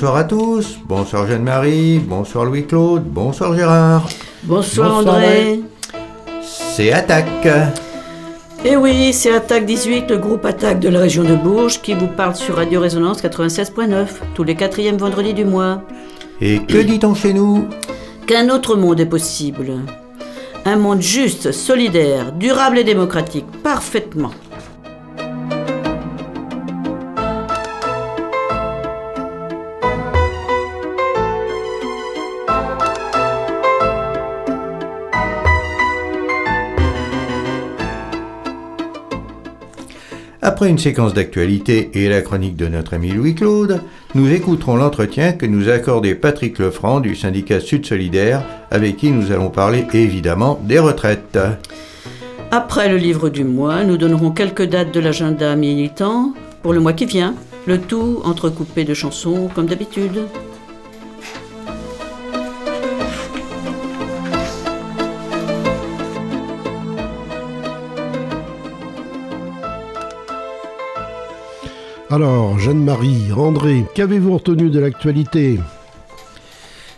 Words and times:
Bonsoir 0.00 0.16
à 0.16 0.22
tous, 0.22 0.78
bonsoir 0.84 1.26
Jeanne-Marie, 1.26 1.98
bonsoir 1.98 2.44
Louis-Claude, 2.44 3.02
bonsoir 3.02 3.52
Gérard. 3.56 4.08
Bonsoir, 4.44 4.98
André. 4.98 5.58
C'est 6.40 6.92
Attaque. 6.92 7.48
Et 8.64 8.76
oui, 8.76 9.12
c'est 9.12 9.34
Attaque 9.34 9.66
18, 9.66 10.08
le 10.10 10.18
groupe 10.18 10.44
Attaque 10.44 10.78
de 10.78 10.88
la 10.88 11.00
région 11.00 11.24
de 11.24 11.34
Bourges, 11.34 11.82
qui 11.82 11.94
vous 11.94 12.06
parle 12.06 12.36
sur 12.36 12.54
Radio 12.54 12.80
Résonance 12.80 13.20
96.9, 13.24 14.06
tous 14.36 14.44
les 14.44 14.54
quatrièmes 14.54 14.98
vendredis 14.98 15.34
du 15.34 15.44
mois. 15.44 15.82
Et 16.40 16.60
que 16.60 16.78
dit-on 16.78 17.16
chez 17.16 17.32
nous? 17.32 17.66
Qu'un 18.28 18.50
autre 18.50 18.76
monde 18.76 19.00
est 19.00 19.06
possible. 19.06 19.80
Un 20.64 20.76
monde 20.76 21.02
juste, 21.02 21.50
solidaire, 21.50 22.30
durable 22.30 22.78
et 22.78 22.84
démocratique, 22.84 23.46
parfaitement. 23.64 24.30
Après 40.58 40.70
une 40.70 40.78
séquence 40.78 41.14
d'actualité 41.14 41.88
et 41.94 42.08
la 42.08 42.20
chronique 42.20 42.56
de 42.56 42.66
notre 42.66 42.94
ami 42.94 43.12
Louis-Claude, 43.12 43.80
nous 44.16 44.28
écouterons 44.28 44.74
l'entretien 44.74 45.30
que 45.30 45.46
nous 45.46 45.68
a 45.68 45.74
accordé 45.74 46.16
Patrick 46.16 46.58
Lefranc 46.58 46.98
du 46.98 47.14
syndicat 47.14 47.60
Sud 47.60 47.86
Solidaire, 47.86 48.42
avec 48.72 48.96
qui 48.96 49.12
nous 49.12 49.30
allons 49.30 49.50
parler 49.50 49.86
évidemment 49.92 50.58
des 50.64 50.80
retraites. 50.80 51.38
Après 52.50 52.88
le 52.88 52.96
livre 52.96 53.28
du 53.28 53.44
mois, 53.44 53.84
nous 53.84 53.96
donnerons 53.96 54.32
quelques 54.32 54.64
dates 54.64 54.92
de 54.92 54.98
l'agenda 54.98 55.54
militant 55.54 56.34
pour 56.64 56.72
le 56.72 56.80
mois 56.80 56.92
qui 56.92 57.06
vient, 57.06 57.36
le 57.68 57.78
tout 57.78 58.20
entrecoupé 58.24 58.82
de 58.82 58.94
chansons 58.94 59.48
comme 59.54 59.66
d'habitude. 59.66 60.22
Alors, 72.10 72.58
Jeanne-Marie, 72.58 73.32
André, 73.36 73.84
qu'avez-vous 73.94 74.38
retenu 74.38 74.70
de 74.70 74.80
l'actualité? 74.80 75.60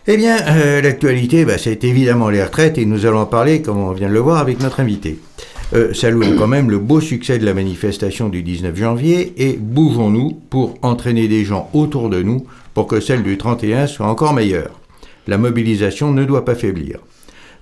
Eh 0.06 0.16
bien, 0.16 0.36
euh, 0.46 0.80
l'actualité, 0.80 1.44
bah, 1.44 1.58
c'est 1.58 1.82
évidemment 1.82 2.30
les 2.30 2.44
retraites 2.44 2.78
et 2.78 2.86
nous 2.86 3.06
allons 3.06 3.18
en 3.18 3.26
parler, 3.26 3.60
comme 3.60 3.78
on 3.78 3.90
vient 3.90 4.08
de 4.08 4.14
le 4.14 4.20
voir, 4.20 4.38
avec 4.38 4.60
notre 4.60 4.78
invité. 4.78 5.18
Euh, 5.72 5.92
saluons 5.94 6.36
quand 6.38 6.46
même 6.46 6.70
le 6.70 6.78
beau 6.78 7.00
succès 7.00 7.38
de 7.38 7.44
la 7.44 7.54
manifestation 7.54 8.28
du 8.28 8.44
19 8.44 8.76
janvier 8.76 9.32
et 9.36 9.56
bougeons-nous 9.56 10.38
pour 10.48 10.76
entraîner 10.82 11.26
des 11.26 11.44
gens 11.44 11.68
autour 11.74 12.08
de 12.08 12.22
nous 12.22 12.46
pour 12.72 12.86
que 12.86 13.00
celle 13.00 13.24
du 13.24 13.36
31 13.36 13.88
soit 13.88 14.06
encore 14.06 14.32
meilleure. 14.32 14.78
La 15.26 15.38
mobilisation 15.38 16.12
ne 16.12 16.24
doit 16.24 16.44
pas 16.44 16.54
faiblir. 16.54 17.00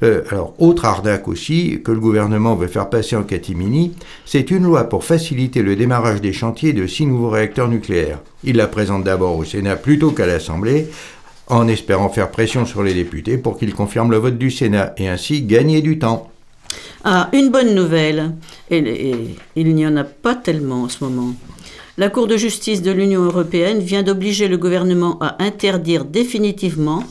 Euh, 0.03 0.23
alors, 0.31 0.55
autre 0.59 0.85
arnaque 0.85 1.27
aussi 1.27 1.81
que 1.85 1.91
le 1.91 1.99
gouvernement 1.99 2.55
veut 2.55 2.69
faire 2.69 2.89
passer 2.89 3.17
en 3.17 3.25
catimini, 3.25 3.93
c'est 4.25 4.51
une 4.51 4.63
loi 4.63 4.85
pour 4.85 5.05
faciliter 5.05 5.63
le 5.63 5.75
démarrage 5.75 6.21
des 6.21 6.33
chantiers 6.33 6.73
de 6.73 6.87
six 6.87 7.05
nouveaux 7.07 7.31
réacteurs 7.31 7.69
nucléaires. 7.69 8.21
Il 8.45 8.57
la 8.57 8.69
présente 8.69 9.03
d'abord 9.03 9.37
au 9.37 9.45
Sénat 9.45 9.77
plutôt 9.77 10.13
qu'à 10.13 10.27
l'Assemblée, 10.27 10.89
en 11.49 11.67
espérant 11.67 12.11
faire 12.11 12.31
pression 12.31 12.65
sur 12.65 12.83
les 12.83 12.95
députés 12.95 13.39
pour 13.39 13.59
qu'ils 13.59 13.75
confirment 13.75 14.13
le 14.13 14.19
vote 14.19 14.39
du 14.39 14.51
Sénat 14.51 14.93
et 14.99 15.09
ainsi 15.09 15.43
gagner 15.43 15.81
du 15.83 15.99
temps. 15.99 16.31
Ah, 17.05 17.29
une 17.33 17.51
bonne 17.51 17.75
nouvelle. 17.75 18.33
Et, 18.71 18.79
et 18.79 19.37
il 19.57 19.75
n'y 19.75 19.87
en 19.87 19.97
a 19.97 20.05
pas 20.05 20.35
tellement 20.35 20.83
en 20.83 20.89
ce 20.89 21.03
moment. 21.03 21.35
La 21.97 22.11
Cour 22.11 22.29
de 22.29 22.37
justice 22.37 22.83
de 22.83 22.93
l'Union 22.93 23.23
européenne 23.23 23.81
vient 23.81 24.05
d'obliger 24.05 24.47
le 24.47 24.59
gouvernement 24.59 25.19
à 25.21 25.43
interdire 25.43 26.05
définitivement 26.05 27.03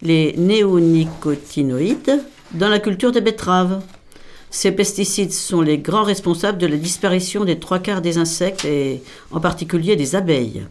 les 0.00 0.34
néonicotinoïdes 0.36 2.20
dans 2.54 2.68
la 2.68 2.78
culture 2.78 3.12
des 3.12 3.20
betteraves. 3.20 3.80
Ces 4.50 4.72
pesticides 4.72 5.32
sont 5.32 5.62
les 5.62 5.78
grands 5.78 6.02
responsables 6.02 6.58
de 6.58 6.66
la 6.66 6.76
disparition 6.76 7.44
des 7.44 7.58
trois 7.58 7.78
quarts 7.78 8.02
des 8.02 8.18
insectes 8.18 8.64
et 8.64 9.02
en 9.30 9.40
particulier 9.40 9.96
des 9.96 10.14
abeilles. 10.14 10.62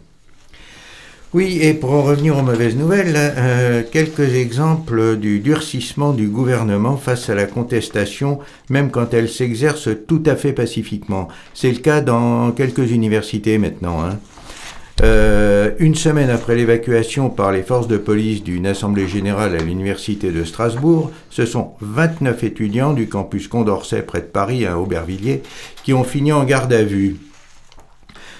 Oui, 1.34 1.58
et 1.62 1.72
pour 1.72 1.92
en 1.92 2.02
revenir 2.02 2.36
aux 2.36 2.42
mauvaises 2.42 2.76
nouvelles, 2.76 3.14
euh, 3.16 3.82
quelques 3.90 4.34
exemples 4.34 5.16
du 5.16 5.40
durcissement 5.40 6.12
du 6.12 6.28
gouvernement 6.28 6.98
face 6.98 7.30
à 7.30 7.34
la 7.34 7.46
contestation, 7.46 8.38
même 8.68 8.90
quand 8.90 9.14
elle 9.14 9.30
s'exerce 9.30 9.88
tout 10.06 10.22
à 10.26 10.36
fait 10.36 10.52
pacifiquement. 10.52 11.28
C'est 11.54 11.72
le 11.72 11.78
cas 11.78 12.02
dans 12.02 12.52
quelques 12.52 12.90
universités 12.90 13.56
maintenant. 13.56 14.04
Hein. 14.04 14.18
Euh, 15.02 15.41
une 15.78 15.94
semaine 15.94 16.30
après 16.30 16.54
l'évacuation 16.54 17.30
par 17.30 17.52
les 17.52 17.62
forces 17.62 17.88
de 17.88 17.96
police 17.96 18.42
d'une 18.42 18.66
assemblée 18.66 19.08
générale 19.08 19.54
à 19.54 19.62
l'université 19.62 20.30
de 20.30 20.44
Strasbourg, 20.44 21.10
ce 21.30 21.46
sont 21.46 21.72
29 21.80 22.44
étudiants 22.44 22.92
du 22.92 23.08
campus 23.08 23.48
Condorcet 23.48 24.02
près 24.02 24.20
de 24.20 24.26
Paris, 24.26 24.66
à 24.66 24.78
Aubervilliers, 24.78 25.42
qui 25.84 25.92
ont 25.92 26.04
fini 26.04 26.32
en 26.32 26.44
garde 26.44 26.72
à 26.72 26.82
vue. 26.82 27.16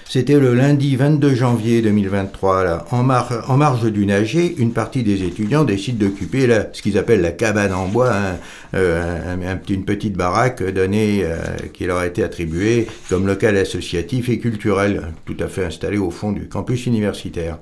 C'était 0.07 0.39
le 0.39 0.53
lundi 0.53 0.95
22 0.95 1.33
janvier 1.33 1.81
2023. 1.81 2.63
Là. 2.63 2.85
En, 2.91 3.03
marge 3.03 3.91
du 3.91 4.05
nager, 4.05 4.53
une 4.57 4.71
partie 4.71 5.01
des 5.01 5.23
étudiants 5.23 5.63
décide 5.63 5.97
d'occuper 5.97 6.47
ce 6.71 6.81
qu'ils 6.81 6.97
appellent 6.97 7.21
la 7.21 7.31
cabane 7.31 7.73
en 7.73 7.87
bois, 7.87 8.13
hein, 8.13 8.37
euh, 8.75 9.35
un, 9.35 9.59
une 9.69 9.85
petite 9.85 10.15
baraque 10.15 10.63
donnée 10.63 11.21
euh, 11.23 11.37
qui 11.73 11.85
leur 11.85 11.97
a 11.97 12.05
été 12.05 12.23
attribuée 12.23 12.87
comme 13.09 13.25
local 13.25 13.57
associatif 13.57 14.29
et 14.29 14.39
culturel, 14.39 15.13
tout 15.25 15.37
à 15.39 15.47
fait 15.47 15.65
installé 15.65 15.97
au 15.97 16.11
fond 16.11 16.31
du 16.31 16.47
campus 16.47 16.85
universitaire. 16.85 17.57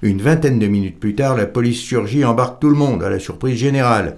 Une 0.00 0.22
vingtaine 0.22 0.58
de 0.58 0.66
minutes 0.66 0.98
plus 0.98 1.14
tard, 1.14 1.36
la 1.36 1.46
police 1.46 1.80
surgit 1.80 2.20
et 2.20 2.24
embarque 2.24 2.60
tout 2.60 2.70
le 2.70 2.76
monde 2.76 3.02
à 3.02 3.10
la 3.10 3.18
surprise 3.18 3.58
générale. 3.58 4.16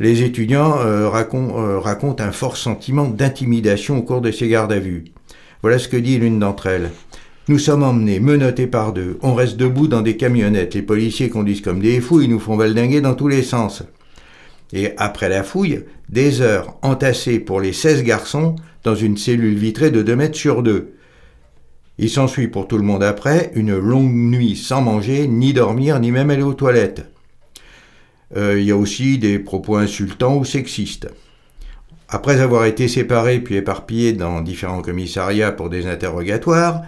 Les 0.00 0.22
étudiants 0.22 0.78
euh, 0.78 1.08
racontent 1.08 2.22
un 2.22 2.32
fort 2.32 2.56
sentiment 2.56 3.06
d'intimidation 3.06 3.98
au 3.98 4.02
cours 4.02 4.20
de 4.20 4.30
ces 4.30 4.48
gardes 4.48 4.72
à 4.72 4.78
vue. 4.78 5.04
Voilà 5.62 5.78
ce 5.78 5.88
que 5.88 5.96
dit 5.96 6.18
l'une 6.18 6.38
d'entre 6.38 6.66
elles. 6.66 6.90
Nous 7.48 7.58
sommes 7.58 7.82
emmenés, 7.82 8.20
menottés 8.20 8.66
par 8.66 8.92
deux. 8.92 9.18
On 9.22 9.34
reste 9.34 9.56
debout 9.56 9.88
dans 9.88 10.02
des 10.02 10.16
camionnettes. 10.16 10.74
Les 10.74 10.82
policiers 10.82 11.30
conduisent 11.30 11.62
comme 11.62 11.80
des 11.80 12.00
fous, 12.00 12.20
ils 12.20 12.30
nous 12.30 12.38
font 12.38 12.56
valdinguer 12.56 13.00
dans 13.00 13.14
tous 13.14 13.28
les 13.28 13.42
sens. 13.42 13.82
Et 14.72 14.92
après 14.98 15.28
la 15.28 15.42
fouille, 15.42 15.84
des 16.08 16.42
heures 16.42 16.76
entassées 16.82 17.40
pour 17.40 17.60
les 17.60 17.72
16 17.72 18.04
garçons 18.04 18.56
dans 18.84 18.94
une 18.94 19.16
cellule 19.16 19.56
vitrée 19.56 19.90
de 19.90 20.02
2 20.02 20.14
mètres 20.14 20.36
sur 20.36 20.62
2. 20.62 20.92
Il 21.98 22.10
s'ensuit 22.10 22.48
pour 22.48 22.68
tout 22.68 22.76
le 22.76 22.84
monde 22.84 23.02
après 23.02 23.50
une 23.54 23.76
longue 23.76 24.12
nuit 24.12 24.56
sans 24.56 24.82
manger, 24.82 25.26
ni 25.26 25.52
dormir, 25.52 25.98
ni 25.98 26.12
même 26.12 26.30
aller 26.30 26.42
aux 26.42 26.54
toilettes. 26.54 27.06
Euh, 28.36 28.60
il 28.60 28.66
y 28.66 28.70
a 28.70 28.76
aussi 28.76 29.18
des 29.18 29.38
propos 29.38 29.76
insultants 29.76 30.36
ou 30.36 30.44
sexistes. 30.44 31.08
Après 32.08 32.40
avoir 32.40 32.64
été 32.64 32.88
séparés 32.88 33.38
puis 33.38 33.56
éparpillés 33.56 34.14
dans 34.14 34.40
différents 34.40 34.80
commissariats 34.80 35.52
pour 35.52 35.68
des 35.68 35.86
interrogatoires, 35.86 36.82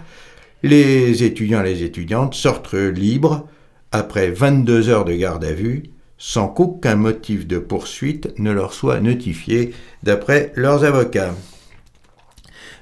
les 0.63 1.23
étudiants 1.23 1.63
et 1.63 1.73
les 1.73 1.83
étudiantes 1.83 2.33
sortent 2.33 2.73
libres 2.73 3.47
après 3.91 4.31
22 4.31 4.89
heures 4.89 5.05
de 5.05 5.13
garde 5.13 5.45
à 5.45 5.53
vue 5.53 5.83
sans 6.17 6.47
qu'aucun 6.47 6.95
motif 6.95 7.47
de 7.47 7.57
poursuite 7.57 8.37
ne 8.37 8.51
leur 8.51 8.73
soit 8.73 8.99
notifié 8.99 9.73
d'après 10.03 10.51
leurs 10.55 10.83
avocats. 10.83 11.33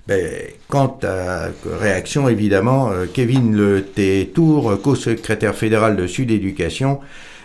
Ben, 0.07 0.41
quant 0.67 0.97
à 1.03 1.47
réaction, 1.65 2.27
évidemment, 2.27 2.91
euh, 2.91 3.05
Kevin 3.11 3.55
Le 3.55 3.85
Tour, 4.33 4.81
co-secrétaire 4.81 5.55
fédéral 5.55 5.95
de 5.95 6.07
Sud 6.07 6.31
Éducation, 6.31 6.99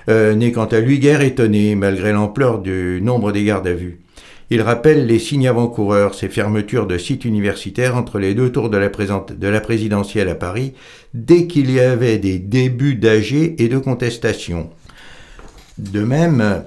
euh, 0.09 0.35
n'est 0.35 0.51
quant 0.51 0.65
à 0.65 0.81
lui 0.81 0.99
guère 0.99 1.21
étonné 1.21 1.75
malgré 1.77 2.13
l'ampleur 2.13 2.59
du 2.59 3.01
nombre 3.03 3.31
des 3.31 3.45
gardes 3.45 3.69
à 3.69 3.75
vue. 3.75 4.04
Il 4.51 4.61
rappelle 4.61 5.07
les 5.07 5.19
signes 5.19 5.49
avant-coureurs, 5.49 6.15
ces 6.15 6.29
fermetures 6.29 6.87
de 6.87 6.99
sites 6.99 7.25
universitaires 7.25 7.97
entre 7.97 8.19
les 8.19 8.35
deux 8.35 8.53
tours 8.53 8.69
de 8.69 8.77
la, 8.77 8.89
de 8.89 9.49
la 9.49 9.61
présidentielle 9.61 10.29
à 10.29 10.35
Paris, 10.35 10.75
dès 11.15 11.47
qu'il 11.47 11.71
y 11.71 11.81
avait 11.81 12.19
des 12.19 12.39
débuts 12.39 12.95
d'AG 12.95 13.33
et 13.59 13.69
de 13.69 13.79
contestation. 13.79 14.71
De 15.79 16.03
même, 16.03 16.65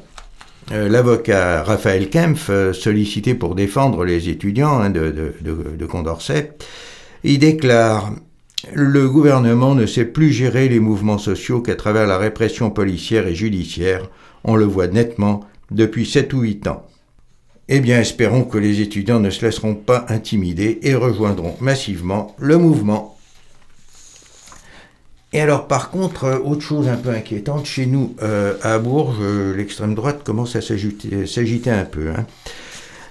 euh, 0.72 0.90
l'avocat 0.90 1.64
Raphaël 1.64 2.10
Kempf, 2.10 2.50
euh, 2.50 2.74
sollicité 2.74 3.36
pour 3.36 3.56
défendre 3.56 4.04
les 4.04 4.28
étudiants 4.28 4.80
hein, 4.80 4.90
de, 4.90 5.34
de, 5.42 5.86
Condorcet, 5.86 6.54
il 7.24 7.40
déclare 7.40 8.12
Le 8.74 9.08
gouvernement 9.08 9.76
ne 9.76 9.86
sait 9.86 10.06
plus 10.06 10.32
gérer 10.32 10.68
les 10.68 10.80
mouvements 10.80 11.20
sociaux 11.20 11.62
qu'à 11.62 11.76
travers 11.76 12.08
la 12.08 12.18
répression 12.18 12.72
policière 12.72 13.28
et 13.28 13.36
judiciaire. 13.36 14.10
On 14.44 14.56
le 14.56 14.66
voit 14.66 14.88
nettement 14.88 15.42
depuis 15.72 16.06
7 16.06 16.34
ou 16.34 16.42
8 16.42 16.68
ans. 16.68 16.87
Eh 17.70 17.82
bien, 17.82 18.00
espérons 18.00 18.44
que 18.44 18.58
les 18.58 18.80
étudiants 18.80 19.20
ne 19.20 19.30
se 19.30 19.46
laisseront 19.46 19.76
pas 19.76 20.06
intimider 20.08 20.80
et 20.84 20.96
rejoindront 20.96 21.56
massivement 21.60 22.34
le 22.40 22.58
mouvement. 22.58 23.18
Et 25.34 25.42
alors, 25.42 25.68
par 25.68 25.92
contre, 25.92 26.24
euh, 26.24 26.40
autre 26.40 26.62
chose 26.62 26.88
un 26.88 26.96
peu 26.96 27.10
inquiétante, 27.10 27.66
chez 27.66 27.86
nous, 27.86 28.16
euh, 28.24 28.54
à 28.62 28.80
Bourges, 28.80 29.18
euh, 29.22 29.56
l'extrême 29.56 29.94
droite 29.94 30.24
commence 30.24 30.56
à 30.56 30.62
s'agiter 30.62 31.70
un 31.70 31.84
peu. 31.84 32.10
Hein. 32.10 32.26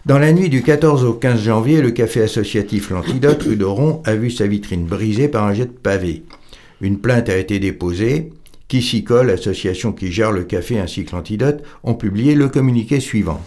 Dans 0.06 0.19
la 0.19 0.32
nuit 0.32 0.49
du 0.49 0.62
14 0.62 1.05
au 1.05 1.12
15 1.12 1.43
janvier, 1.43 1.82
le 1.82 1.91
café 1.91 2.23
associatif 2.23 2.88
L'Antidote, 2.88 3.43
rue 3.43 3.56
de 3.56 3.64
Ron, 3.64 4.02
a 4.06 4.14
vu 4.14 4.31
sa 4.31 4.47
vitrine 4.47 4.87
brisée 4.87 5.29
par 5.29 5.44
un 5.44 5.52
jet 5.52 5.67
de 5.67 5.70
pavé. 5.70 6.23
Une 6.81 6.99
plainte 6.99 7.29
a 7.29 7.37
été 7.37 7.59
déposée. 7.59 8.32
Kissicol, 8.69 9.26
l'association 9.26 9.93
qui 9.93 10.11
gère 10.11 10.32
le 10.32 10.44
café 10.44 10.79
ainsi 10.79 11.05
que 11.05 11.14
l'antidote, 11.14 11.62
ont 11.85 11.94
publié 11.94 12.35
le 12.35 12.49
communiqué 12.49 13.00
suivant. 13.00 13.41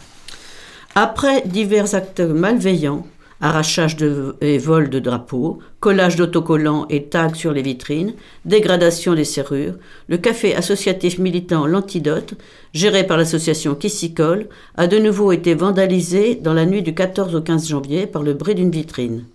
Après 0.96 1.44
divers 1.46 1.94
actes 1.94 2.20
malveillants, 2.20 3.06
arrachage 3.42 3.96
et 4.42 4.58
vol 4.58 4.90
de 4.90 5.00
drapeaux, 5.00 5.60
collage 5.80 6.16
d'autocollants 6.16 6.88
et 6.90 7.04
tags 7.04 7.34
sur 7.34 7.52
les 7.52 7.62
vitrines, 7.62 8.14
dégradation 8.46 9.14
des 9.14 9.24
serrures, 9.24 9.76
le 10.08 10.18
café 10.18 10.56
associatif 10.56 11.20
militant 11.20 11.68
L'Antidote, 11.68 12.34
géré 12.74 13.06
par 13.06 13.18
l'association 13.18 13.76
Kissicole, 13.76 14.48
a 14.76 14.88
de 14.88 14.98
nouveau 14.98 15.32
été 15.32 15.54
vandalisé 15.54 16.36
dans 16.36 16.54
la 16.54 16.66
nuit 16.66 16.82
du 16.82 16.94
14 16.94 17.36
au 17.36 17.42
15 17.42 17.70
janvier 17.70 18.08
par 18.08 18.24
le 18.24 18.34
bruit 18.34 18.56
d'une 18.56 18.72
vitrine. 18.72 19.26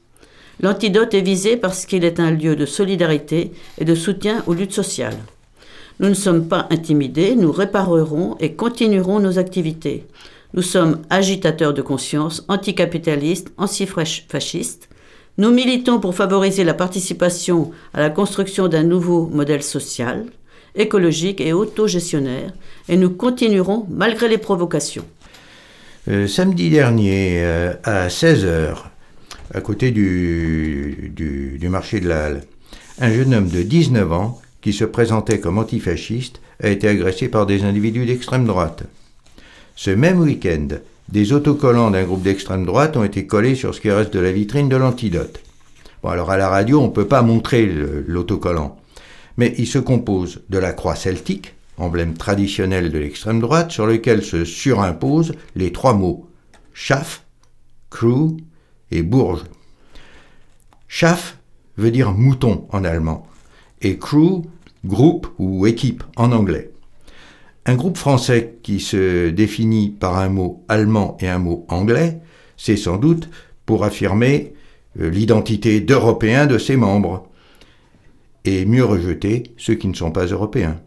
L'Antidote 0.60 1.14
est 1.14 1.20
visé 1.20 1.56
parce 1.56 1.86
qu'il 1.86 2.04
est 2.04 2.20
un 2.20 2.30
lieu 2.30 2.56
de 2.56 2.66
solidarité 2.66 3.52
et 3.78 3.84
de 3.84 3.94
soutien 3.94 4.42
aux 4.46 4.54
luttes 4.54 4.72
sociales. 4.72 5.18
Nous 6.00 6.08
ne 6.08 6.14
sommes 6.14 6.48
pas 6.48 6.66
intimidés, 6.70 7.36
nous 7.36 7.52
réparerons 7.52 8.36
et 8.40 8.54
continuerons 8.54 9.20
nos 9.20 9.38
activités. 9.38 10.04
Nous 10.54 10.62
sommes 10.62 11.02
agitateurs 11.10 11.74
de 11.74 11.82
conscience, 11.82 12.44
anticapitalistes, 12.46 13.52
antifascistes. 13.56 14.88
Nous 15.36 15.50
militons 15.50 15.98
pour 15.98 16.14
favoriser 16.14 16.62
la 16.62 16.74
participation 16.74 17.72
à 17.92 18.00
la 18.00 18.08
construction 18.08 18.68
d'un 18.68 18.84
nouveau 18.84 19.26
modèle 19.26 19.64
social, 19.64 20.26
écologique 20.76 21.40
et 21.40 21.52
autogestionnaire, 21.52 22.52
et 22.88 22.96
nous 22.96 23.10
continuerons 23.10 23.86
malgré 23.90 24.28
les 24.28 24.38
provocations. 24.38 25.04
Euh, 26.06 26.28
samedi 26.28 26.70
dernier, 26.70 27.40
euh, 27.42 27.72
à 27.82 28.06
16h, 28.06 28.76
à 29.52 29.60
côté 29.60 29.90
du, 29.90 31.58
marché 31.68 31.98
de 31.98 32.08
la 32.08 32.26
Halle, 32.26 32.44
un 33.00 33.10
jeune 33.10 33.34
homme 33.34 33.48
de 33.48 33.62
19 33.62 34.12
ans 34.12 34.40
qui 34.60 34.72
se 34.72 34.84
présentait 34.84 35.40
comme 35.40 35.58
antifasciste 35.58 36.40
a 36.62 36.68
été 36.68 36.86
agressé 36.86 37.26
par 37.26 37.44
des 37.44 37.64
individus 37.64 38.06
d'extrême 38.06 38.46
droite. 38.46 38.84
Ce 39.76 39.90
même 39.90 40.20
week-end, 40.20 40.68
des 41.08 41.32
autocollants 41.32 41.90
d'un 41.90 42.04
groupe 42.04 42.22
d'extrême 42.22 42.64
droite 42.64 42.96
ont 42.96 43.04
été 43.04 43.26
collés 43.26 43.56
sur 43.56 43.74
ce 43.74 43.80
qui 43.80 43.90
reste 43.90 44.14
de 44.14 44.20
la 44.20 44.32
vitrine 44.32 44.68
de 44.68 44.76
l'antidote. 44.76 45.40
Bon, 46.02 46.10
alors 46.10 46.30
à 46.30 46.36
la 46.36 46.48
radio, 46.48 46.80
on 46.80 46.88
ne 46.88 46.92
peut 46.92 47.08
pas 47.08 47.22
montrer 47.22 47.66
l'autocollant, 47.66 48.78
mais 49.36 49.54
il 49.58 49.66
se 49.66 49.78
compose 49.78 50.42
de 50.48 50.58
la 50.58 50.72
croix 50.72 50.94
celtique, 50.94 51.54
emblème 51.76 52.14
traditionnel 52.14 52.92
de 52.92 52.98
l'extrême 52.98 53.40
droite, 53.40 53.72
sur 53.72 53.86
lequel 53.86 54.22
se 54.22 54.44
surimposent 54.44 55.34
les 55.56 55.72
trois 55.72 55.94
mots 55.94 56.28
Schaff, 56.72 57.24
Crew 57.90 58.36
et 58.90 59.02
Bourges. 59.02 59.44
Schaff 60.88 61.38
veut 61.76 61.90
dire 61.90 62.12
mouton 62.12 62.66
en 62.70 62.84
allemand, 62.84 63.26
et 63.82 63.98
Crew, 63.98 64.42
groupe 64.84 65.28
ou 65.38 65.66
équipe 65.66 66.04
en 66.16 66.30
anglais. 66.30 66.70
Un 67.66 67.76
groupe 67.76 67.96
français 67.96 68.58
qui 68.62 68.78
se 68.78 69.30
définit 69.30 69.90
par 69.90 70.18
un 70.18 70.28
mot 70.28 70.64
allemand 70.68 71.16
et 71.20 71.28
un 71.28 71.38
mot 71.38 71.64
anglais, 71.68 72.20
c'est 72.56 72.76
sans 72.76 72.98
doute 72.98 73.30
pour 73.64 73.84
affirmer 73.84 74.54
euh, 75.00 75.08
l'identité 75.08 75.80
d'Européens 75.80 76.46
de 76.46 76.58
ses 76.58 76.76
membres, 76.76 77.28
et 78.44 78.66
mieux 78.66 78.84
rejeter 78.84 79.44
ceux 79.56 79.74
qui 79.74 79.88
ne 79.88 79.94
sont 79.94 80.10
pas 80.10 80.26
européens. 80.26 80.80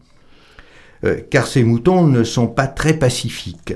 Euh, 1.04 1.20
car 1.30 1.48
ces 1.48 1.64
moutons 1.64 2.06
ne 2.06 2.24
sont 2.24 2.48
pas 2.48 2.68
très 2.68 2.94
pacifiques. 2.94 3.74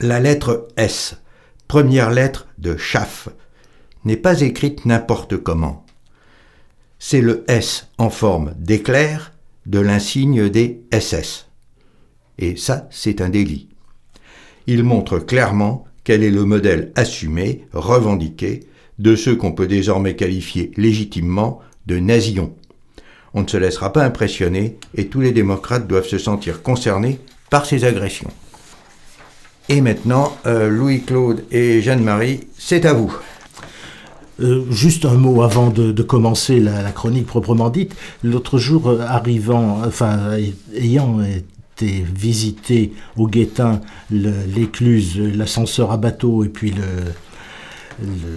La 0.00 0.18
lettre 0.18 0.68
S, 0.76 1.20
première 1.68 2.10
lettre 2.10 2.48
de 2.58 2.76
Schaff, 2.76 3.28
n'est 4.04 4.16
pas 4.16 4.40
écrite 4.40 4.86
n'importe 4.86 5.36
comment. 5.36 5.84
C'est 6.98 7.20
le 7.20 7.44
S 7.48 7.88
en 7.98 8.10
forme 8.10 8.54
d'éclair 8.56 9.32
de 9.66 9.78
l'insigne 9.78 10.48
des 10.48 10.82
SS. 10.92 11.51
Et 12.42 12.56
ça, 12.56 12.88
c'est 12.90 13.20
un 13.20 13.28
délit. 13.28 13.68
Il 14.66 14.82
montre 14.82 15.20
clairement 15.20 15.84
quel 16.02 16.24
est 16.24 16.30
le 16.30 16.44
modèle 16.44 16.90
assumé, 16.96 17.66
revendiqué, 17.72 18.64
de 18.98 19.14
ceux 19.14 19.36
qu'on 19.36 19.52
peut 19.52 19.68
désormais 19.68 20.16
qualifier 20.16 20.72
légitimement 20.76 21.60
de 21.86 22.00
nazions. 22.00 22.52
On 23.32 23.42
ne 23.42 23.46
se 23.46 23.56
laissera 23.56 23.92
pas 23.92 24.02
impressionner 24.02 24.76
et 24.96 25.06
tous 25.06 25.20
les 25.20 25.30
démocrates 25.30 25.86
doivent 25.86 26.08
se 26.08 26.18
sentir 26.18 26.64
concernés 26.64 27.20
par 27.48 27.64
ces 27.64 27.84
agressions. 27.84 28.32
Et 29.68 29.80
maintenant, 29.80 30.36
euh, 30.44 30.68
Louis-Claude 30.68 31.44
et 31.52 31.80
Jeanne-Marie, 31.80 32.40
c'est 32.58 32.86
à 32.86 32.92
vous. 32.92 33.16
Euh, 34.40 34.64
juste 34.72 35.04
un 35.04 35.14
mot 35.14 35.42
avant 35.42 35.70
de, 35.70 36.02
commencer 36.02 36.58
la, 36.58 36.90
chronique 36.90 37.26
proprement 37.26 37.70
dite. 37.70 37.94
L'autre 38.24 38.58
jour, 38.58 38.88
euh, 38.88 39.00
arrivant, 39.00 39.80
enfin, 39.86 40.36
ayant 40.74 41.20
visiter 41.86 42.92
au 43.16 43.26
Guétin 43.26 43.80
l'écluse, 44.10 45.18
l'ascenseur 45.18 45.92
à 45.92 45.96
bateau 45.96 46.44
et 46.44 46.48
puis 46.48 46.70
le, 46.70 46.82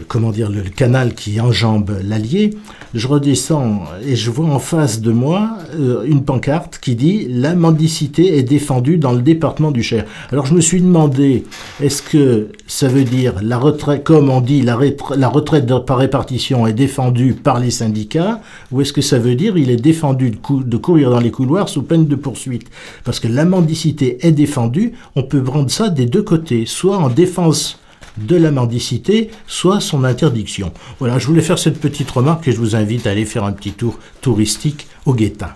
comment 0.08 0.32
dire, 0.32 0.50
le, 0.50 0.62
canal 0.62 1.14
qui 1.14 1.40
enjambe 1.40 2.00
l'Allier, 2.04 2.52
je 2.94 3.08
redescends 3.08 3.84
et 4.06 4.16
je 4.16 4.32
vois 4.32 4.48
en 4.48 4.60
face 4.60 5.02
de 5.02 5.12
moi 5.12 5.58
euh, 5.76 6.04
une 6.06 6.24
pancarte 6.24 6.80
qui 6.80 6.96
dit 6.96 7.28
La 7.30 7.56
mendicité 7.56 8.38
est 8.38 8.44
défendue 8.44 8.98
dans 8.98 9.12
le 9.12 9.22
département 9.22 9.72
du 9.72 9.84
Cher. 9.84 10.06
Alors 10.32 10.46
je 10.46 10.54
me 10.54 10.62
suis 10.62 10.82
demandé, 10.82 11.44
est-ce 11.82 12.02
que 12.02 12.50
ça 12.68 12.88
veut 12.88 13.04
dire 13.04 13.36
la 13.42 13.58
retraite, 13.58 14.04
comme 14.04 14.30
on 14.30 14.42
dit, 14.42 14.62
la, 14.62 14.78
la 15.16 15.30
retraite 15.30 15.66
par 15.86 15.98
répartition 15.98 16.68
est 16.68 16.74
défendue 16.74 17.34
par 17.34 17.60
les 17.60 17.72
syndicats, 17.72 18.42
ou 18.72 18.82
est-ce 18.82 18.94
que 18.94 19.02
ça 19.02 19.20
veut 19.20 19.36
dire 19.36 19.58
il 19.58 19.70
est 19.70 19.76
défendu 19.76 20.32
de, 20.32 20.64
de 20.64 20.78
courir 20.78 21.12
dans 21.12 21.20
les 21.20 21.32
couloirs 21.32 21.70
sous 21.70 21.84
peine 21.84 22.08
de 22.08 22.16
poursuite? 22.16 22.68
Parce 23.04 23.20
que 23.20 23.28
la 23.28 23.46
mendicité 23.46 24.26
est 24.26 24.32
défendue, 24.32 24.94
on 25.16 25.24
peut 25.24 25.44
prendre 25.44 25.70
ça 25.70 25.90
des 25.90 26.06
deux 26.06 26.24
côtés, 26.24 26.66
soit 26.66 26.98
en 26.98 27.10
défense 27.10 27.80
de 28.18 28.36
la 28.36 28.52
mendicité, 28.52 29.30
soit 29.48 29.80
son 29.80 30.04
interdiction. 30.04 30.72
Voilà, 31.00 31.20
je 31.20 31.28
voulais 31.28 31.42
faire 31.42 31.60
cette 31.60 31.80
petite 31.80 32.10
remarque 32.12 32.48
et 32.48 32.52
je 32.52 32.58
vous 32.58 32.76
invite 32.76 33.08
à 33.08 33.12
aller 33.12 33.26
faire 33.26 33.44
un 33.44 33.52
petit 33.52 33.72
tour 33.72 34.00
touristique 34.22 34.88
au 35.06 35.14
Guétin. 35.14 35.50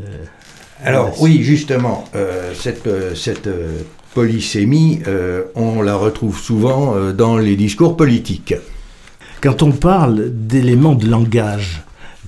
Euh, 0.00 0.24
Alors 0.82 1.20
oui, 1.20 1.42
justement, 1.42 2.04
euh, 2.14 2.52
cette, 2.54 2.86
euh, 2.86 3.14
cette 3.14 3.48
polysémie, 4.14 5.00
on 5.56 5.82
la 5.82 5.96
retrouve 5.96 6.38
souvent 6.38 7.12
dans 7.12 7.36
les 7.36 7.56
discours 7.56 7.96
politiques. 7.96 8.54
Quand 9.40 9.64
on 9.64 9.72
parle 9.72 10.30
d'éléments 10.30 10.94
de 10.94 11.08
langage 11.08 11.82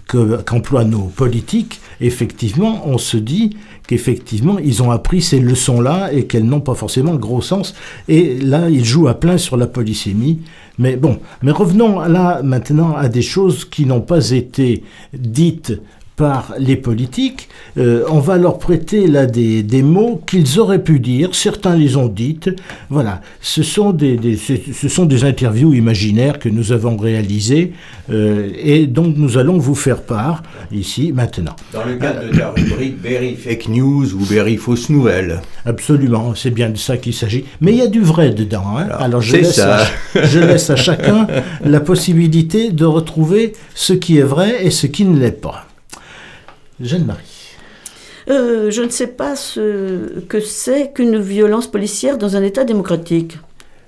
qu'emploient 0.08 0.84
nos 0.84 1.04
politiques, 1.04 1.80
effectivement, 2.00 2.82
on 2.88 2.98
se 2.98 3.16
dit 3.16 3.56
qu'effectivement, 3.86 4.58
ils 4.58 4.82
ont 4.82 4.90
appris 4.90 5.22
ces 5.22 5.38
leçons-là 5.38 6.12
et 6.12 6.26
qu'elles 6.26 6.46
n'ont 6.46 6.60
pas 6.60 6.74
forcément 6.74 7.12
le 7.12 7.18
gros 7.18 7.42
sens. 7.42 7.74
Et 8.08 8.38
là, 8.38 8.68
ils 8.68 8.84
jouent 8.84 9.08
à 9.08 9.14
plein 9.14 9.38
sur 9.38 9.56
la 9.56 9.66
polysémie. 9.66 10.40
Mais 10.78 10.96
bon, 10.96 11.18
mais 11.42 11.52
revenons 11.52 12.00
là 12.00 12.42
maintenant 12.42 12.94
à 12.96 13.08
des 13.08 13.22
choses 13.22 13.64
qui 13.64 13.86
n'ont 13.86 14.00
pas 14.00 14.30
été 14.30 14.82
dites 15.14 15.72
par 16.16 16.54
les 16.58 16.76
politiques, 16.76 17.48
euh, 17.76 18.04
on 18.08 18.20
va 18.20 18.38
leur 18.38 18.58
prêter 18.58 19.06
là 19.06 19.26
des, 19.26 19.62
des 19.62 19.82
mots 19.82 20.20
qu'ils 20.26 20.58
auraient 20.58 20.82
pu 20.82 20.98
dire, 20.98 21.34
certains 21.34 21.76
les 21.76 21.96
ont 21.96 22.08
dites, 22.08 22.50
voilà, 22.88 23.20
ce 23.42 23.62
sont 23.62 23.92
des, 23.92 24.16
des 24.16 24.36
ce 24.36 24.88
sont 24.88 25.04
des 25.04 25.24
interviews 25.24 25.74
imaginaires 25.74 26.38
que 26.38 26.48
nous 26.48 26.72
avons 26.72 26.96
réalisées 26.96 27.72
euh, 28.10 28.48
et 28.56 28.86
dont 28.86 29.12
nous 29.14 29.36
allons 29.36 29.58
vous 29.58 29.74
faire 29.74 30.02
part 30.02 30.42
ici 30.72 31.12
maintenant. 31.14 31.54
Dans 31.74 31.84
le 31.84 31.96
cadre 31.96 32.32
de 32.32 32.38
la 32.38 32.50
rubrique 32.50 33.00
Berry 33.00 33.34
Fake 33.34 33.68
News 33.68 34.14
ou 34.14 34.24
Berry 34.24 34.56
Fausse 34.56 34.88
Nouvelle. 34.88 35.42
Absolument, 35.66 36.34
c'est 36.34 36.50
bien 36.50 36.70
de 36.70 36.78
ça 36.78 36.96
qu'il 36.96 37.12
s'agit, 37.12 37.44
mais 37.60 37.72
il 37.72 37.78
y 37.78 37.82
a 37.82 37.88
du 37.88 38.00
vrai 38.00 38.30
dedans. 38.30 38.78
Hein. 38.78 38.88
Alors, 38.98 39.20
je, 39.20 39.36
laisse 39.36 39.54
ça. 39.54 39.84
je 40.14 40.38
laisse 40.40 40.70
à 40.70 40.76
chacun 40.76 41.26
la 41.62 41.80
possibilité 41.80 42.70
de 42.70 42.86
retrouver 42.86 43.52
ce 43.74 43.92
qui 43.92 44.16
est 44.16 44.22
vrai 44.22 44.64
et 44.64 44.70
ce 44.70 44.86
qui 44.86 45.04
ne 45.04 45.18
l'est 45.18 45.30
pas. 45.30 45.66
Jeanne-Marie. 46.80 47.46
Euh, 48.28 48.70
je 48.70 48.82
ne 48.82 48.88
sais 48.88 49.06
pas 49.06 49.36
ce 49.36 50.20
que 50.28 50.40
c'est 50.40 50.92
qu'une 50.92 51.18
violence 51.18 51.68
policière 51.68 52.18
dans 52.18 52.36
un 52.36 52.42
État 52.42 52.64
démocratique. 52.64 53.38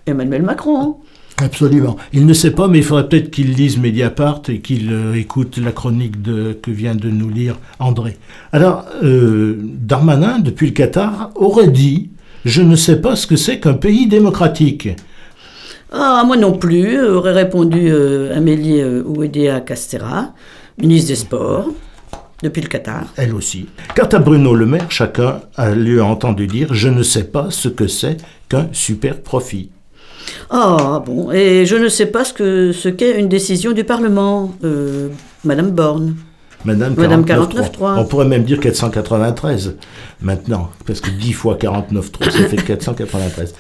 Emmanuel 0.07 0.42
Macron. 0.42 0.80
Hein. 0.80 0.97
Absolument. 1.45 1.97
Il 2.12 2.26
ne 2.26 2.33
sait 2.33 2.52
pas, 2.52 2.68
mais 2.68 2.78
il 2.78 2.85
faudrait 2.85 3.09
peut-être 3.09 3.30
qu'il 3.30 3.52
lise 3.54 3.78
Mediapart 3.78 4.42
et 4.49 4.61
qu'il 4.61 4.92
euh, 4.92 5.14
écoute 5.14 5.59
la 5.59 5.73
chronique 5.73 6.23
de, 6.23 6.52
que 6.52 6.71
vient 6.71 6.95
de 6.95 7.11
nous 7.11 7.28
lire 7.28 7.59
André. 7.78 8.16
Alors, 8.52 8.85
euh, 9.02 9.57
Darmanin, 9.61 10.38
depuis 10.38 10.66
le 10.66 10.73
Qatar, 10.73 11.30
aurait 11.35 11.68
dit 11.68 12.11
Je 12.45 12.62
ne 12.62 12.76
sais 12.76 13.00
pas 13.00 13.16
ce 13.16 13.26
que 13.26 13.37
c'est 13.37 13.61
qu'un 13.61 13.75
pays 13.75 14.07
démocratique. 14.07 14.88
Ah, 15.90 16.23
moi 16.26 16.37
non 16.37 16.52
plus, 16.52 17.00
aurait 17.00 17.33
répondu 17.33 17.90
Amélie 18.35 18.85
Ouédéa 18.85 19.61
Castera, 19.61 20.35
ministre 20.78 21.09
des 21.09 21.16
Sports 21.16 21.71
depuis 22.42 22.61
le 22.62 22.68
Qatar. 22.68 23.04
Elle 23.16 23.35
aussi. 23.35 23.66
Quant 23.97 24.07
à 24.07 24.18
Bruno 24.18 24.54
Le 24.54 24.66
Maire, 24.66 24.90
chacun 24.90 25.40
a 25.57 25.71
lui 25.75 26.00
entendu 26.00 26.47
dire 26.47 26.68
Je 26.73 26.88
ne 26.88 27.02
sais 27.02 27.25
pas 27.25 27.49
ce 27.50 27.68
que 27.68 27.87
c'est 27.87 28.16
qu'un 28.49 28.68
super 28.73 29.21
profit. 29.21 29.71
Ah 30.50 31.02
bon, 31.04 31.30
et 31.33 31.66
je 31.66 31.76
ne 31.76 31.88
sais 31.88 32.07
pas 32.07 32.25
ce 32.25 32.33
que 32.33 32.73
ce 32.73 32.88
qu'est 32.88 33.18
une 33.18 33.28
décision 33.28 33.73
du 33.73 33.85
Parlement, 33.85 34.54
euh, 34.64 35.09
Madame 35.45 35.71
Borne. 35.71 36.16
Madame, 36.64 36.95
Madame 36.97 37.23
49.3. 37.23 37.99
On 37.99 38.04
pourrait 38.04 38.26
même 38.26 38.45
dire 38.45 38.59
493 38.59 39.76
maintenant, 40.21 40.71
parce 40.87 41.00
que 41.00 41.11
10 41.11 41.33
fois 41.33 41.57
49.3, 41.57 42.30
ça 42.30 42.45
fait 42.49 42.57
493. 42.57 43.54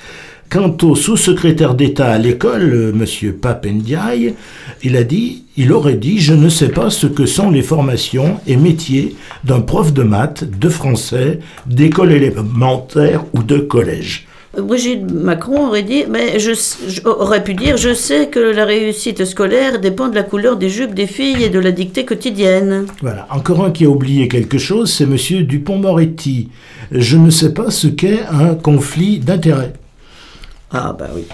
Quant 0.50 0.74
au 0.82 0.94
sous-secrétaire 0.94 1.74
d'État 1.74 2.10
à 2.10 2.16
l'école, 2.16 2.72
euh, 2.72 2.92
M. 2.92 3.32
Papendiaï, 3.34 4.34
il 4.82 4.96
a 4.96 5.04
dit, 5.04 5.44
il 5.58 5.72
aurait 5.72 5.96
dit, 5.96 6.20
je 6.20 6.32
ne 6.32 6.48
sais 6.48 6.70
pas 6.70 6.88
ce 6.88 7.06
que 7.06 7.26
sont 7.26 7.50
les 7.50 7.60
formations 7.60 8.40
et 8.46 8.56
métiers 8.56 9.14
d'un 9.44 9.60
prof 9.60 9.92
de 9.92 10.02
maths, 10.02 10.44
de 10.44 10.68
français, 10.70 11.40
d'école 11.66 12.12
élémentaire 12.12 13.24
ou 13.34 13.42
de 13.42 13.58
collège. 13.58 14.26
Brigitte 14.56 15.12
Macron 15.12 15.66
aurait 15.66 15.82
dit, 15.82 16.04
mais 16.08 16.38
je, 16.38 16.52
aurait 17.04 17.44
pu 17.44 17.52
dire, 17.52 17.76
je 17.76 17.92
sais 17.92 18.28
que 18.28 18.40
la 18.40 18.64
réussite 18.64 19.26
scolaire 19.26 19.78
dépend 19.78 20.08
de 20.08 20.14
la 20.14 20.22
couleur 20.22 20.56
des 20.56 20.70
jupes 20.70 20.94
des 20.94 21.06
filles 21.06 21.44
et 21.44 21.50
de 21.50 21.58
la 21.58 21.72
dictée 21.72 22.06
quotidienne. 22.06 22.86
Voilà. 23.02 23.26
Encore 23.30 23.66
un 23.66 23.70
qui 23.70 23.84
a 23.84 23.90
oublié 23.90 24.28
quelque 24.28 24.56
chose, 24.56 24.90
c'est 24.90 25.04
Monsieur 25.04 25.42
Dupont-Moretti. 25.42 26.48
Je 26.90 27.18
ne 27.18 27.28
sais 27.28 27.52
pas 27.52 27.70
ce 27.70 27.88
qu'est 27.88 28.22
un 28.30 28.54
conflit 28.54 29.18
d'intérêts. 29.18 29.74
Ah 30.70 30.94
bah 30.98 31.08
oui. 31.14 31.24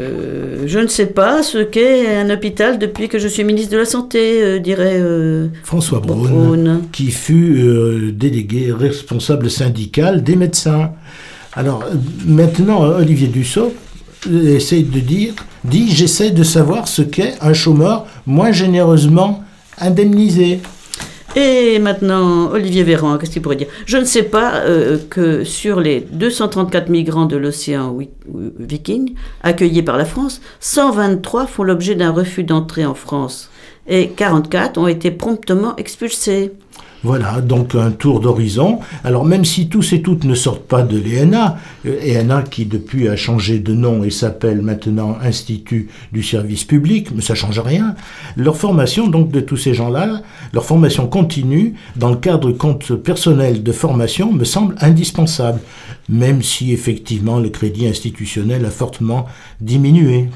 Euh, 0.00 0.64
je 0.66 0.78
ne 0.78 0.86
sais 0.86 1.06
pas 1.06 1.42
ce 1.42 1.58
qu'est 1.58 2.16
un 2.16 2.30
hôpital 2.30 2.78
depuis 2.78 3.08
que 3.08 3.18
je 3.18 3.28
suis 3.28 3.44
ministre 3.44 3.72
de 3.72 3.78
la 3.78 3.84
Santé, 3.84 4.42
euh, 4.42 4.58
dirait 4.58 4.98
euh, 4.98 5.48
François 5.62 6.00
Braun, 6.00 6.82
qui 6.90 7.10
fut 7.10 8.12
délégué 8.12 8.72
responsable 8.72 9.50
syndical 9.50 10.24
des 10.24 10.36
médecins. 10.36 10.92
Alors 11.52 11.84
maintenant, 12.26 12.82
Olivier 12.82 13.28
Dussault 13.28 13.74
essaye 14.28 14.84
de 14.84 15.00
dire, 15.00 15.34
dit 15.64 15.94
j'essaie 15.94 16.30
de 16.30 16.42
savoir 16.42 16.88
ce 16.88 17.02
qu'est 17.02 17.34
un 17.40 17.52
chômeur 17.52 18.06
moins 18.26 18.50
généreusement 18.50 19.44
indemnisé. 19.78 20.60
Et 21.36 21.80
maintenant, 21.80 22.50
Olivier 22.52 22.84
Véran, 22.84 23.18
qu'est-ce 23.18 23.32
qu'il 23.32 23.42
pourrait 23.42 23.56
dire? 23.56 23.66
Je 23.86 23.96
ne 23.96 24.04
sais 24.04 24.22
pas 24.22 24.58
euh, 24.58 24.98
que 25.10 25.42
sur 25.42 25.80
les 25.80 26.00
234 26.00 26.88
migrants 26.88 27.26
de 27.26 27.36
l'océan 27.36 27.96
Viking 28.60 29.14
accueillis 29.42 29.82
par 29.82 29.96
la 29.96 30.04
France, 30.04 30.40
123 30.60 31.46
font 31.46 31.64
l'objet 31.64 31.96
d'un 31.96 32.12
refus 32.12 32.44
d'entrée 32.44 32.86
en 32.86 32.94
France 32.94 33.50
et 33.88 34.10
44 34.10 34.78
ont 34.78 34.86
été 34.86 35.10
promptement 35.10 35.74
expulsés. 35.76 36.52
Voilà, 37.04 37.42
donc 37.42 37.74
un 37.74 37.90
tour 37.90 38.18
d'horizon. 38.18 38.80
Alors 39.04 39.26
même 39.26 39.44
si 39.44 39.68
tous 39.68 39.92
et 39.92 40.00
toutes 40.00 40.24
ne 40.24 40.34
sortent 40.34 40.66
pas 40.66 40.82
de 40.82 40.96
l'ENA, 40.96 41.58
ENA 41.86 42.42
qui 42.42 42.64
depuis 42.64 43.08
a 43.08 43.16
changé 43.16 43.58
de 43.58 43.74
nom 43.74 44.04
et 44.04 44.10
s'appelle 44.10 44.62
maintenant 44.62 45.18
Institut 45.22 45.90
du 46.12 46.22
service 46.22 46.64
public, 46.64 47.10
mais 47.14 47.20
ça 47.20 47.34
change 47.34 47.58
rien, 47.58 47.94
leur 48.36 48.56
formation 48.56 49.06
donc 49.06 49.30
de 49.30 49.40
tous 49.40 49.58
ces 49.58 49.74
gens-là, 49.74 50.22
leur 50.54 50.64
formation 50.64 51.06
continue 51.06 51.74
dans 51.96 52.08
le 52.08 52.16
cadre 52.16 52.52
compte 52.52 52.94
personnel 52.94 53.62
de 53.62 53.72
formation 53.72 54.32
me 54.32 54.44
semble 54.44 54.74
indispensable, 54.80 55.60
même 56.08 56.42
si 56.42 56.72
effectivement 56.72 57.38
le 57.38 57.50
crédit 57.50 57.86
institutionnel 57.86 58.64
a 58.64 58.70
fortement 58.70 59.26
diminué. 59.60 60.30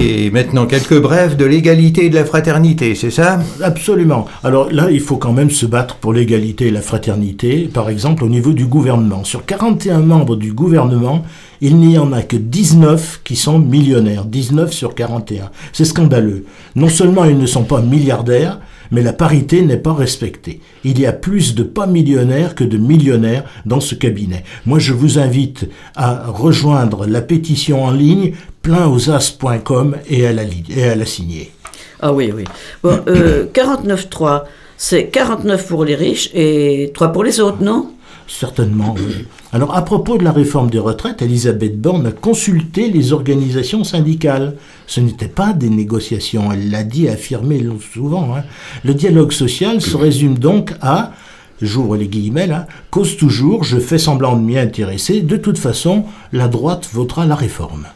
Et 0.00 0.30
maintenant, 0.30 0.66
quelques 0.66 1.00
brèves 1.00 1.36
de 1.36 1.44
l'égalité 1.44 2.06
et 2.06 2.10
de 2.10 2.14
la 2.14 2.24
fraternité, 2.24 2.94
c'est 2.94 3.10
ça? 3.10 3.40
Absolument. 3.62 4.26
Alors 4.42 4.72
là, 4.72 4.90
il 4.90 5.00
faut 5.00 5.18
quand 5.18 5.32
même 5.32 5.50
se 5.50 5.66
battre 5.66 5.96
pour 5.96 6.12
l'égalité 6.12 6.68
et 6.68 6.70
la 6.70 6.80
fraternité, 6.80 7.68
par 7.72 7.90
exemple 7.90 8.24
au 8.24 8.28
niveau 8.28 8.52
du 8.52 8.66
gouvernement. 8.66 9.24
Sur 9.24 9.44
41 9.44 10.00
membres 10.00 10.36
du 10.36 10.52
gouvernement, 10.52 11.24
il 11.60 11.76
n'y 11.76 11.98
en 11.98 12.12
a 12.12 12.22
que 12.22 12.36
19 12.36 13.20
qui 13.24 13.36
sont 13.36 13.58
millionnaires. 13.58 14.24
19 14.24 14.72
sur 14.72 14.94
41. 14.94 15.50
C'est 15.72 15.84
scandaleux. 15.84 16.46
Non 16.76 16.88
seulement 16.88 17.26
ils 17.26 17.38
ne 17.38 17.46
sont 17.46 17.64
pas 17.64 17.82
milliardaires, 17.82 18.60
mais 18.90 19.02
la 19.02 19.12
parité 19.12 19.62
n'est 19.62 19.76
pas 19.76 19.94
respectée. 19.94 20.60
Il 20.84 20.98
y 20.98 21.06
a 21.06 21.12
plus 21.12 21.54
de 21.54 21.62
pas 21.62 21.86
millionnaires 21.86 22.54
que 22.54 22.64
de 22.64 22.78
millionnaires 22.78 23.44
dans 23.66 23.80
ce 23.80 23.94
cabinet. 23.94 24.44
Moi, 24.66 24.78
je 24.78 24.92
vous 24.92 25.18
invite 25.18 25.68
à 25.96 26.24
rejoindre 26.26 27.06
la 27.06 27.20
pétition 27.20 27.84
en 27.84 27.90
ligne 27.90 28.32
pleinausas.com 28.64 29.96
et 30.08 30.26
à 30.26 30.32
la, 30.32 30.42
et 30.42 30.84
à 30.84 30.96
la 30.96 31.06
signer. 31.06 31.52
Ah 32.00 32.12
oui, 32.12 32.32
oui. 32.34 32.44
Bon, 32.82 32.98
euh, 33.06 33.46
49.3, 33.54 34.44
c'est 34.76 35.08
49 35.08 35.68
pour 35.68 35.84
les 35.84 35.94
riches 35.94 36.30
et 36.34 36.90
3 36.94 37.12
pour 37.12 37.22
les 37.22 37.40
autres, 37.40 37.62
non? 37.62 37.90
Certainement, 38.26 38.94
oui. 38.96 39.26
Alors, 39.52 39.76
à 39.76 39.84
propos 39.84 40.16
de 40.16 40.24
la 40.24 40.32
réforme 40.32 40.70
des 40.70 40.78
retraites, 40.78 41.20
Elisabeth 41.20 41.78
Borne 41.78 42.06
a 42.06 42.10
consulté 42.10 42.90
les 42.90 43.12
organisations 43.12 43.84
syndicales. 43.84 44.56
Ce 44.86 45.00
n'était 45.00 45.28
pas 45.28 45.52
des 45.52 45.68
négociations, 45.68 46.50
elle 46.50 46.70
l'a 46.70 46.84
dit 46.84 47.04
et 47.04 47.10
affirmé 47.10 47.62
souvent. 47.92 48.34
Hein. 48.34 48.44
Le 48.82 48.94
dialogue 48.94 49.32
social 49.32 49.82
se 49.82 49.96
résume 49.96 50.38
donc 50.38 50.72
à 50.80 51.12
j'ouvre 51.60 51.96
les 51.96 52.08
guillemets 52.08 52.46
là, 52.46 52.66
cause 52.90 53.16
toujours, 53.16 53.64
je 53.64 53.78
fais 53.78 53.98
semblant 53.98 54.36
de 54.36 54.42
m'y 54.42 54.58
intéresser, 54.58 55.20
de 55.20 55.36
toute 55.36 55.58
façon, 55.58 56.04
la 56.32 56.48
droite 56.48 56.88
votera 56.92 57.26
la 57.26 57.34
réforme. 57.34 57.86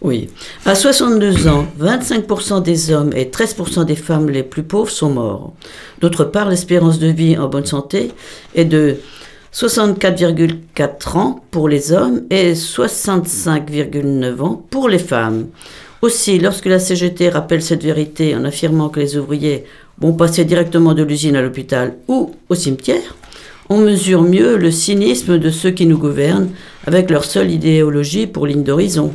Oui. 0.00 0.28
À 0.66 0.74
62 0.74 1.48
ans, 1.48 1.66
25% 1.80 2.62
des 2.62 2.92
hommes 2.92 3.12
et 3.14 3.26
13% 3.26 3.84
des 3.84 3.96
femmes 3.96 4.28
les 4.30 4.42
plus 4.42 4.62
pauvres 4.62 4.90
sont 4.90 5.10
morts. 5.10 5.52
D'autre 6.00 6.24
part, 6.24 6.48
l'espérance 6.48 6.98
de 6.98 7.08
vie 7.08 7.38
en 7.38 7.48
bonne 7.48 7.66
santé 7.66 8.10
est 8.54 8.64
de 8.64 8.96
64,4 9.54 11.16
ans 11.16 11.44
pour 11.50 11.68
les 11.68 11.92
hommes 11.92 12.22
et 12.30 12.54
65,9 12.54 14.40
ans 14.40 14.64
pour 14.70 14.88
les 14.88 14.98
femmes. 14.98 15.46
Aussi, 16.00 16.38
lorsque 16.38 16.66
la 16.66 16.80
CGT 16.80 17.28
rappelle 17.28 17.62
cette 17.62 17.84
vérité 17.84 18.34
en 18.34 18.44
affirmant 18.44 18.88
que 18.88 18.98
les 18.98 19.16
ouvriers 19.16 19.64
vont 20.00 20.14
passer 20.14 20.44
directement 20.44 20.94
de 20.94 21.02
l'usine 21.02 21.36
à 21.36 21.42
l'hôpital 21.42 21.94
ou 22.08 22.34
au 22.48 22.54
cimetière, 22.54 23.14
on 23.68 23.78
mesure 23.78 24.22
mieux 24.22 24.56
le 24.56 24.70
cynisme 24.70 25.38
de 25.38 25.50
ceux 25.50 25.70
qui 25.70 25.86
nous 25.86 25.98
gouvernent 25.98 26.50
avec 26.86 27.10
leur 27.10 27.24
seule 27.24 27.50
idéologie 27.50 28.26
pour 28.26 28.46
ligne 28.46 28.64
d'horizon. 28.64 29.14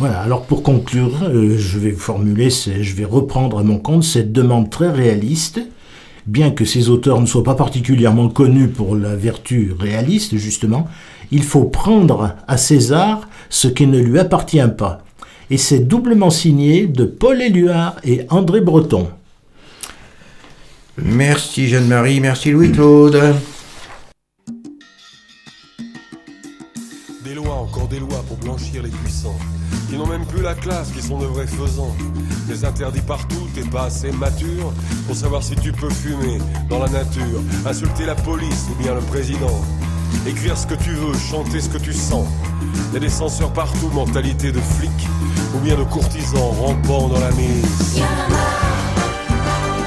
Voilà, 0.00 0.20
alors 0.20 0.46
pour 0.46 0.62
conclure, 0.62 1.24
euh, 1.24 1.58
je 1.58 1.78
vais 1.78 1.92
formuler, 1.92 2.48
je 2.48 2.94
vais 2.94 3.04
reprendre 3.04 3.58
à 3.58 3.62
mon 3.62 3.78
compte 3.78 4.02
cette 4.02 4.32
demande 4.32 4.70
très 4.70 4.90
réaliste. 4.90 5.60
Bien 6.26 6.52
que 6.52 6.64
ces 6.64 6.88
auteurs 6.88 7.20
ne 7.20 7.26
soient 7.26 7.44
pas 7.44 7.54
particulièrement 7.54 8.30
connus 8.30 8.68
pour 8.68 8.96
la 8.96 9.14
vertu 9.14 9.74
réaliste, 9.78 10.38
justement, 10.38 10.88
il 11.30 11.42
faut 11.42 11.64
prendre 11.64 12.34
à 12.48 12.56
César 12.56 13.28
ce 13.50 13.68
qui 13.68 13.86
ne 13.86 13.98
lui 13.98 14.18
appartient 14.18 14.66
pas. 14.78 15.04
Et 15.50 15.58
c'est 15.58 15.80
doublement 15.80 16.30
signé 16.30 16.86
de 16.86 17.04
Paul 17.04 17.42
Éluard 17.42 17.96
et 18.02 18.22
André 18.30 18.62
Breton. 18.62 19.10
Merci 20.96 21.68
Jeanne-Marie, 21.68 22.20
merci 22.20 22.52
Louis-Claude. 22.52 23.34
Des 27.22 27.34
lois, 27.34 27.56
encore 27.56 27.88
des 27.88 28.00
lois 28.00 28.24
pour 28.26 28.38
blanchir 28.38 28.82
les 28.82 28.88
puissants 28.88 29.36
qui 29.90 29.96
n'ont 29.96 30.06
même 30.06 30.24
plus 30.24 30.40
la 30.40 30.54
classe, 30.54 30.90
qui 30.92 31.02
sont 31.02 31.18
de 31.18 31.26
vrais 31.26 31.48
faisans. 31.48 31.94
Des 32.46 32.64
interdits 32.64 33.00
partout, 33.00 33.48
t'es 33.54 33.62
pas 33.62 33.84
assez 33.84 34.12
mature 34.12 34.72
pour 35.06 35.16
savoir 35.16 35.42
si 35.42 35.56
tu 35.56 35.72
peux 35.72 35.90
fumer 35.90 36.38
dans 36.68 36.78
la 36.78 36.88
nature, 36.88 37.42
insulter 37.66 38.06
la 38.06 38.14
police 38.14 38.66
ou 38.70 38.82
bien 38.82 38.94
le 38.94 39.00
président. 39.00 39.60
Écrire 40.26 40.56
ce 40.56 40.66
que 40.66 40.74
tu 40.74 40.90
veux, 40.90 41.12
chanter 41.14 41.60
ce 41.60 41.68
que 41.68 41.78
tu 41.78 41.92
sens. 41.92 42.26
Y 42.92 42.96
a 42.96 43.00
des 43.00 43.08
censeurs 43.08 43.52
partout, 43.52 43.88
mentalité 43.92 44.52
de 44.52 44.60
flic 44.60 45.08
ou 45.54 45.58
bien 45.58 45.76
de 45.76 45.84
courtisans 45.84 46.52
rampant 46.60 47.08
dans 47.08 47.20
la 47.20 47.30
mise. 47.32 47.96
Y'en 47.96 48.04
a 48.04 48.28
marre, 48.28 48.60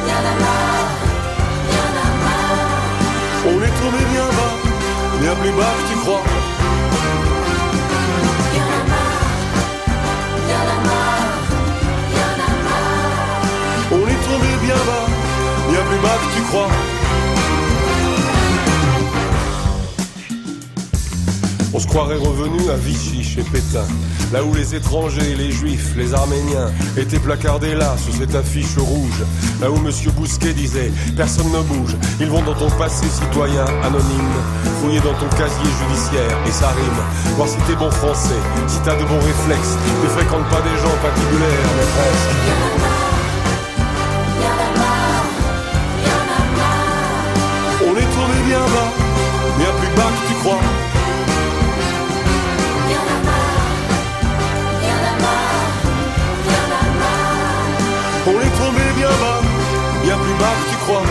y'en 0.06 0.20
a 0.20 0.36
marre, 0.44 0.92
y'en 1.72 1.94
a 2.02 2.12
marre. 2.24 3.46
On 3.48 3.58
est 3.62 3.76
tombé 3.82 4.04
bien 4.12 4.26
bas, 4.26 5.22
bien 5.22 5.36
plus 5.36 5.52
bas 5.52 5.74
que 5.80 5.94
tu 5.94 6.00
crois. 6.00 6.63
On 21.76 21.80
se 21.80 21.88
croirait 21.88 22.18
revenu 22.18 22.70
à 22.70 22.76
Vichy 22.76 23.24
chez 23.24 23.42
Pétain, 23.42 23.88
là 24.32 24.44
où 24.44 24.54
les 24.54 24.76
étrangers, 24.76 25.36
les 25.36 25.52
juifs, 25.52 25.96
les 25.96 26.14
arméniens 26.14 26.70
étaient 26.98 27.20
placardés 27.20 27.74
là 27.74 27.96
sous 27.98 28.12
cette 28.12 28.36
affiche 28.36 28.78
rouge, 28.78 29.24
là 29.62 29.72
où 29.72 29.78
Monsieur 29.80 30.12
Bousquet 30.12 30.54
disait 30.54 30.92
personne 31.16 31.52
ne 31.52 31.62
bouge, 31.62 31.96
ils 32.20 32.28
vont 32.28 32.44
dans 32.44 32.56
ton 32.56 32.70
passé 32.72 33.06
citoyen 33.08 33.66
anonyme, 33.84 34.34
fouiller 34.82 35.00
dans 35.00 35.14
ton 35.14 35.30
casier 35.30 35.72
judiciaire 35.82 36.38
et 36.48 36.52
ça 36.52 36.70
rime, 36.70 37.36
voir 37.38 37.48
si 37.48 37.58
t'es 37.66 37.76
bon 37.76 37.90
français, 37.90 38.42
si 38.68 38.78
t'as 38.86 38.96
de 38.96 39.06
bons 39.06 39.20
réflexes, 39.20 39.78
ne 40.04 40.10
fréquente 40.10 40.48
pas 40.50 40.62
des 40.62 40.78
gens 40.78 40.96
patibulaires 41.02 41.72
mais 41.78 41.88
presque. 41.96 42.83
tu 60.70 60.76
crois 60.86 61.02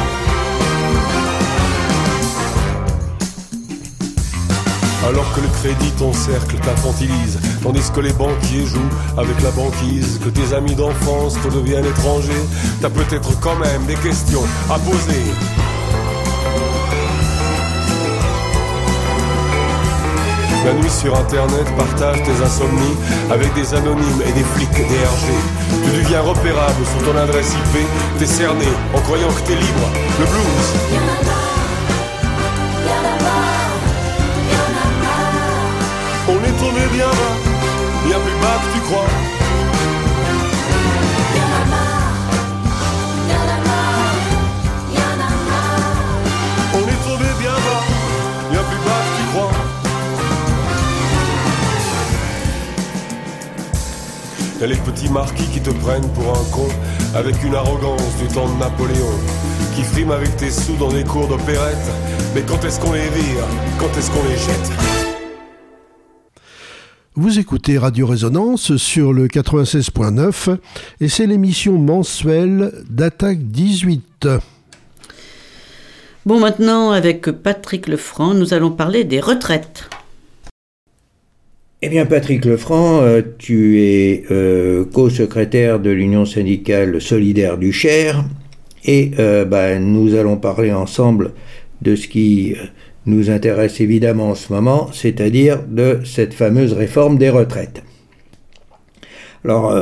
Alors 5.09 5.35
que 5.35 5.41
le 5.41 5.49
crédit 5.49 5.91
t'encercle, 5.99 6.57
t'infantilise, 6.59 7.41
tandis 7.63 7.91
que 7.93 8.01
les 8.01 8.13
banquiers 8.13 8.65
jouent 8.67 8.81
avec 9.19 9.41
la 9.43 9.51
banquise, 9.51 10.21
que 10.25 10.29
tes 10.29 10.55
amis 10.55 10.75
d'enfance 10.75 11.35
te 11.43 11.49
deviennent 11.49 11.85
étrangers, 11.85 12.33
t'as 12.81 12.91
peut-être 12.91 13.39
quand 13.41 13.57
même 13.57 13.85
des 13.87 13.97
questions 13.97 14.43
à 14.71 14.79
poser. 14.79 15.72
La 20.65 20.73
nuit 20.75 20.91
sur 20.91 21.19
internet, 21.19 21.67
partage 21.77 22.23
tes 22.23 22.45
insomnies 22.45 22.97
avec 23.31 23.53
des 23.55 23.75
anonymes 23.75 24.23
et 24.25 24.33
des 24.33 24.45
flics 24.45 24.71
DRG. 24.71 25.29
Tu 25.85 25.91
deviens 25.99 26.21
repérable 26.21 26.87
sur 26.87 27.13
ton 27.13 27.19
adresse 27.19 27.53
IP, 27.53 27.85
t'es 28.19 28.27
cerné 28.27 28.67
en 28.95 29.01
croyant 29.01 29.29
que 29.29 29.41
t'es 29.41 29.57
libre. 29.57 29.89
Le 30.21 30.27
blues. 30.27 31.03
On 36.29 36.45
est 36.45 36.59
tombé 36.61 36.87
bien 36.93 37.09
bas, 37.09 37.37
bien 38.07 38.19
plus 38.21 38.41
bas 38.41 38.61
que 38.63 38.73
tu 38.75 38.81
crois. 38.83 39.32
Y'a 54.63 54.69
les 54.69 54.77
petits 54.77 55.09
marquis 55.09 55.49
qui 55.53 55.61
te 55.61 55.71
prennent 55.71 56.09
pour 56.13 56.31
un 56.31 56.45
con 56.53 56.69
avec 57.17 57.43
une 57.43 57.57
arrogance 57.57 58.17
du 58.17 58.33
temps 58.33 58.49
de 58.49 58.57
Napoléon 58.61 59.11
qui 59.75 59.83
friment 59.83 60.13
avec 60.13 60.37
tes 60.37 60.53
sous 60.53 60.77
dans 60.77 60.93
des 60.93 61.03
cours 61.03 61.27
d'opérette. 61.27 61.91
Mais 62.33 62.43
quand 62.43 62.65
est-ce 62.65 62.79
qu'on 62.79 62.93
les 62.93 63.09
vire? 63.09 63.45
Quand 63.81 63.89
est-ce 63.99 64.09
qu'on 64.13 64.23
les 64.23 64.37
jette? 64.37 64.71
Vous 67.17 67.41
écoutez 67.41 67.77
Radio 67.77 68.07
Résonance 68.07 68.77
sur 68.77 69.13
le 69.13 69.27
96.9 69.27 70.57
et 71.01 71.09
c'est 71.09 71.27
l'émission 71.27 71.77
mensuelle 71.77 72.73
d'Attaque 72.89 73.41
18. 73.41 74.29
Bon, 76.25 76.39
maintenant, 76.39 76.93
avec 76.93 77.33
Patrick 77.33 77.89
Lefranc, 77.89 78.35
nous 78.35 78.55
allons 78.55 78.71
parler 78.71 79.03
des 79.03 79.19
retraites. 79.19 79.89
Eh 81.85 81.89
bien, 81.89 82.07
Patrick 82.07 82.45
Lefranc, 82.45 83.03
euh, 83.03 83.23
tu 83.39 83.81
es 83.81 84.23
euh, 84.31 84.85
co-secrétaire 84.85 85.81
de 85.81 85.91
l'Union 85.91 86.25
syndicale 86.25 87.01
solidaire 87.01 87.59
du 87.59 87.73
Cher 87.73 88.25
et 88.85 89.11
euh, 89.19 89.45
bah, 89.45 89.81
nous 89.81 90.15
allons 90.15 90.37
parler 90.37 90.73
ensemble 90.73 91.33
de 91.81 91.97
ce 91.97 92.07
qui 92.07 92.53
euh, 92.53 92.67
nous 93.07 93.31
intéresse 93.31 93.81
évidemment 93.81 94.29
en 94.29 94.35
ce 94.37 94.53
moment, 94.53 94.91
c'est-à-dire 94.93 95.65
de 95.67 95.99
cette 96.05 96.35
fameuse 96.35 96.73
réforme 96.73 97.19
des 97.19 97.31
retraites. 97.31 97.83
Alors, 99.45 99.77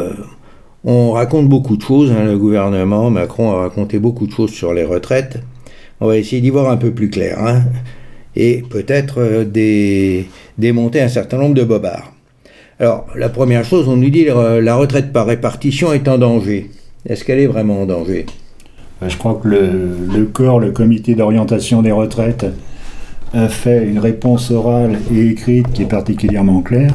on 0.85 1.11
raconte 1.11 1.51
beaucoup 1.51 1.77
de 1.77 1.83
choses, 1.83 2.11
hein, 2.13 2.25
le 2.25 2.39
gouvernement, 2.39 3.11
Macron 3.11 3.51
a 3.51 3.57
raconté 3.57 3.99
beaucoup 3.99 4.27
de 4.27 4.33
choses 4.33 4.53
sur 4.53 4.73
les 4.73 4.85
retraites. 4.85 5.41
On 6.01 6.07
va 6.07 6.17
essayer 6.17 6.41
d'y 6.41 6.49
voir 6.49 6.71
un 6.71 6.79
peu 6.79 6.93
plus 6.93 7.11
clair, 7.11 7.39
hein, 7.39 7.65
et 8.37 8.63
peut-être 8.69 9.17
euh, 9.19 10.23
démonter 10.59 11.01
un 11.01 11.09
certain 11.09 11.39
nombre 11.39 11.55
de 11.55 11.65
bobards. 11.65 12.13
Alors, 12.79 13.07
la 13.15 13.29
première 13.29 13.65
chose, 13.65 13.89
on 13.89 13.97
nous 13.97 14.11
dit 14.11 14.29
euh, 14.29 14.61
la 14.61 14.75
retraite 14.75 15.13
par 15.13 15.27
répartition 15.27 15.93
est 15.93 16.09
en 16.09 16.19
danger. 16.19 16.71
Est-ce 17.07 17.25
qu'elle 17.25 17.41
est 17.41 17.47
vraiment 17.47 17.83
en 17.83 17.87
danger? 17.87 18.27
Euh, 19.03 19.09
Je 19.09 19.17
crois 19.17 19.39
que 19.43 19.49
le, 19.49 20.25
corps, 20.27 20.61
le 20.61 20.71
comité 20.71 21.15
d'orientation 21.15 21.83
des 21.83 21.93
retraites, 21.93 22.47
a 23.33 23.49
fait 23.49 23.87
une 23.87 23.99
réponse 23.99 24.51
orale 24.51 24.99
et 25.15 25.27
écrite 25.29 25.71
qui 25.73 25.83
est 25.83 25.89
particulièrement 25.89 26.63
claire. 26.63 26.95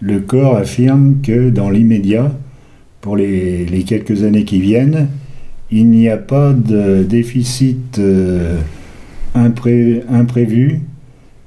Le 0.00 0.18
corps 0.18 0.56
affirme 0.56 1.16
que 1.22 1.50
dans 1.50 1.70
l'immédiat, 1.70 2.32
pour 3.00 3.16
les, 3.16 3.64
les 3.66 3.82
quelques 3.84 4.24
années 4.24 4.44
qui 4.44 4.60
viennent, 4.60 5.08
il 5.70 5.88
n'y 5.88 6.08
a 6.08 6.16
pas 6.16 6.52
de 6.52 7.02
déficit 7.02 7.98
euh, 7.98 8.58
impré- 9.34 10.02
imprévu 10.10 10.80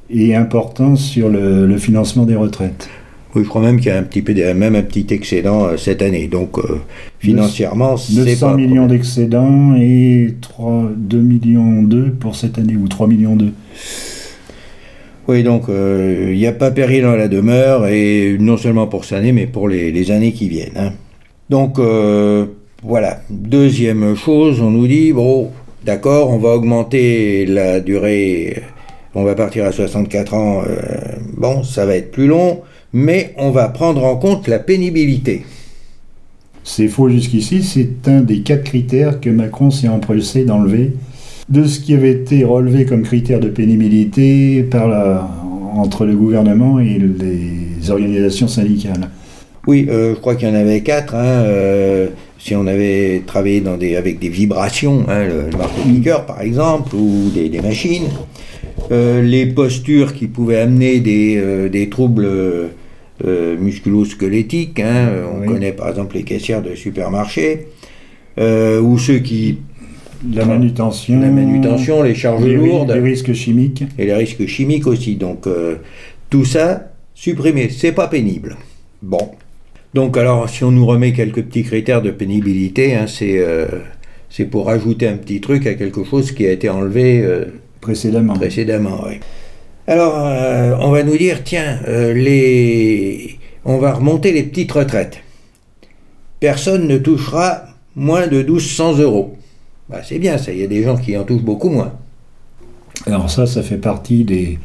et 0.10 0.36
important 0.36 0.96
sur 0.96 1.30
le, 1.30 1.66
le 1.66 1.78
financement 1.78 2.26
des 2.26 2.36
retraites. 2.36 2.90
Oui, 3.36 3.44
je 3.44 3.50
crois 3.50 3.62
même 3.62 3.78
qu'il 3.78 3.88
y 3.88 3.92
a 3.92 3.98
un 3.98 4.04
petit 4.04 4.22
peu, 4.22 4.34
même 4.54 4.76
un 4.76 4.82
petit 4.82 5.08
excédent 5.14 5.66
euh, 5.66 5.78
cette 5.78 6.02
année. 6.02 6.28
Donc, 6.28 6.58
euh, 6.58 6.80
financièrement, 7.20 7.98
c'est 7.98 8.24
900 8.24 8.48
pas 8.48 8.54
un 8.54 8.56
millions 8.58 8.86
d'excédents 8.88 9.76
et 9.76 10.36
3, 10.40 10.92
2 10.96 11.18
millions 11.20 11.84
2 11.84 12.12
pour 12.12 12.36
cette 12.36 12.58
année, 12.58 12.78
ou 12.78 12.88
3 12.88 13.08
millions 13.08 13.36
2. 13.36 13.52
Oui, 15.28 15.42
donc 15.44 15.70
euh, 15.70 16.30
il 16.32 16.38
n'y 16.38 16.46
a 16.48 16.52
pas 16.54 16.70
péril 16.72 17.02
dans 17.02 17.16
la 17.16 17.28
demeure, 17.28 17.88
et 17.88 18.38
non 18.40 18.58
seulement 18.58 18.88
pour 18.88 19.04
cette 19.06 19.18
année, 19.18 19.32
mais 19.32 19.48
pour 19.48 19.68
les, 19.68 19.92
les 19.92 20.12
années 20.12 20.32
qui 20.34 20.48
viennent. 20.48 20.78
hein. 20.78 20.94
Donc, 21.50 21.78
euh, 21.80 22.46
voilà. 22.84 23.22
Deuxième 23.30 24.16
chose, 24.16 24.62
on 24.62 24.70
nous 24.72 24.88
dit, 24.88 25.12
bon, 25.14 25.50
d'accord, 25.86 26.32
on 26.32 26.38
va 26.38 26.50
augmenter 26.50 27.46
la 27.46 27.80
durée, 27.80 28.64
on 29.14 29.24
va 29.24 29.36
partir 29.36 29.66
à 29.66 29.72
64 29.72 30.34
ans, 30.34 30.62
euh, 30.68 30.76
bon, 31.38 31.64
ça 31.64 31.86
va 31.86 31.96
être 31.96 32.12
plus 32.12 32.28
long, 32.28 32.62
mais 32.92 33.34
on 33.38 33.52
va 33.52 33.70
prendre 33.70 34.04
en 34.04 34.16
compte 34.18 34.48
la 34.48 34.60
pénibilité. 34.60 35.44
C'est 36.64 36.88
faux 36.88 37.10
jusqu'ici, 37.10 37.62
c'est 37.64 38.08
un 38.10 38.22
des 38.22 38.40
quatre 38.40 38.64
critères 38.64 39.22
que 39.22 39.30
Macron 39.30 39.70
s'est 39.70 39.88
empressé 39.88 40.44
d'enlever 40.46 40.94
de 41.48 41.64
ce 41.66 41.80
qui 41.80 41.94
avait 41.94 42.12
été 42.12 42.44
relevé 42.44 42.86
comme 42.86 43.04
critère 43.04 43.40
de 43.40 43.50
pénibilité 43.50 44.64
par 44.64 44.88
la, 44.88 45.30
entre 45.76 46.06
le 46.08 46.16
gouvernement 46.16 46.80
et 46.80 46.98
les 46.98 47.92
organisations 47.92 48.48
syndicales. 48.48 49.10
Oui, 49.68 49.86
euh, 49.90 50.16
je 50.16 50.20
crois 50.20 50.36
qu'il 50.36 50.48
y 50.48 50.52
en 50.52 50.56
avait 50.56 50.82
quatre. 50.82 51.14
hein, 51.14 51.24
euh, 51.24 52.08
si 52.46 52.56
on 52.56 52.68
avait 52.68 53.24
travaillé 53.26 53.60
dans 53.60 53.76
des, 53.76 53.96
avec 53.96 54.20
des 54.20 54.30
vibrations, 54.30 55.04
hein, 55.08 55.24
le, 55.26 55.50
le 55.52 55.58
marteau-piqueur 55.58 56.28
par 56.28 56.42
exemple, 56.42 56.96
ou 56.96 57.32
des, 57.34 57.50
des 57.50 57.60
machines, 57.60 58.08
euh, 58.92 59.24
les 59.24 59.48
postures 59.48 60.14
qui 60.14 60.28
pouvaient 60.28 60.60
amener 60.60 61.00
des, 61.00 61.38
euh, 61.38 61.70
des 61.70 61.90
troubles 61.90 62.28
euh, 62.28 63.58
musculo-squelettiques. 63.60 64.80
hein, 64.80 65.10
on 65.34 65.42
Oui. 65.42 65.48
connaît 65.48 65.72
par 65.72 65.90
exemple 65.90 66.16
les 66.18 66.24
caissières 66.24 66.62
de 66.62 66.76
supermarchés, 66.76 67.66
euh, 68.38 68.80
ou 68.80 69.00
ceux 69.00 69.18
qui 69.20 69.58
La 70.32 70.46
manutention, 70.46 71.20
la 71.20 71.30
manutention, 71.32 72.04
les 72.04 72.14
charges 72.14 72.44
les, 72.46 72.58
lourdes 72.58 72.92
les 72.92 73.00
risques 73.00 73.34
chimiques. 73.34 73.84
et 73.98 74.06
les 74.06 74.14
risques 74.14 74.46
chimiques 74.46 74.86
aussi. 74.86 75.16
Donc 75.16 75.48
euh, 75.48 75.78
tout 76.30 76.46
ça, 76.46 76.92
supprimé, 77.16 77.70
c'est 77.70 77.92
pas 77.92 78.08
pénible. 78.08 78.56
Bon. 79.02 79.32
Donc 79.96 80.18
alors, 80.18 80.50
si 80.50 80.66
on 80.66 80.72
nous 80.72 80.86
remet 80.86 81.14
quelques 81.14 81.42
petits 81.42 81.64
critères 81.64 82.02
de 82.02 82.12
pénibilité, 82.12 82.96
hein, 82.96 83.06
c'est 83.08 83.38
euh, 83.38 83.66
c'est 84.30 84.44
pour 84.44 84.70
ajouter 84.70 85.08
un 85.08 85.16
petit 85.16 85.40
truc 85.40 85.66
à 85.68 85.76
quelque 85.76 86.04
chose 86.04 86.34
qui 86.34 86.46
a 86.46 86.52
été 86.52 86.68
enlevé 86.68 87.22
euh, 87.22 87.46
précédemment. 87.80 88.34
précédemment. 88.34 89.06
oui. 89.08 89.22
Alors, 89.88 90.16
euh, 90.18 90.76
on 90.82 90.92
va 90.92 91.02
nous 91.04 91.16
dire, 91.18 91.46
tiens, 91.46 91.80
les... 91.88 93.40
on 93.64 93.78
va 93.78 93.94
remonter 93.94 94.34
les 94.34 94.44
petites 94.44 94.74
retraites. 94.74 95.20
Personne 96.42 96.90
ne 96.90 96.98
touchera 96.98 97.64
moins 97.96 98.28
de 98.28 98.44
1200 98.44 98.98
euros. 98.98 99.38
Bah, 99.88 100.02
c'est 100.04 100.20
bien 100.20 100.38
ça, 100.38 100.52
il 100.52 100.60
y 100.60 100.64
a 100.64 100.68
des 100.68 100.84
gens 100.84 100.98
qui 100.98 101.16
en 101.16 101.24
touchent 101.24 101.44
beaucoup 101.44 101.70
moins. 101.70 101.94
Alors 103.06 103.30
ça, 103.30 103.48
ça 103.48 103.64
fait 103.64 103.78
partie 103.78 104.26
des, 104.26 104.60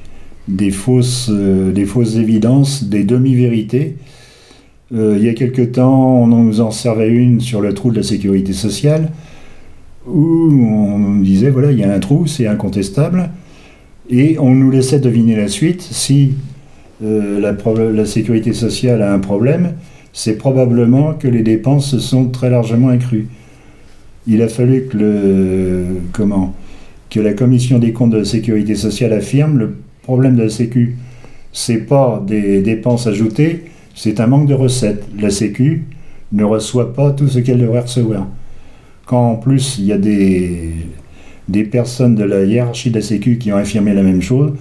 des, 0.49 0.73
fausses, 0.73 1.31
des 1.31 1.87
fausses 1.87 2.17
évidences, 2.17 2.83
des 2.83 3.05
demi-vérités. 3.05 3.95
Euh, 4.93 5.17
il 5.19 5.25
y 5.25 5.29
a 5.29 5.35
quelque 5.35 5.63
temps, 5.63 6.23
on 6.23 6.27
nous 6.27 6.61
en 6.61 6.71
servait 6.71 7.09
une 7.09 7.41
sur 7.41 7.61
le 7.61 7.75
trou 7.75 7.91
de 7.91 7.97
la 7.97 8.03
sécurité 8.03 8.53
sociale, 8.53 9.11
où 10.07 10.51
on 10.53 10.99
nous 10.99 11.23
disait, 11.23 11.51
voilà, 11.51 11.71
il 11.71 11.79
y 11.79 11.85
a 11.85 11.93
un 11.93 12.01
trou, 12.01 12.27
c'est 12.27 12.47
incontestable, 12.47 13.31
et 14.09 14.39
on 14.39 14.55
nous 14.55 14.71
laissait 14.71 14.99
deviner 14.99 15.37
la 15.37 15.49
suite. 15.49 15.83
Si 15.83 16.35
euh, 17.05 17.39
la, 17.41 18.07
sécurité 18.07 18.53
sociale 18.53 19.03
a 19.03 19.13
un 19.13 19.21
problème, 19.21 19.75
c'est 20.13 20.37
probablement 20.37 21.15
que 21.15 21.29
les 21.29 21.43
dépenses 21.43 21.91
se 21.91 22.01
sont 22.01 22.27
très 22.27 22.51
largement 22.51 22.89
accrues. 22.89 23.29
Il 24.27 24.43
a 24.43 24.49
fallu 24.49 24.87
que 24.87 24.97
le... 24.97 25.85
comment 26.13 26.55
que 27.11 27.21
la 27.21 27.35
commission 27.35 27.79
des 27.79 27.93
comptes 27.93 28.11
de 28.11 28.19
la 28.19 28.25
sécurité 28.25 28.77
sociale 28.77 29.13
affirme 29.13 29.59
le 29.59 29.75
problème 30.03 30.37
de 30.37 30.45
la 30.45 30.49
Sécu, 30.49 30.97
c'est 31.53 31.87
pas 31.87 32.25
des 32.25 32.63
dépenses 32.63 33.09
ajoutées, 33.09 33.65
c'est 34.03 34.19
un 34.19 34.27
manque 34.27 34.47
de 34.47 34.55
recettes. 34.55 35.05
La 35.19 35.29
Sécu 35.29 35.85
ne 36.33 36.43
reçoit 36.43 36.95
pas 36.95 37.11
tout 37.11 37.29
ce 37.29 37.39
qu'elle 37.39 37.59
devrait 37.59 37.81
recevoir. 37.81 38.27
Quand 39.05 39.33
en 39.33 39.37
plus 39.37 39.77
il 39.79 39.85
y 39.85 39.93
a 39.93 39.99
des, 39.99 41.65
personnes 41.65 42.15
de 42.15 42.25
la 42.25 42.45
hiérarchie 42.45 42.89
de 42.89 42.95
la 42.95 43.03
Sécu 43.03 43.37
qui 43.37 43.53
ont 43.53 43.57
affirmé 43.57 43.93
la 43.93 44.03
même 44.03 44.23
chose, 44.23 44.55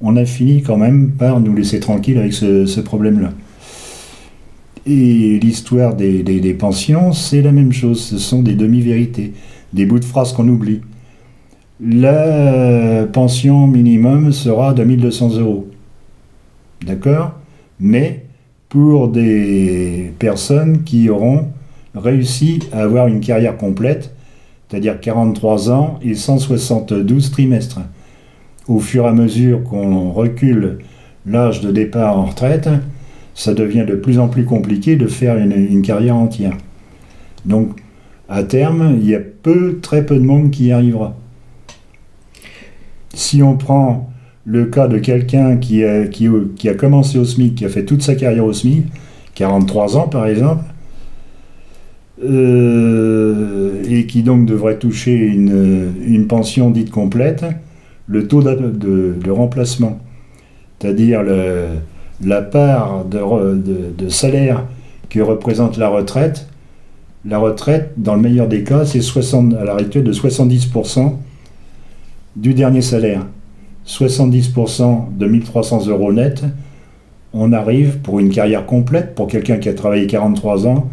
on 0.00 0.14
a 0.14 0.24
fini 0.24 0.62
quand 0.62 0.76
même 0.76 1.10
par 1.10 1.40
nous 1.40 1.56
laisser 1.56 1.80
tranquilles 1.80 2.18
avec 2.18 2.32
ce, 2.32 2.80
problème-là. 2.80 3.32
Et 4.86 5.40
l'histoire 5.40 5.96
des 5.96 6.56
pensions, 6.56 7.12
c'est 7.12 7.42
la 7.42 7.50
même 7.50 7.72
chose. 7.72 8.00
Ce 8.00 8.18
sont 8.18 8.42
des 8.42 8.54
demi-vérités, 8.54 9.32
des 9.72 9.86
bouts 9.86 9.98
de 9.98 10.04
phrases 10.04 10.32
qu'on 10.32 10.46
oublie. 10.46 10.82
La 11.80 13.06
pension 13.12 13.66
minimum 13.66 14.30
sera 14.30 14.72
de 14.72 14.84
1200 14.84 15.38
euros. 15.40 15.68
D'accord? 16.86 17.32
Mais 17.80 18.24
pour 18.74 19.06
des 19.06 20.12
personnes 20.18 20.82
qui 20.82 21.08
auront 21.08 21.46
réussi 21.94 22.58
à 22.72 22.80
avoir 22.80 23.06
une 23.06 23.20
carrière 23.20 23.56
complète, 23.56 24.12
c'est-à-dire 24.68 24.98
43 24.98 25.70
ans 25.70 26.00
et 26.02 26.16
172 26.16 27.30
trimestres. 27.30 27.78
Au 28.66 28.80
fur 28.80 29.04
et 29.04 29.06
à 29.06 29.12
mesure 29.12 29.62
qu'on 29.62 30.10
recule 30.10 30.78
l'âge 31.24 31.60
de 31.60 31.70
départ 31.70 32.18
en 32.18 32.24
retraite, 32.24 32.68
ça 33.36 33.54
devient 33.54 33.84
de 33.86 33.94
plus 33.94 34.18
en 34.18 34.26
plus 34.26 34.44
compliqué 34.44 34.96
de 34.96 35.06
faire 35.06 35.38
une, 35.38 35.82
carrière 35.82 36.16
entière. 36.16 36.56
Donc, 37.44 37.76
à 38.28 38.42
terme, 38.42 38.98
il 39.00 39.08
y 39.08 39.14
a 39.14 39.20
peu, 39.20 39.78
très 39.82 40.04
peu 40.04 40.16
de 40.16 40.24
monde 40.24 40.50
qui 40.50 40.64
y 40.64 40.72
arrivera. 40.72 41.14
Si 43.14 43.40
on 43.40 43.56
prend 43.56 44.10
le 44.44 44.66
cas 44.66 44.88
de 44.88 44.98
quelqu'un 44.98 45.56
qui 45.56 45.84
a, 45.84 46.74
commencé 46.74 47.18
au 47.18 47.24
SMIC, 47.24 47.54
qui 47.56 47.64
a 47.64 47.68
fait 47.68 47.84
toute 47.84 48.02
sa 48.02 48.14
carrière 48.14 48.44
au 48.44 48.52
SMIC, 48.52 48.84
43 49.34 49.96
ans 49.96 50.08
par 50.08 50.26
exemple, 50.26 50.64
euh, 52.22 53.82
et 53.88 54.06
qui 54.06 54.22
donc 54.22 54.46
devrait 54.46 54.78
toucher 54.78 55.16
une, 55.16 56.26
pension 56.28 56.70
dite 56.70 56.90
complète, 56.90 57.44
le 58.06 58.28
taux 58.28 58.42
de, 58.42 59.30
remplacement, 59.30 59.98
c'est-à-dire 60.78 61.22
la 62.22 62.42
part 62.42 63.04
de, 63.04 64.08
salaire 64.08 64.64
que 65.08 65.20
représente 65.20 65.78
la 65.78 65.88
retraite, 65.88 66.48
la 67.26 67.38
retraite, 67.38 67.92
dans 67.96 68.14
le 68.16 68.20
meilleur 68.20 68.48
des 68.48 68.64
cas, 68.64 68.84
c'est 68.84 69.00
à 69.00 69.64
la 69.64 69.74
de 70.02 70.12
70% 70.12 71.14
du 72.36 72.52
dernier 72.52 72.82
salaire. 72.82 73.24
70% 73.86 75.16
de 75.16 75.26
1300 75.26 75.86
euros 75.88 76.12
net, 76.12 76.44
on 77.32 77.52
arrive 77.52 77.98
pour 77.98 78.20
une 78.20 78.30
carrière 78.30 78.64
complète, 78.64 79.14
pour 79.14 79.26
quelqu'un 79.26 79.58
qui 79.58 79.68
a 79.68 79.74
travaillé 79.74 80.06
43 80.06 80.66
ans, 80.66 80.88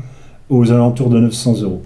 aux 0.49 0.71
alentours 0.71 1.09
de 1.09 1.19
900 1.19 1.61
euros. 1.61 1.81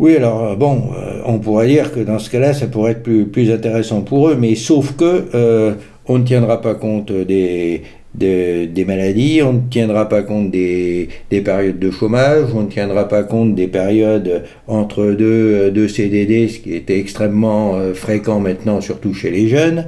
Oui, 0.00 0.16
alors 0.16 0.42
euh, 0.44 0.56
bon, 0.56 0.82
euh, 0.96 1.20
on 1.26 1.38
pourrait 1.38 1.68
dire 1.68 1.92
que 1.92 2.00
dans 2.00 2.18
ce 2.18 2.30
cas-là, 2.30 2.54
ça 2.54 2.66
pourrait 2.66 2.92
être 2.92 3.02
plus, 3.02 3.52
intéressant 3.52 4.00
pour 4.00 4.30
eux, 4.30 4.34
mais 4.34 4.54
sauf 4.54 4.96
que 4.96 5.26
euh, 5.34 5.74
on 6.06 6.18
ne 6.18 6.24
tiendra 6.24 6.62
pas 6.62 6.74
compte 6.74 7.12
des, 7.12 7.82
des 8.14 8.84
maladies, 8.86 9.40
on 9.42 9.52
ne 9.54 9.60
tiendra 9.70 10.08
pas 10.08 10.22
compte 10.22 10.50
des, 10.50 11.08
périodes 11.30 11.78
de 11.78 11.90
chômage, 11.90 12.48
on 12.54 12.62
ne 12.62 12.68
tiendra 12.68 13.08
pas 13.08 13.22
compte 13.22 13.54
des 13.54 13.68
périodes 13.68 14.44
entre 14.66 15.12
deux, 15.12 15.70
deux 15.70 15.88
CDD, 15.88 16.48
ce 16.48 16.58
qui 16.58 16.74
était 16.74 16.98
extrêmement 16.98 17.78
fréquent 17.94 18.40
maintenant, 18.40 18.80
surtout 18.80 19.14
chez 19.14 19.30
les 19.30 19.48
jeunes. 19.48 19.86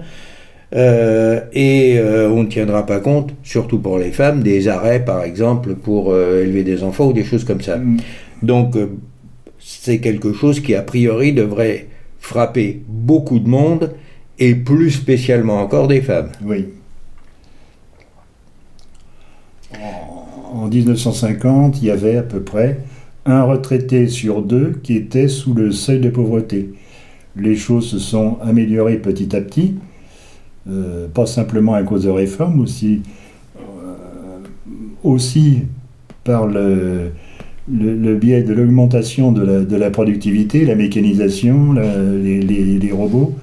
Euh, 0.74 1.40
et 1.52 1.98
euh, 1.98 2.30
on 2.30 2.44
ne 2.44 2.48
tiendra 2.48 2.86
pas 2.86 3.00
compte, 3.00 3.34
surtout 3.42 3.78
pour 3.78 3.98
les 3.98 4.10
femmes, 4.10 4.42
des 4.42 4.68
arrêts, 4.68 5.04
par 5.04 5.22
exemple, 5.22 5.74
pour 5.74 6.12
euh, 6.12 6.42
élever 6.42 6.64
des 6.64 6.82
enfants 6.82 7.08
ou 7.08 7.12
des 7.12 7.24
choses 7.24 7.44
comme 7.44 7.60
ça. 7.60 7.76
Mm. 7.76 7.98
Donc, 8.42 8.76
c'est 9.58 9.98
quelque 9.98 10.32
chose 10.32 10.60
qui, 10.60 10.74
a 10.74 10.82
priori, 10.82 11.32
devrait 11.32 11.88
frapper 12.18 12.82
beaucoup 12.88 13.38
de 13.38 13.48
monde, 13.48 13.94
et 14.38 14.54
plus 14.54 14.90
spécialement 14.90 15.60
encore 15.60 15.88
des 15.88 16.00
femmes. 16.00 16.30
Oui. 16.42 16.66
En 20.52 20.68
1950, 20.68 21.80
il 21.80 21.86
y 21.86 21.90
avait 21.90 22.16
à 22.16 22.22
peu 22.22 22.40
près 22.40 22.80
un 23.24 23.42
retraité 23.44 24.08
sur 24.08 24.42
deux 24.42 24.78
qui 24.82 24.94
était 24.94 25.28
sous 25.28 25.54
le 25.54 25.72
seuil 25.72 26.00
de 26.00 26.10
pauvreté. 26.10 26.72
Les 27.36 27.56
choses 27.56 27.88
se 27.88 27.98
sont 27.98 28.38
améliorées 28.42 28.98
petit 28.98 29.34
à 29.34 29.40
petit. 29.40 29.74
Euh, 30.68 31.08
pas 31.08 31.26
simplement 31.26 31.74
à 31.74 31.82
cause 31.82 32.04
de 32.04 32.10
réformes, 32.10 32.60
aussi, 32.60 33.02
euh, 33.56 34.38
aussi 35.02 35.62
par 36.22 36.46
le, 36.46 37.10
biais 37.66 38.42
de 38.42 38.52
l'augmentation 38.52 39.32
de 39.32 39.42
la, 39.42 39.78
la, 39.78 39.90
productivité, 39.90 40.64
la 40.64 40.76
mécanisation, 40.76 41.72
les, 41.72 42.40
les, 42.40 42.92
robots. 42.92 43.34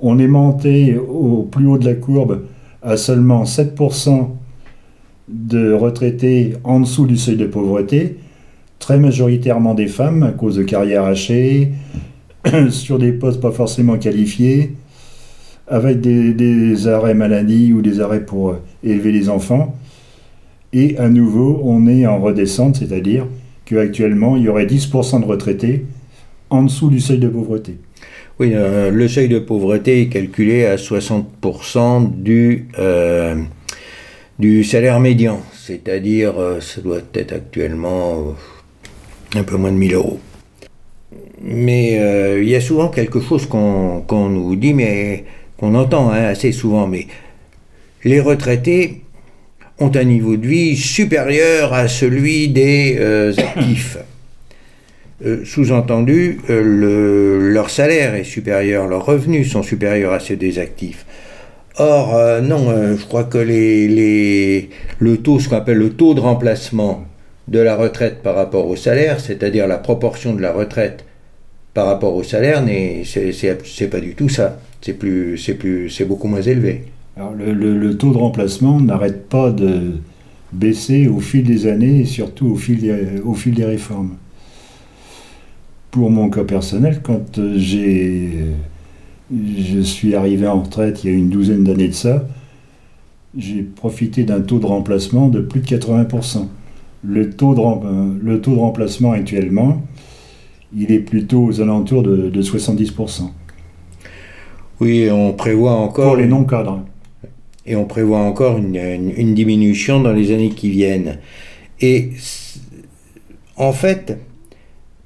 On 0.00 0.18
est 0.18 0.26
monté 0.26 0.96
au 0.98 1.42
plus 1.44 1.66
haut 1.68 1.78
de 1.78 1.84
la 1.84 1.94
courbe 1.94 2.42
à 2.82 2.96
seulement 2.96 3.44
7% 3.44 4.30
de 5.28 5.72
retraités 5.72 6.54
en 6.64 6.80
dessous 6.80 7.06
du 7.06 7.16
seuil 7.16 7.36
de 7.36 7.46
pauvreté, 7.46 8.16
très 8.78 8.98
majoritairement 8.98 9.74
des 9.74 9.86
femmes 9.86 10.22
à 10.22 10.30
cause 10.30 10.56
de 10.56 10.62
carrières 10.62 11.04
hachées, 11.04 11.72
sur 12.70 12.98
des 12.98 13.12
postes 13.12 13.40
pas 13.40 13.50
forcément 13.50 13.98
qualifiés, 13.98 14.74
avec 15.68 16.00
des, 16.00 16.86
arrêts 16.86 17.14
maladie 17.14 17.72
ou 17.72 17.82
des 17.82 18.00
arrêts 18.00 18.24
pour 18.24 18.50
euh, 18.50 18.62
élever 18.84 19.10
les 19.10 19.28
enfants. 19.28 19.74
Et 20.72 20.96
à 20.98 21.08
nouveau, 21.08 21.60
on 21.64 21.86
est 21.88 22.06
en 22.06 22.20
redescente, 22.20 22.76
c'est-à-dire 22.76 23.26
qu'actuellement, 23.64 24.36
il 24.36 24.44
y 24.44 24.48
aurait 24.48 24.66
10% 24.66 25.20
de 25.20 25.26
retraités 25.26 25.86
en 26.50 26.62
dessous 26.62 26.88
du 26.88 27.00
seuil 27.00 27.18
de 27.18 27.28
pauvreté. 27.28 27.78
Oui, 28.38 28.50
euh, 28.52 28.90
le 28.90 29.08
seuil 29.08 29.28
de 29.28 29.38
pauvreté 29.38 30.02
est 30.02 30.08
calculé 30.08 30.66
à 30.66 30.76
60% 30.76 32.22
du, 32.22 32.68
euh, 32.78 33.36
du 34.38 34.64
salaire 34.64 35.00
médian, 35.00 35.40
c'est-à-dire, 35.54 36.34
ça 36.60 36.80
doit 36.80 37.00
être 37.14 37.32
actuellement 37.32 38.34
un 39.34 39.42
peu 39.42 39.56
moins 39.56 39.72
de 39.72 39.76
1000 39.76 39.94
euros. 39.94 40.20
Mais 41.42 41.92
il 42.40 42.48
y 42.48 42.54
a 42.54 42.60
souvent 42.60 42.88
quelque 42.88 43.20
chose 43.20 43.46
qu'on 43.46 44.04
nous 44.10 44.56
dit, 44.56 44.74
mais 44.74 45.24
qu'on 45.56 45.74
entend 45.74 46.10
hein, 46.10 46.24
assez 46.24 46.52
souvent, 46.52 46.86
mais 46.86 47.06
les 48.04 48.20
retraités 48.20 49.02
ont 49.78 49.90
un 49.94 50.04
niveau 50.04 50.36
de 50.36 50.46
vie 50.46 50.76
supérieur 50.76 51.72
à 51.72 51.88
celui 51.88 52.48
des 52.48 52.96
euh, 52.98 53.32
actifs. 53.36 53.98
Euh, 55.24 55.46
sous-entendu, 55.46 56.40
euh, 56.50 57.50
leur 57.54 57.70
salaire 57.70 58.14
est 58.14 58.22
supérieur, 58.22 58.86
leurs 58.86 59.06
revenus 59.06 59.50
sont 59.50 59.62
supérieurs 59.62 60.12
à 60.12 60.20
ceux 60.20 60.36
des 60.36 60.58
actifs. 60.58 61.05
Or, 61.78 62.40
non, 62.42 62.96
je 62.96 63.04
crois 63.04 63.24
que 63.24 63.38
les, 63.38 64.70
le 64.98 65.16
taux, 65.18 65.38
ce 65.40 65.48
qu'on 65.48 65.56
appelle 65.56 65.78
le 65.78 65.90
taux 65.90 66.14
de 66.14 66.20
remplacement 66.20 67.04
de 67.48 67.58
la 67.58 67.76
retraite 67.76 68.22
par 68.22 68.34
rapport 68.34 68.66
au 68.66 68.76
salaire, 68.76 69.20
c'est-à-dire 69.20 69.66
la 69.66 69.76
proportion 69.78 70.34
de 70.34 70.40
la 70.40 70.52
retraite 70.52 71.04
par 71.74 71.86
rapport 71.86 72.14
au 72.14 72.22
salaire, 72.22 72.64
c'est 73.04 73.90
pas 73.90 74.00
du 74.00 74.14
tout 74.14 74.30
ça 74.30 74.58
c'est 74.86 74.92
plus, 74.92 75.50
plus, 75.58 75.90
c'est 75.90 76.04
beaucoup 76.04 76.28
moins 76.28 76.42
élevé. 76.42 76.84
Alors 77.16 77.32
le, 77.34 77.96
taux 77.96 78.12
de 78.12 78.18
remplacement 78.18 78.78
n'arrête 78.80 79.28
pas 79.28 79.50
de 79.50 79.94
baisser 80.52 81.08
au 81.08 81.18
fil 81.18 81.42
des 81.42 81.66
années 81.66 82.00
et 82.00 82.04
surtout 82.04 82.46
au 82.46 82.56
fil 82.56 82.80
des, 82.80 83.20
au 83.24 83.34
fil 83.34 83.54
des 83.54 83.64
réformes. 83.64 84.16
Pour 85.90 86.10
mon 86.10 86.30
cas 86.30 86.44
personnel, 86.44 87.00
quand 87.02 87.40
j'ai, 87.56 88.30
je 89.30 89.80
suis 89.80 90.14
arrivé 90.14 90.46
en 90.46 90.62
retraite 90.62 91.02
il 91.02 91.10
y 91.10 91.14
a 91.14 91.16
une 91.16 91.28
douzaine 91.28 91.64
d'années 91.64 91.88
de 91.88 91.94
ça, 91.94 92.26
j'ai 93.36 93.62
profité 93.62 94.24
d'un 94.24 94.40
taux 94.40 94.58
de 94.58 94.66
remplacement 94.66 95.28
de 95.28 95.40
plus 95.40 95.60
de 95.60 95.66
80%. 95.66 96.46
Le 97.02 97.30
taux 97.30 97.54
de, 97.54 98.24
le 98.24 98.40
taux 98.40 98.54
de 98.54 98.58
remplacement 98.58 99.12
actuellement, 99.12 99.82
il 100.74 100.90
est 100.90 101.00
plutôt 101.00 101.44
aux 101.44 101.60
alentours 101.60 102.02
de, 102.02 102.30
de 102.30 102.42
70%. 102.42 103.30
Oui, 104.80 105.08
on 105.10 105.32
prévoit 105.32 105.72
encore. 105.72 106.08
Pour 106.08 106.16
les 106.16 106.26
non-cadres. 106.26 106.84
Et 107.64 107.74
on 107.76 107.84
prévoit 107.84 108.20
encore 108.20 108.58
une, 108.58 109.34
diminution 109.34 110.00
dans 110.00 110.12
les 110.12 110.32
années 110.32 110.50
qui 110.50 110.70
viennent. 110.70 111.18
Et 111.80 112.10
en 113.56 113.72
fait, 113.72 114.18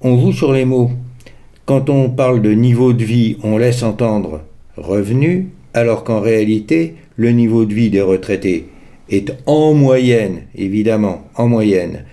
on 0.00 0.18
joue 0.18 0.32
sur 0.32 0.52
les 0.52 0.64
mots. 0.64 0.90
Quand 1.70 1.88
on 1.88 2.10
parle 2.10 2.42
de 2.42 2.50
niveau 2.50 2.92
de 2.92 3.04
vie, 3.04 3.36
on 3.44 3.56
laisse 3.56 3.84
entendre 3.84 4.40
revenu, 4.76 5.50
alors 5.72 6.02
qu'en 6.02 6.18
réalité, 6.18 6.96
le 7.14 7.30
niveau 7.30 7.64
de 7.64 7.72
vie 7.72 7.90
des 7.90 8.00
retraités 8.00 8.66
est 9.08 9.32
en 9.46 9.72
moyenne, 9.72 10.40
évidemment, 10.56 11.28
en 11.36 11.46
moyenne, 11.46 12.06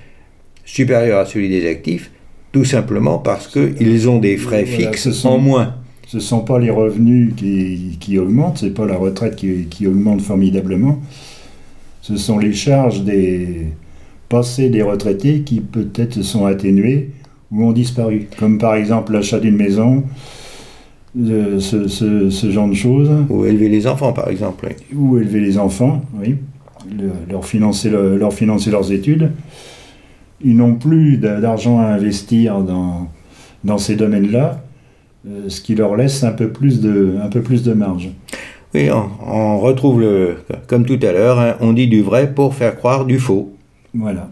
supérieur 0.64 1.18
à 1.18 1.26
celui 1.26 1.50
des 1.50 1.68
actifs, 1.68 2.12
tout 2.52 2.66
simplement 2.66 3.18
parce 3.18 3.48
qu'ils 3.48 4.08
ont 4.08 4.20
des 4.20 4.38
frais 4.38 4.68
fixes 4.68 5.26
en 5.26 5.40
moins. 5.40 5.74
ce 6.06 6.18
ne 6.18 6.22
sont 6.22 6.42
pas 6.42 6.60
les 6.60 6.70
revenus 6.70 7.34
qui, 7.36 7.98
qui 8.00 8.20
augmentent, 8.20 8.60
ce 8.60 8.66
n'est 8.66 8.74
pas 8.74 8.86
la 8.86 8.98
retraite 8.98 9.36
qui, 9.36 9.88
augmente 9.88 10.22
formidablement, 10.22 11.02
ce 12.04 12.16
sont 12.16 12.38
les 12.38 12.54
charges 12.54 13.02
des 13.02 13.70
passés 14.30 14.70
des 14.70 14.84
retraités 14.84 15.42
qui 15.42 15.62
peut-être 15.62 16.22
sont 16.22 16.46
atténuées 16.46 17.10
ou 17.52 17.64
ont 17.64 17.72
disparu, 17.72 18.28
comme 18.38 18.58
par 18.58 18.76
exemple 18.76 19.14
l'achat 19.14 19.40
d'une 19.40 19.56
maison, 19.56 20.04
euh, 21.18 21.60
ce, 21.60 22.52
genre 22.52 22.68
de 22.68 22.74
choses. 22.74 23.10
Ou 23.30 23.46
élever 23.46 23.70
les 23.70 23.88
enfants, 23.88 24.14
par 24.14 24.30
exemple. 24.30 24.68
Ou 24.94 25.18
élever 25.18 25.40
les 25.40 25.58
enfants, 25.58 26.02
oui. 26.20 26.36
leur, 27.30 27.46
financer 27.46 27.90
leur 27.90 28.34
financer 28.34 28.72
leurs 28.72 28.92
études. 28.92 29.32
Ils 30.44 30.56
n'ont 30.56 30.76
plus 30.76 31.18
d'argent 31.18 31.80
à 31.80 31.86
investir 31.86 32.60
dans, 32.60 33.08
dans 33.64 33.78
ces 33.78 33.96
domaines-là. 33.96 34.62
Euh, 35.28 35.50
ce 35.50 35.62
qui 35.62 35.76
leur 35.76 35.96
laisse 35.96 36.24
un 36.24 36.32
peu 36.32 36.50
plus 36.50 36.80
de, 36.80 37.16
un 37.22 37.28
peu 37.28 37.42
plus 37.42 37.64
de 37.64 37.74
marge. 37.74 38.10
Oui, 38.74 38.90
on, 38.92 39.60
retrouve 39.60 40.02
le, 40.02 40.38
comme 40.68 40.86
tout 40.86 41.00
à 41.02 41.12
l'heure, 41.12 41.40
hein, 41.40 41.56
on 41.60 41.74
dit 41.74 41.88
du 41.88 42.02
vrai 42.02 42.34
pour 42.34 42.54
faire 42.54 42.76
croire 42.76 43.06
du 43.06 43.18
faux. 43.18 43.54
Voilà. 43.94 44.30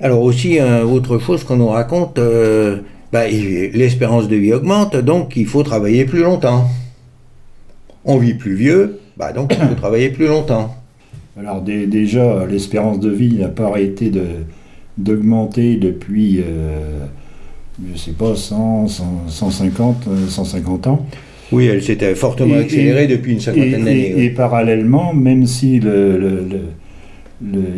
Alors 0.00 0.22
aussi, 0.22 0.58
autre 0.60 1.18
chose 1.18 1.44
qu'on 1.44 1.56
nous 1.56 1.68
raconte, 1.68 2.18
euh, 2.18 2.78
bah, 3.12 3.28
l'espérance 3.28 4.28
de 4.28 4.36
vie 4.36 4.52
augmente, 4.52 4.94
donc 4.96 5.36
il 5.36 5.46
faut 5.46 5.62
travailler 5.62 6.04
plus 6.04 6.22
longtemps. 6.22 6.68
On 8.04 8.18
vit 8.18 8.34
plus 8.34 8.54
vieux, 8.54 9.00
bah, 9.16 9.32
donc 9.32 9.56
il 9.58 9.66
faut 9.66 9.74
travailler 9.74 10.10
plus 10.10 10.26
longtemps. 10.26 10.74
Alors 11.38 11.62
déjà, 11.62 12.46
l'espérance 12.46 13.00
de 13.00 13.10
vie 13.10 13.36
n'a 13.38 13.48
pas 13.48 13.68
arrêté 13.68 14.12
d'augmenter 14.98 15.76
depuis, 15.76 16.40
euh, 16.40 17.04
je 17.86 17.92
ne 17.92 17.96
sais 17.96 18.12
pas, 18.12 18.36
100, 18.36 18.88
150, 19.28 20.08
150 20.28 20.86
ans. 20.88 21.06
Oui, 21.52 21.66
elle 21.66 21.82
s'était 21.82 22.14
fortement 22.14 22.56
accélérée 22.56 23.06
depuis 23.06 23.32
une 23.32 23.40
cinquantaine 23.40 23.84
d'années. 23.84 24.24
Et, 24.24 24.30
parallèlement, 24.30 25.14
même 25.14 25.46
si 25.46 25.76
il 25.76 26.60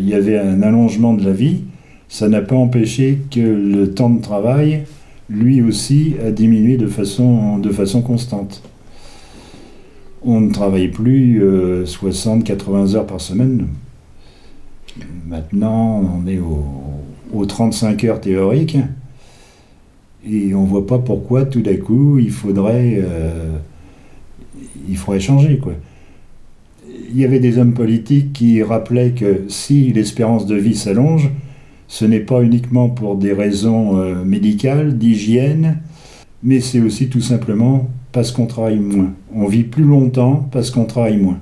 y 0.00 0.14
avait 0.14 0.38
un 0.38 0.62
allongement 0.62 1.14
de 1.14 1.24
la 1.24 1.32
vie, 1.32 1.62
ça 2.08 2.28
n'a 2.28 2.40
pas 2.40 2.56
empêché 2.56 3.18
que 3.30 3.40
le 3.40 3.92
temps 3.92 4.10
de 4.10 4.20
travail, 4.20 4.84
lui 5.28 5.60
aussi, 5.62 6.14
a 6.24 6.30
diminué 6.30 6.76
de 6.76 6.86
façon, 6.86 7.58
de 7.58 7.70
façon 7.70 8.02
constante. 8.02 8.62
On 10.24 10.40
ne 10.40 10.50
travaille 10.50 10.88
plus 10.88 11.40
60-80 11.40 11.42
euh, 11.42 12.96
heures 12.96 13.06
par 13.06 13.20
semaine. 13.20 13.66
Maintenant, 15.26 16.02
on 16.18 16.26
est 16.26 16.40
aux 17.32 17.46
35 17.46 18.02
heures 18.04 18.20
théoriques. 18.20 18.78
Et 20.26 20.54
on 20.54 20.64
ne 20.64 20.68
voit 20.68 20.86
pas 20.86 20.98
pourquoi 20.98 21.44
tout 21.44 21.60
d'un 21.60 21.76
coup 21.76 22.18
il 22.18 22.30
faudrait, 22.30 23.00
euh, 23.02 23.56
il 24.88 24.96
faudrait 24.96 25.20
changer. 25.20 25.58
Quoi. 25.58 25.74
Il 27.10 27.18
y 27.18 27.24
avait 27.24 27.38
des 27.38 27.58
hommes 27.58 27.72
politiques 27.72 28.32
qui 28.32 28.62
rappelaient 28.62 29.12
que 29.12 29.44
si 29.48 29.92
l'espérance 29.92 30.46
de 30.46 30.56
vie 30.56 30.74
s'allonge, 30.74 31.30
ce 31.88 32.04
n'est 32.04 32.20
pas 32.20 32.42
uniquement 32.42 32.90
pour 32.90 33.16
des 33.16 33.32
raisons 33.32 33.98
euh, 33.98 34.22
médicales, 34.22 34.96
d'hygiène, 34.98 35.78
mais 36.42 36.60
c'est 36.60 36.80
aussi 36.80 37.08
tout 37.08 37.22
simplement 37.22 37.88
parce 38.12 38.30
qu'on 38.30 38.46
travaille 38.46 38.78
moins. 38.78 39.12
On 39.34 39.46
vit 39.46 39.64
plus 39.64 39.84
longtemps 39.84 40.48
parce 40.52 40.70
qu'on 40.70 40.84
travaille 40.84 41.16
moins. 41.16 41.40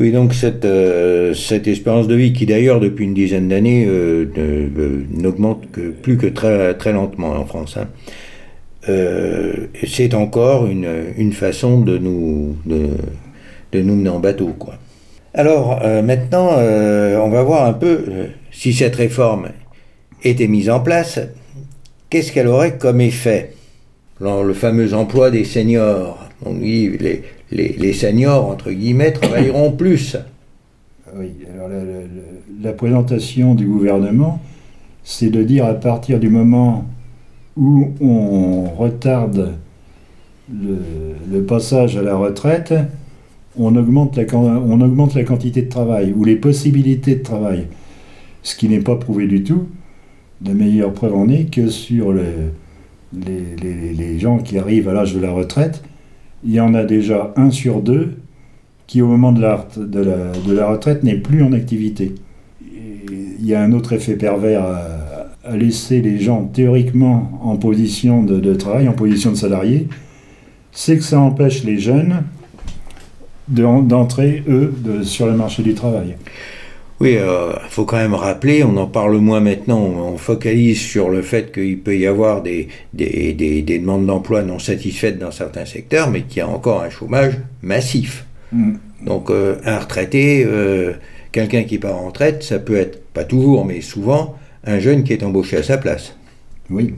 Oui, 0.00 0.10
donc 0.10 0.34
cette, 0.34 0.64
euh, 0.64 1.32
espérance 1.32 2.08
de 2.08 2.14
vie 2.16 2.32
qui 2.32 2.44
d'ailleurs 2.44 2.80
depuis 2.80 3.04
une 3.04 3.14
dizaine 3.14 3.48
d'années 3.48 3.86
euh, 3.88 4.26
n'augmente 5.10 5.70
que, 5.70 5.90
plus 5.90 6.18
que 6.18 6.26
très, 6.26 6.92
lentement 6.92 7.30
en 7.30 7.46
France. 7.46 7.78
Hein. 7.78 7.86
c'est 9.86 10.14
encore 10.14 10.66
une, 10.66 11.32
façon 11.32 11.80
de 11.80 11.96
nous, 11.96 12.56
de 12.66 13.80
nous 13.80 13.94
mener 13.94 14.10
en 14.10 14.18
bateau. 14.18 14.54
Quoi. 14.58 14.74
Alors 15.32 15.80
maintenant, 16.04 16.50
on 16.58 17.30
va 17.30 17.42
voir 17.42 17.66
un 17.66 17.72
peu 17.72 18.04
si 18.50 18.74
cette 18.74 18.96
réforme 18.96 19.48
était 20.30 20.48
mise 20.48 20.70
en 20.70 20.80
place, 20.80 21.20
qu'est-ce 22.10 22.32
qu'elle 22.32 22.48
aurait 22.48 22.78
comme 22.78 23.00
effet? 23.00 23.52
Le 24.20 24.54
fameux 24.54 24.94
emploi 24.94 25.30
des 25.30 25.44
seniors. 25.44 26.18
On 26.44 26.54
dit 26.54 26.90
les, 26.98 27.22
les, 27.50 27.92
seniors, 27.92 28.48
entre 28.48 28.70
guillemets, 28.70 29.12
travailleront 29.12 29.72
plus. 29.76 30.16
Oui, 31.14 31.32
alors 31.54 31.68
la, 32.62 32.72
présentation 32.72 33.54
du 33.54 33.66
gouvernement, 33.66 34.40
c'est 35.04 35.30
de 35.30 35.42
dire 35.42 35.64
à 35.66 35.74
partir 35.74 36.18
du 36.18 36.28
moment 36.28 36.84
où 37.56 37.92
on 38.00 38.64
retarde 38.64 39.54
le, 40.52 41.42
passage 41.42 41.96
à 41.96 42.02
la 42.02 42.16
retraite, 42.16 42.74
on 43.58 43.74
augmente 43.76 44.16
la, 44.16 44.24
on 44.34 44.80
augmente 44.80 45.14
la 45.14 45.24
quantité 45.24 45.62
de 45.62 45.68
travail 45.68 46.12
ou 46.14 46.24
les 46.24 46.36
possibilités 46.36 47.16
de 47.16 47.22
travail. 47.22 47.66
Ce 48.42 48.56
qui 48.56 48.68
n'est 48.68 48.80
pas 48.80 48.96
prouvé 48.96 49.26
du 49.26 49.42
tout, 49.42 49.68
de 50.40 50.52
meilleure 50.52 50.92
preuve 50.92 51.14
en 51.14 51.28
est 51.28 51.50
que 51.50 51.68
sur 51.68 52.12
les, 52.12 52.24
les, 53.12 54.18
gens 54.18 54.38
qui 54.38 54.58
arrivent 54.58 54.88
à 54.88 54.92
l'âge 54.92 55.14
de 55.14 55.20
la 55.20 55.30
retraite, 55.30 55.82
il 56.44 56.52
y 56.52 56.60
en 56.60 56.74
a 56.74 56.84
déjà 56.84 57.32
un 57.36 57.50
sur 57.50 57.80
deux 57.80 58.16
qui, 58.86 59.02
au 59.02 59.08
moment 59.08 59.32
de 59.32 59.40
la, 59.40 59.66
de 59.76 60.52
la, 60.52 60.68
retraite, 60.68 61.02
n'est 61.02 61.16
plus 61.16 61.42
en 61.42 61.52
activité. 61.52 62.14
il 62.62 63.44
y 63.44 63.54
a 63.54 63.62
un 63.62 63.72
autre 63.72 63.92
effet 63.92 64.16
pervers 64.16 64.62
à, 64.62 64.82
laisser 65.54 66.02
les 66.02 66.18
gens 66.18 66.44
théoriquement 66.44 67.38
en 67.40 67.56
position 67.56 68.24
de, 68.24 68.54
travail, 68.54 68.88
en 68.88 68.92
position 68.92 69.30
de 69.30 69.36
salarié, 69.36 69.86
c'est 70.72 70.96
que 70.96 71.04
ça 71.04 71.20
empêche 71.20 71.62
les 71.62 71.78
jeunes 71.78 72.24
d'entrer, 73.46 74.42
eux, 74.48 74.74
sur 75.04 75.26
le 75.26 75.36
marché 75.36 75.62
du 75.62 75.74
travail. 75.74 76.16
Oui, 76.98 77.12
il 77.12 77.18
euh, 77.18 77.52
faut 77.68 77.84
quand 77.84 77.98
même 77.98 78.14
rappeler, 78.14 78.64
on 78.64 78.76
en 78.78 78.86
parle 78.86 79.18
moins 79.18 79.40
maintenant, 79.40 79.80
on 79.80 80.16
focalise 80.16 80.80
sur 80.80 81.10
le 81.10 81.20
fait 81.20 81.52
qu'il 81.52 81.78
peut 81.78 81.96
y 81.96 82.06
avoir 82.06 82.42
des, 82.42 82.68
des, 82.94 83.34
des, 83.34 83.62
demandes 83.62 84.06
d'emploi 84.06 84.42
non 84.42 84.58
satisfaites 84.58 85.18
dans 85.18 85.30
certains 85.30 85.66
secteurs, 85.66 86.10
mais 86.10 86.22
qu'il 86.22 86.38
y 86.38 86.40
a 86.40 86.48
encore 86.48 86.82
un 86.82 86.88
chômage 86.88 87.34
massif. 87.62 88.24
Mm. 88.50 88.76
Donc 89.04 89.30
euh, 89.30 89.56
un 89.66 89.78
retraité, 89.78 90.44
euh, 90.46 90.94
quelqu'un 91.32 91.64
qui 91.64 91.76
part 91.76 91.96
en 91.96 92.06
retraite, 92.06 92.42
ça 92.42 92.58
peut 92.58 92.76
être, 92.76 93.04
pas 93.12 93.24
toujours, 93.24 93.66
mais 93.66 93.82
souvent, 93.82 94.34
un 94.64 94.78
jeune 94.78 95.04
qui 95.04 95.12
est 95.12 95.22
embauché 95.22 95.58
à 95.58 95.62
sa 95.62 95.76
place. 95.76 96.16
Oui. 96.70 96.94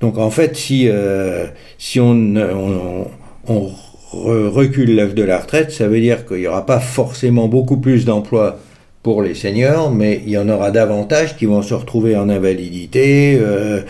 Donc 0.00 0.16
en 0.16 0.30
fait, 0.30 0.56
si, 0.56 0.88
si 1.78 2.00
on, 2.00 2.34
on, 2.36 3.06
on 3.46 3.70
recule 4.12 4.96
l'âge 4.96 5.14
de 5.14 5.22
la 5.22 5.38
retraite, 5.38 5.70
ça 5.70 5.86
veut 5.86 6.00
dire 6.00 6.26
qu'il 6.26 6.38
n'y 6.38 6.46
aura 6.46 6.66
pas 6.66 6.80
forcément 6.80 7.46
beaucoup 7.46 7.76
plus 7.76 8.04
d'emplois 8.04 8.58
pour 9.04 9.22
les 9.22 9.34
seniors, 9.34 9.92
mais 9.92 10.22
il 10.24 10.32
y 10.32 10.38
en 10.38 10.48
aura 10.48 10.70
davantage 10.70 11.36
qui 11.36 11.44
vont 11.44 11.60
se 11.60 11.74
retrouver 11.74 12.16
en 12.16 12.30
invalidité, 12.30 13.38
euh, 13.38 13.82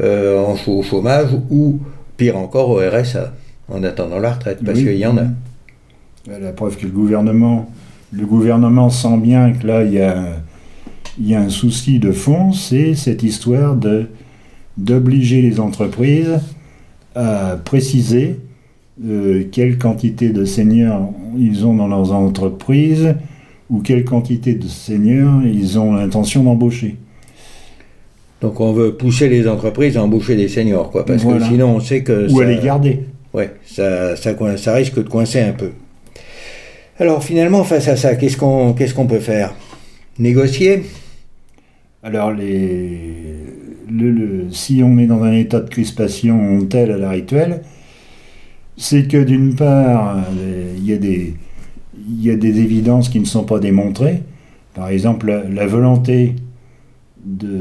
euh, 0.00 0.38
en 0.38 0.56
au 0.70 0.82
chômage 0.84 1.30
ou 1.50 1.80
pire 2.16 2.38
encore 2.38 2.70
au 2.70 2.76
RSA 2.76 3.34
en 3.68 3.82
attendant 3.82 4.20
la 4.20 4.32
retraite, 4.32 4.60
parce 4.64 4.78
qu'il 4.78 4.96
y 4.96 5.04
en 5.04 5.18
a. 5.18 5.24
La 6.40 6.52
preuve 6.52 6.76
que 6.76 6.86
le 6.86 6.92
gouvernement, 6.92 7.68
le 8.12 8.24
gouvernement 8.24 8.88
sent 8.88 9.16
bien 9.18 9.52
que 9.52 9.66
là 9.66 9.82
il 9.82 9.94
y 9.94 10.00
a, 10.00 10.26
il 11.18 11.28
y 11.28 11.34
a 11.34 11.40
un 11.40 11.48
souci 11.48 11.98
de 11.98 12.12
fond, 12.12 12.52
c'est 12.52 12.94
cette 12.94 13.22
histoire 13.24 13.74
de 13.74 14.06
d'obliger 14.78 15.42
les 15.42 15.60
entreprises 15.60 16.38
à 17.14 17.58
préciser 17.62 18.38
euh, 19.04 19.44
quelle 19.50 19.76
quantité 19.76 20.30
de 20.30 20.44
seniors 20.44 21.12
ils 21.36 21.66
ont 21.66 21.74
dans 21.74 21.88
leurs 21.88 22.12
entreprises, 22.12 23.16
ou 23.72 23.80
quelle 23.80 24.04
quantité 24.04 24.54
de 24.54 24.68
seniors 24.68 25.42
ils 25.42 25.78
ont 25.78 25.94
l'intention 25.94 26.44
d'embaucher. 26.44 26.96
Donc 28.42 28.60
on 28.60 28.72
veut 28.72 28.94
pousser 28.94 29.28
les 29.28 29.48
entreprises 29.48 29.96
à 29.96 30.02
embaucher 30.02 30.36
des 30.36 30.48
seniors, 30.48 30.90
quoi, 30.90 31.06
parce 31.06 31.24
que 31.24 31.42
sinon 31.42 31.76
on 31.76 31.80
sait 31.80 32.02
que... 32.02 32.30
Ou 32.30 32.40
à 32.40 32.44
les 32.44 32.58
garder. 32.58 33.00
Ouais, 33.32 33.54
ça, 33.64 34.14
ça, 34.14 34.36
ça, 34.58 34.74
risque 34.74 34.96
de 34.96 35.08
coincer 35.08 35.40
un 35.40 35.52
peu. 35.52 35.70
Alors 36.98 37.24
finalement, 37.24 37.64
face 37.64 37.88
à 37.88 37.96
ça, 37.96 38.14
qu'est-ce 38.14 38.36
qu'on 38.36 39.06
peut 39.06 39.20
faire? 39.20 39.54
Négocier? 40.18 40.82
Alors 42.02 42.32
les, 42.32 42.98
le, 43.90 44.50
si 44.50 44.82
on 44.84 44.98
est 44.98 45.06
dans 45.06 45.22
un 45.22 45.32
état 45.32 45.60
de 45.60 45.70
crispation 45.70 46.66
tel 46.66 46.90
à 46.90 46.98
l'heure 46.98 47.10
actuelle, 47.10 47.62
c'est 48.76 49.08
que 49.08 49.22
d'une 49.22 49.54
part, 49.54 50.18
il 50.76 50.84
y 50.84 50.92
a 50.92 50.98
des 50.98 51.34
il 52.08 52.24
y 52.24 52.30
a 52.30 52.36
des 52.36 52.60
évidences 52.60 53.08
qui 53.08 53.20
ne 53.20 53.24
sont 53.24 53.44
pas 53.44 53.58
démontrées. 53.58 54.22
Par 54.74 54.88
exemple, 54.88 55.32
la, 55.50 55.66
volonté 55.66 56.34
de 57.24 57.60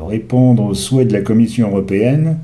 répondre 0.00 0.64
aux 0.64 0.74
souhaits 0.74 1.08
de 1.08 1.12
la 1.12 1.22
Commission 1.22 1.68
européenne 1.68 2.38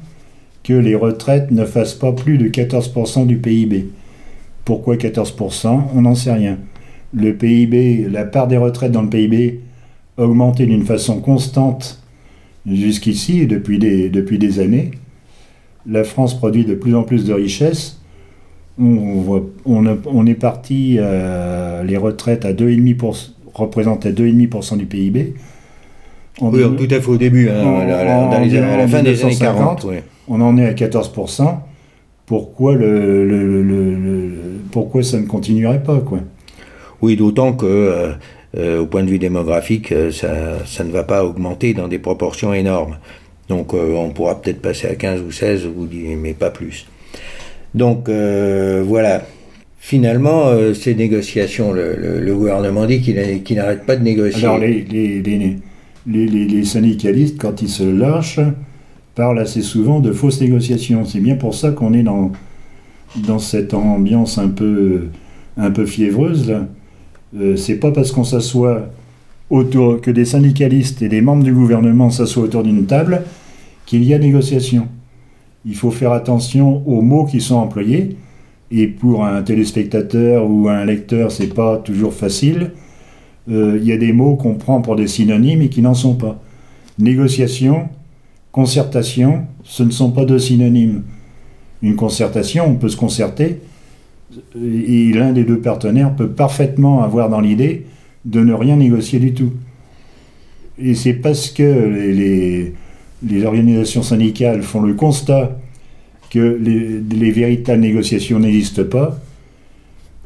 que 0.65 0.73
les 0.73 0.95
retraites 0.95 1.51
ne 1.51 1.65
fassent 1.65 1.95
pas 1.95 2.13
plus 2.13 2.39
de 2.39 2.49
14% 2.49 3.27
du 3.27 3.37
PIB. 3.37 3.89
Pourquoi 4.65 4.97
14% 4.97 5.83
On 5.95 6.03
n'en 6.03 6.15
sait 6.15 6.33
rien. 6.33 6.59
Le 7.15 7.35
PIB, 7.35 8.09
la 8.11 8.25
part 8.25 8.49
des 8.49 8.57
retraites 8.57 8.93
dans 8.93 9.03
le 9.03 9.11
PIB 9.11 9.61
a 10.17 10.23
augmenté 10.23 10.67
d'une 10.67 10.85
façon 10.85 11.21
constante 11.21 12.03
jusqu'ici, 12.67 13.47
des, 13.47 14.11
depuis 14.11 14.39
des 14.39 14.61
années. 14.61 14.91
La 15.87 16.05
France 16.05 16.37
produit 16.37 16.65
de 16.65 16.75
plus 16.75 16.95
en 16.95 17.03
plus 17.03 17.25
de 17.25 17.33
richesses 17.33 17.98
on, 18.81 19.43
on, 19.65 20.27
est 20.27 20.35
parti, 20.35 20.97
euh, 20.99 21.83
les 21.83 21.97
retraites 21.97 22.45
à 22.45 22.53
2,5% 22.53 23.31
représentaient 23.55 24.13
2,5% 24.13 24.77
du 24.77 24.87
PIB. 24.87 25.35
oui, 26.41 26.63
tout 26.77 26.95
à 26.95 27.01
fait 27.01 27.09
au 27.09 27.17
début, 27.17 27.49
hein, 27.49 27.81
à 27.81 28.05
la 28.77 28.89
fin 28.89 29.03
des 29.03 29.25
années 29.25 29.37
40. 29.37 29.87
On 30.29 30.41
en 30.41 30.57
est 30.59 30.67
à 30.67 30.73
14%. 30.73 31.57
Pourquoi, 32.27 32.75
le, 32.75 34.35
pourquoi 34.71 35.03
ça 35.03 35.19
ne 35.19 35.27
continuerait 35.27 35.83
pas 35.83 35.99
quoi? 36.01 36.19
Oui, 37.01 37.17
d'autant 37.17 37.55
que, 37.55 37.65
euh, 37.67 38.13
euh, 38.57 38.81
au 38.83 38.87
point 38.87 39.03
de 39.03 39.09
vue 39.09 39.19
démographique, 39.19 39.95
ça, 40.13 40.65
ça, 40.67 40.85
ne 40.85 40.91
va 40.91 41.05
pas 41.05 41.25
augmenter 41.25 41.73
dans 41.73 41.89
des 41.89 41.99
proportions 41.99 42.53
énormes. 42.53 42.99
Donc 43.49 43.73
on 43.73 44.11
pourra 44.11 44.43
peut-être 44.43 44.61
passer 44.61 44.89
à 44.89 44.95
15 44.95 45.23
ou 45.23 45.33
16, 45.33 45.69
mais 46.19 46.35
pas 46.35 46.51
plus. 46.51 46.87
Donc 47.79 48.09
euh, 48.09 48.83
voilà, 48.85 49.23
finalement, 49.79 50.47
euh, 50.47 50.75
ces 50.75 50.97
négociations, 50.97 51.73
le, 51.73 52.35
gouvernement 52.35 52.87
dit 52.87 53.01
qu'il 53.01 53.57
n'arrête 53.57 53.87
pas 53.87 53.95
de 53.95 54.03
négocier. 54.03 54.45
Alors, 54.45 54.59
les, 54.59 56.65
syndicalistes, 56.65 57.39
quand 57.39 57.63
ils 57.63 57.69
se 57.69 57.85
lâchent, 57.85 58.41
parlent 59.15 59.39
assez 59.39 59.63
souvent 59.63 60.01
de 60.01 60.11
fausses 60.11 60.41
négociations. 60.41 61.05
C'est 61.05 61.21
bien 61.21 61.37
pour 61.37 61.55
ça 61.55 61.71
qu'on 61.71 61.95
est 61.95 62.03
dans, 62.03 62.33
cette 63.39 63.75
ambiance 63.75 64.39
un 64.39 64.49
peu, 64.49 65.07
fiévreuse. 65.87 66.57
Euh, 67.39 67.55
c'est 67.55 67.77
pas 67.77 67.93
parce 67.93 68.11
qu'on 68.11 68.25
s'assoit 68.25 68.89
autour, 69.51 70.01
que 70.01 70.11
des 70.11 70.25
syndicalistes 70.25 71.01
et 71.03 71.09
des 71.09 71.21
membres 71.21 71.45
du 71.45 71.53
gouvernement 71.53 72.11
s'assoient 72.11 72.43
autour 72.43 72.65
d'une 72.65 72.87
table 72.87 73.23
qu'il 73.87 74.03
y 74.03 74.15
a 74.15 74.19
négociation. 74.19 74.89
Il 75.69 75.77
faut 75.77 75.91
faire 75.91 76.13
attention 76.13 76.83
aux 76.89 77.03
mots 77.03 77.27
qui 77.27 77.41
sont 77.41 77.57
employés. 77.57 78.17
Et 78.71 78.87
pour 78.87 79.25
un 79.25 79.43
téléspectateur 79.43 80.49
ou 80.49 80.69
un 80.69 80.85
lecteur, 80.85 81.31
c'est 81.31 81.55
pas 81.55 81.77
toujours 81.77 82.15
facile. 82.15 82.73
Euh, 83.51 83.79
il 83.81 83.87
y 83.87 83.93
a 83.93 83.99
des 83.99 84.13
mots 84.13 84.37
qu'on 84.37 84.55
prend 84.55 84.81
pour 84.81 84.97
des 84.97 85.07
synonymes 85.07 85.63
et 85.63 85.69
qui 85.69 85.83
n'en 85.83 85.95
sont 85.95 86.15
pas. 86.15 86.41
Négociation, 86.99 87.89
concertation, 88.51 89.47
ce 89.63 89.83
ne 89.83 89.91
sont 89.91 90.11
pas 90.11 90.25
deux 90.25 90.39
synonymes. 90.39 91.03
Une 91.83 91.97
concertation, 91.97 92.65
on 92.67 92.75
peut 92.75 92.89
se 92.89 92.97
concerter, 92.97 93.61
et 94.57 95.13
l'un 95.13 95.33
des 95.33 95.45
deux 95.45 95.61
partenaires 95.61 96.15
peut 96.15 96.29
parfaitement 96.29 97.03
avoir 97.03 97.29
dans 97.29 97.41
l'idée 97.41 97.87
de 98.25 98.41
ne 98.41 98.53
rien 98.53 98.77
négocier 98.77 99.19
du 99.19 99.33
tout. 99.33 99.53
Et 100.79 100.95
c'est 100.95 101.15
parce 101.15 101.51
que 101.51 101.63
les, 101.63 102.75
les, 103.23 103.45
organisations 103.45 104.03
syndicales 104.03 104.63
font 104.63 104.81
le 104.81 104.95
constat 104.95 105.58
que 106.31 106.59
les, 106.61 107.31
véritables 107.31 107.81
négociations 107.81 108.39
n'existent 108.39 108.85
pas, 108.85 109.19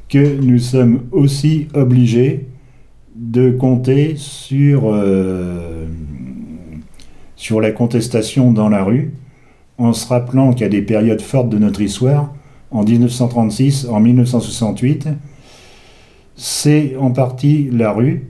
que 0.08 0.40
nous 0.40 0.58
sommes 0.58 1.02
aussi 1.12 1.68
obligés 1.74 2.46
de 3.14 3.50
compter 3.50 4.14
sur, 4.16 4.92
euh, 4.92 5.86
sur 7.36 7.60
la 7.60 7.70
contestation 7.70 8.52
dans 8.52 8.68
la 8.68 8.84
rue, 8.84 9.12
en 9.78 9.92
se 9.92 10.06
rappelant 10.06 10.52
qu'il 10.52 10.62
y 10.62 10.64
a 10.64 10.68
des 10.68 10.82
périodes 10.82 11.22
fortes 11.22 11.48
de 11.48 11.58
notre 11.58 11.80
histoire, 11.80 12.34
en 12.70 12.84
1936, 12.84 13.86
en 13.90 14.00
1968, 14.00 15.08
c'est 16.36 16.96
en 16.96 17.10
partie 17.10 17.68
la 17.70 17.92
rue 17.92 18.24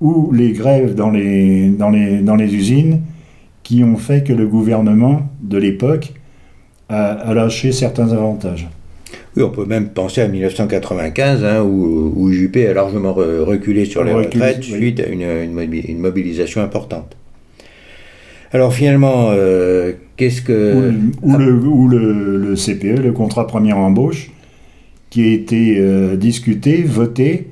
ou 0.00 0.30
les 0.32 0.52
grèves 0.52 0.94
dans 0.94 1.10
les 1.10 2.54
usines 2.54 3.00
qui 3.62 3.82
ont 3.82 3.96
fait 3.96 4.24
que 4.24 4.32
le 4.32 4.46
gouvernement 4.46 5.28
de 5.42 5.58
l'époque 5.58 6.12
a, 6.88 7.34
lâché 7.34 7.72
certains 7.72 8.12
avantages. 8.12 8.68
Oui, 9.36 9.42
on 9.42 9.50
peut 9.50 9.66
même 9.66 9.88
penser 9.88 10.20
à 10.20 10.28
1995, 10.28 11.44
hein, 11.44 11.62
où, 11.62 12.12
où, 12.16 12.32
Juppé 12.32 12.66
a 12.66 12.74
largement 12.74 13.12
reculé 13.12 13.84
sur 13.84 14.04
les 14.04 14.12
retraites 14.12 14.62
suite 14.62 15.00
à 15.00 15.06
une, 15.06 15.22
une, 15.22 15.98
mobilisation 15.98 16.62
importante. 16.62 17.16
Alors 18.52 18.72
finalement, 18.72 19.28
euh, 19.32 19.92
qu'est-ce 20.16 20.40
que... 20.40 20.92
Ou, 21.22 21.36
le, 21.36 21.52
ou 21.52 21.88
le, 21.88 22.54
CPE, 22.54 23.02
le 23.02 23.12
contrat 23.12 23.46
première 23.46 23.78
embauche, 23.78 24.30
qui 25.10 25.22
a 25.24 25.32
été 25.32 25.76
euh, 25.78 26.16
discuté, 26.16 26.82
voté, 26.82 27.48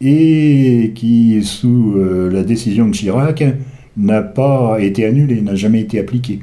et 0.00 0.92
qui, 0.94 1.42
sous 1.42 1.94
euh, 1.96 2.30
la 2.32 2.44
décision 2.44 2.86
de 2.86 2.94
Chirac, 2.94 3.44
n'a 3.96 4.22
pas 4.22 4.78
été 4.80 5.04
annulé, 5.04 5.40
n'a 5.40 5.56
jamais 5.56 5.80
été 5.80 5.98
appliqué. 5.98 6.40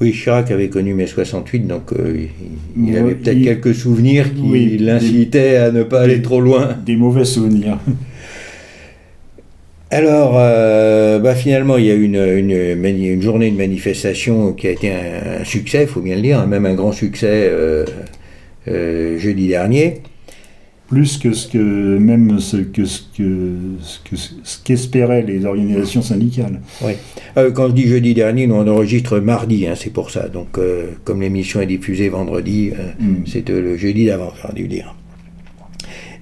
Oui, 0.00 0.12
Chirac 0.12 0.50
avait 0.50 0.68
connu 0.68 0.94
mai 0.94 1.06
68, 1.06 1.66
donc 1.66 1.90
il, 2.76 2.96
avait 2.96 3.14
peut-être 3.14 3.42
quelques 3.42 3.74
souvenirs 3.74 4.32
qui 4.32 4.78
l'incitaient 4.78 5.56
à 5.56 5.72
ne 5.72 5.82
pas 5.82 6.02
aller 6.02 6.22
trop 6.22 6.40
loin. 6.40 6.76
Des 6.86 6.94
mauvais 6.94 7.24
souvenirs. 7.24 7.78
Alors, 9.90 10.34
euh, 10.36 11.18
bah 11.18 11.34
finalement, 11.34 11.78
il 11.78 11.86
y 11.86 11.90
a 11.90 11.94
eu 11.94 12.02
une, 12.02 12.16
une, 12.16 13.22
journée 13.22 13.50
de 13.50 13.56
manifestation 13.56 14.52
qui 14.52 14.66
a 14.66 14.70
été 14.70 14.92
un, 14.92 15.44
succès, 15.44 15.82
il 15.82 15.88
faut 15.88 16.02
bien 16.02 16.16
le 16.16 16.20
dire, 16.20 16.40
hein, 16.40 16.46
même 16.46 16.66
un 16.66 16.74
grand 16.74 16.92
succès 16.92 17.48
euh, 17.50 17.86
euh, 18.68 19.18
jeudi 19.18 19.48
dernier. 19.48 20.02
Plus 20.88 21.18
que 21.18 21.32
ce 21.34 21.46
que 21.48 21.58
même 21.98 22.40
ce 22.40 22.56
que 22.56 22.86
ce 22.86 23.02
que 23.14 24.16
ce 24.16 24.58
qu'espéraient 24.64 25.22
les 25.22 25.44
organisations 25.44 26.00
syndicales. 26.00 26.60
Oui. 26.82 26.92
quand 27.54 27.68
je 27.68 27.74
dis 27.74 27.86
jeudi 27.86 28.14
dernier, 28.14 28.46
nous 28.46 28.54
on 28.54 28.66
enregistre 28.66 29.18
mardi, 29.18 29.66
hein, 29.66 29.74
c'est 29.76 29.92
pour 29.92 30.10
ça. 30.10 30.28
Donc, 30.28 30.58
comme 31.04 31.20
l'émission 31.20 31.60
est 31.60 31.66
diffusée 31.66 32.08
vendredi, 32.08 32.70
mm. 32.98 33.14
c'est 33.26 33.48
le 33.50 33.76
jeudi 33.76 34.06
d'avant, 34.06 34.32
j'aurais 34.40 34.54
dû 34.54 34.66
dire. 34.66 34.94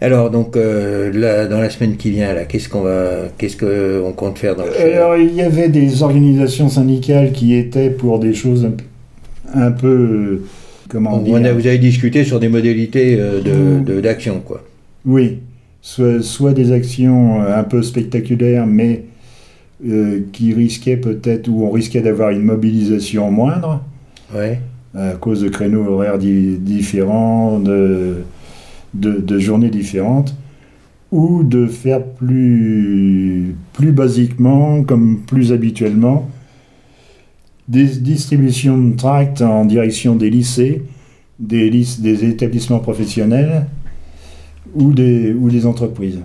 Alors, 0.01 0.31
donc, 0.31 0.57
euh, 0.57 1.49
dans 1.49 1.59
la 1.59 1.71
semaine 1.71 1.97
qui 1.97 2.11
vient, 2.11 2.35
là, 2.35 2.45
qu'est-ce 2.45 2.69
qu'on 2.69 2.83
va, 2.83 3.29
qu'est-ce 3.39 3.57
qu'on 3.57 4.13
compte 4.13 4.39
faire 4.39 4.55
dans 4.55 4.65
le 4.65 4.79
Alors, 4.79 5.17
il 5.17 5.35
y 5.35 5.43
avait 5.43 5.69
des 5.69 6.03
organisations 6.03 6.69
syndicales 6.69 7.33
qui 7.33 7.55
étaient 7.55 7.91
pour 7.91 8.19
des 8.19 8.35
choses 8.35 8.69
un, 9.55 9.71
peu, 9.71 10.43
comment 10.89 11.19
dire 11.19 11.55
Vous 11.55 11.67
avez 11.67 11.79
discuté 11.79 12.25
sur 12.25 12.41
des 12.41 12.49
modalités 12.49 13.17
euh, 13.19 13.81
de, 13.83 14.01
d'action, 14.01 14.41
quoi. 14.41 14.63
Oui, 15.05 15.39
soit, 15.81 16.23
soit, 16.23 16.53
des 16.53 16.73
actions 16.73 17.43
euh, 17.43 17.59
un 17.59 17.65
peu 17.65 17.83
spectaculaires, 17.83 18.67
mais 18.67 19.05
qui 20.33 20.55
risquaient 20.55 20.97
peut-être, 20.97 21.49
ou 21.49 21.67
on 21.67 21.71
risquait 21.71 22.01
d'avoir 22.01 22.31
une 22.31 22.43
mobilisation 22.43 23.31
moindre. 23.31 23.85
Ouais. 24.35 24.59
À 24.95 25.11
cause 25.21 25.43
de 25.43 25.51
créneaux 25.51 25.85
horaires 25.85 26.17
différents, 26.17 27.59
de 27.59 28.25
de, 29.01 29.39
journées 29.39 29.71
différentes, 29.71 30.35
ou 31.13 31.43
de 31.45 31.67
faire 31.67 32.03
plus, 32.03 33.55
plus 33.73 33.93
basiquement, 33.93 34.83
comme 34.83 35.21
plus 35.27 35.53
habituellement, 35.53 36.29
des 37.69 37.85
distributions 37.85 38.79
de 38.79 38.97
tracts 38.97 39.43
en 39.43 39.65
direction 39.65 40.15
des 40.15 40.31
lycées, 40.31 40.83
des, 41.39 41.71
des 41.71 42.25
établissements 42.25 42.79
professionnels 42.79 43.67
ou 44.75 44.93
des, 44.93 45.33
ou 45.33 45.51
des 45.51 45.67
entreprises. 45.67 46.21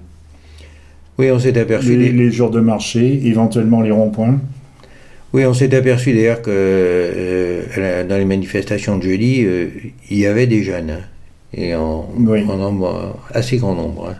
Oui, 1.17 1.29
on 1.31 1.39
s'est 1.39 1.57
aperçu. 1.57 1.97
Les, 1.97 2.31
jours 2.31 2.51
de 2.51 2.59
marché, 2.59 3.27
éventuellement 3.27 3.81
les 3.81 3.91
ronds-points. 3.91 4.39
Oui, 5.33 5.45
on 5.45 5.53
s'est 5.53 5.73
aperçu 5.75 6.13
d'ailleurs 6.13 6.41
que 6.41 6.49
euh, 6.49 8.07
dans 8.07 8.17
les 8.17 8.25
manifestations 8.25 8.97
de 8.97 9.03
jeudi, 9.03 9.43
euh, 9.45 9.67
il 10.09 10.17
y 10.17 10.25
avait 10.25 10.47
des 10.47 10.63
jeunes. 10.63 10.91
Hein 10.91 11.01
et 11.53 11.75
en, 11.75 12.07
nombre, 12.17 13.19
assez 13.33 13.57
grand 13.57 13.75
nombre. 13.75 14.09
Hein. 14.09 14.15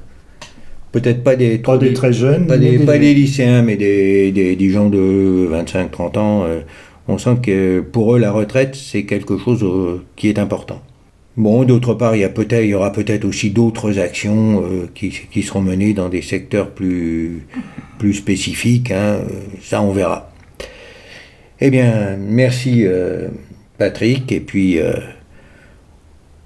Peut-être 0.91 1.23
pas 1.23 1.35
des, 1.37 1.57
pas 1.57 1.77
des 1.77 1.93
très 1.93 2.11
jeunes, 2.11 2.47
pas 2.47 2.57
des, 2.57 2.79
pas 2.79 2.97
des 2.97 3.13
lycéens, 3.13 3.61
mais 3.61 3.77
des, 3.77 4.31
des, 4.31 4.69
gens 4.69 4.89
de 4.89 5.49
25-30 5.49 6.19
ans. 6.19 6.43
Euh, 6.43 6.59
on 7.07 7.17
sent 7.17 7.37
que 7.41 7.81
pour 7.81 8.15
eux, 8.15 8.19
la 8.19 8.31
retraite, 8.31 8.75
c'est 8.75 9.03
quelque 9.03 9.37
chose 9.37 9.63
euh, 9.63 10.03
qui 10.15 10.29
est 10.29 10.39
important. 10.39 10.81
Bon, 11.37 11.63
d'autre 11.63 11.93
part, 11.93 12.15
il 12.15 12.19
y, 12.19 12.23
a 12.23 12.29
peut 12.29 12.45
il 12.51 12.65
y 12.65 12.73
aura 12.73 12.91
peut-être 12.91 13.25
aussi 13.25 13.51
d'autres 13.51 13.99
actions 13.99 14.63
euh, 14.63 14.89
qui, 14.93 15.09
qui, 15.09 15.43
seront 15.43 15.61
menées 15.61 15.93
dans 15.93 16.09
des 16.09 16.21
secteurs 16.21 16.71
plus, 16.71 17.47
plus 17.99 18.13
spécifiques. 18.13 18.91
Hein, 18.91 19.21
ça, 19.61 19.81
on 19.81 19.91
verra. 19.91 20.31
Eh 21.61 21.69
bien, 21.69 22.17
merci 22.17 22.85
Patrick, 23.77 24.31
et 24.31 24.39
puis 24.39 24.79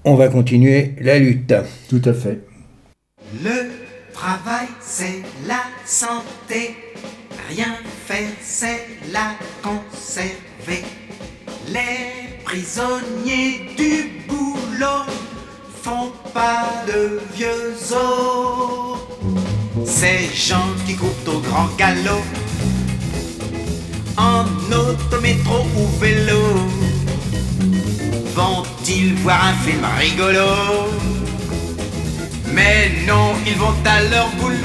on 0.03 0.15
va 0.15 0.27
continuer 0.27 0.91
la 1.01 1.17
lutte. 1.17 1.53
Tout 1.89 2.01
à 2.05 2.13
fait. 2.13 2.41
Le 3.43 3.71
travail, 4.13 4.67
c'est 4.79 5.23
la 5.47 5.63
santé. 5.85 6.75
Rien 7.49 7.75
faire, 8.05 8.29
c'est 8.41 8.81
la 9.11 9.35
Les 10.67 12.39
prisonniers 12.43 13.69
du 13.77 14.23
boulot 14.27 15.05
font 15.83 16.11
pas 16.33 16.65
de 16.87 17.19
vieux 17.35 17.75
os. 17.91 18.99
Ces 19.85 20.29
gens 20.33 20.71
qui 20.85 20.95
coupent 20.95 21.27
au 21.27 21.39
grand 21.39 21.69
galop 21.77 22.23
en 24.17 24.45
auto, 24.71 25.21
métro 25.21 25.65
ou 25.77 25.87
vélo 25.99 26.41
vont-ils 28.35 29.13
voir 29.15 29.45
un 29.47 29.53
film 29.63 29.85
rigolo? 29.99 30.49
Mais 32.53 32.91
non, 33.07 33.33
ils 33.45 33.57
vont 33.57 33.75
à 33.85 34.01
leur 34.03 34.29
boulot. 34.39 34.55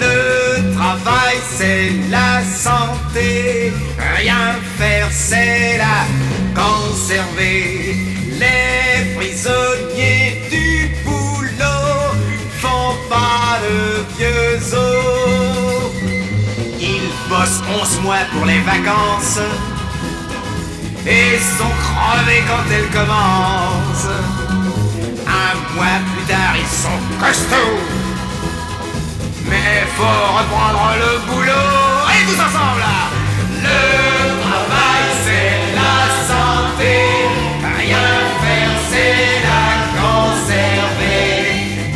Le 0.00 0.47
travail, 0.78 1.36
c'est 1.56 1.90
la 2.08 2.42
santé. 2.44 3.72
Rien 4.16 4.54
faire, 4.78 5.08
c'est 5.10 5.78
la 5.84 5.98
conserver. 6.60 7.96
Les 8.42 9.16
prisonniers 9.16 10.48
du 10.50 10.94
boulot 11.04 12.14
font 12.62 12.94
pas 13.08 13.58
de 13.64 13.78
vieux 14.16 14.58
os. 14.74 15.92
Ils 16.80 17.10
bossent 17.28 17.62
11 17.82 18.00
mois 18.04 18.24
pour 18.32 18.44
les 18.46 18.60
vacances 18.60 19.40
et 21.06 21.38
sont 21.58 21.74
crevés 21.86 22.42
quand 22.50 22.66
elles 22.74 22.90
commencent. 22.98 24.16
un 25.26 25.74
mois 25.74 25.98
plus 26.12 26.26
tard, 26.32 26.54
ils 26.62 26.74
sont 26.84 27.00
costauds. 27.20 27.97
Mais 29.48 29.86
faut 29.96 30.04
reprendre 30.38 30.94
le 31.02 31.18
boulot. 31.26 31.52
Allez 32.08 32.24
tous 32.26 32.40
ensemble 32.40 32.82
Le 33.62 33.80
travail 34.44 35.04
c'est 35.24 35.56
la 35.80 35.98
santé. 36.30 36.94
Rien 37.78 38.08
faire 38.42 38.74
c'est 38.90 39.30
la 39.48 39.64
conserver. 39.98 41.32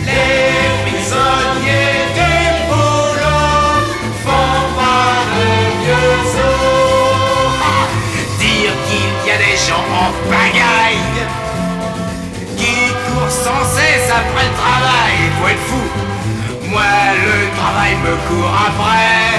Les 0.08 0.54
prisonniers 0.84 2.00
du 2.18 2.34
boulot 2.68 3.76
font 4.24 4.62
pas 4.78 5.14
de 5.34 5.46
vieux 5.82 6.20
os. 6.24 7.16
Ah, 7.62 7.86
Dire 8.38 8.74
qu'il 8.86 9.12
y 9.28 9.30
a 9.30 9.38
des 9.38 9.56
gens 9.66 9.86
en 10.02 10.10
pagaille 10.30 11.20
qui 12.56 12.76
court 13.06 13.30
sans 13.30 13.64
cesse 13.76 14.08
après 14.10 14.44
le 14.48 14.54
travail, 14.62 15.14
faut 15.40 15.48
être 15.48 15.66
fou. 15.68 15.82
Moi, 16.72 16.82
le 17.26 17.54
travail 17.56 17.94
me 18.04 18.14
court 18.28 18.54
après. 18.66 19.32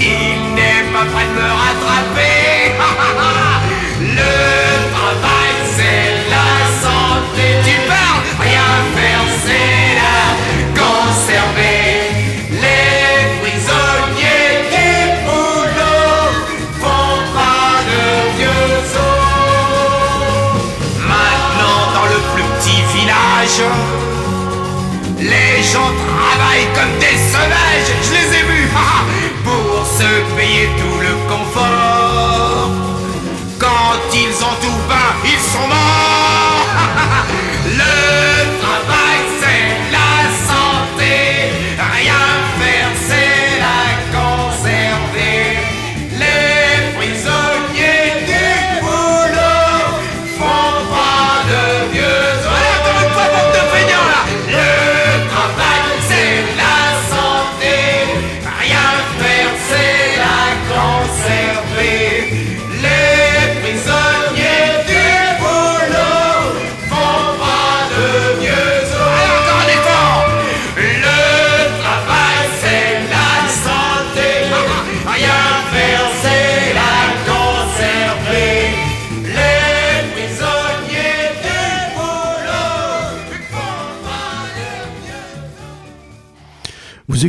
Il 0.00 0.54
n'est 0.54 0.84
pas 0.92 1.06
prêt 1.12 1.26
de 1.30 1.34
me 1.40 1.48
rattraper. 1.62 2.72
le 4.18 4.34
travail, 4.94 5.54
c'est 5.76 6.10
la 6.34 6.50
santé. 6.84 7.46
Tu 7.64 7.74
parles, 7.88 8.22
rien 8.46 8.70
faire, 8.94 9.24
c'est 9.44 9.88
la 10.00 10.18
conserver. 10.80 11.86
Les 12.62 12.88
gens 25.72 25.92
travaillent 26.06 26.72
comme 26.74 26.98
des 26.98 27.18
sauvages, 27.30 27.92
je 28.02 28.10
les 28.12 28.38
ai 28.38 28.42
vus, 28.42 28.68
pour 29.44 29.86
se 29.86 30.36
payer 30.36 30.68
tout 30.78 30.98
le 31.00 31.14
confort. 31.28 32.70
Quand 33.58 34.00
ils 34.14 34.36
ont 34.44 34.56
tout 34.62 34.78
peint, 34.88 35.14
ils 35.24 35.52
sont 35.52 35.68
morts. 35.68 35.97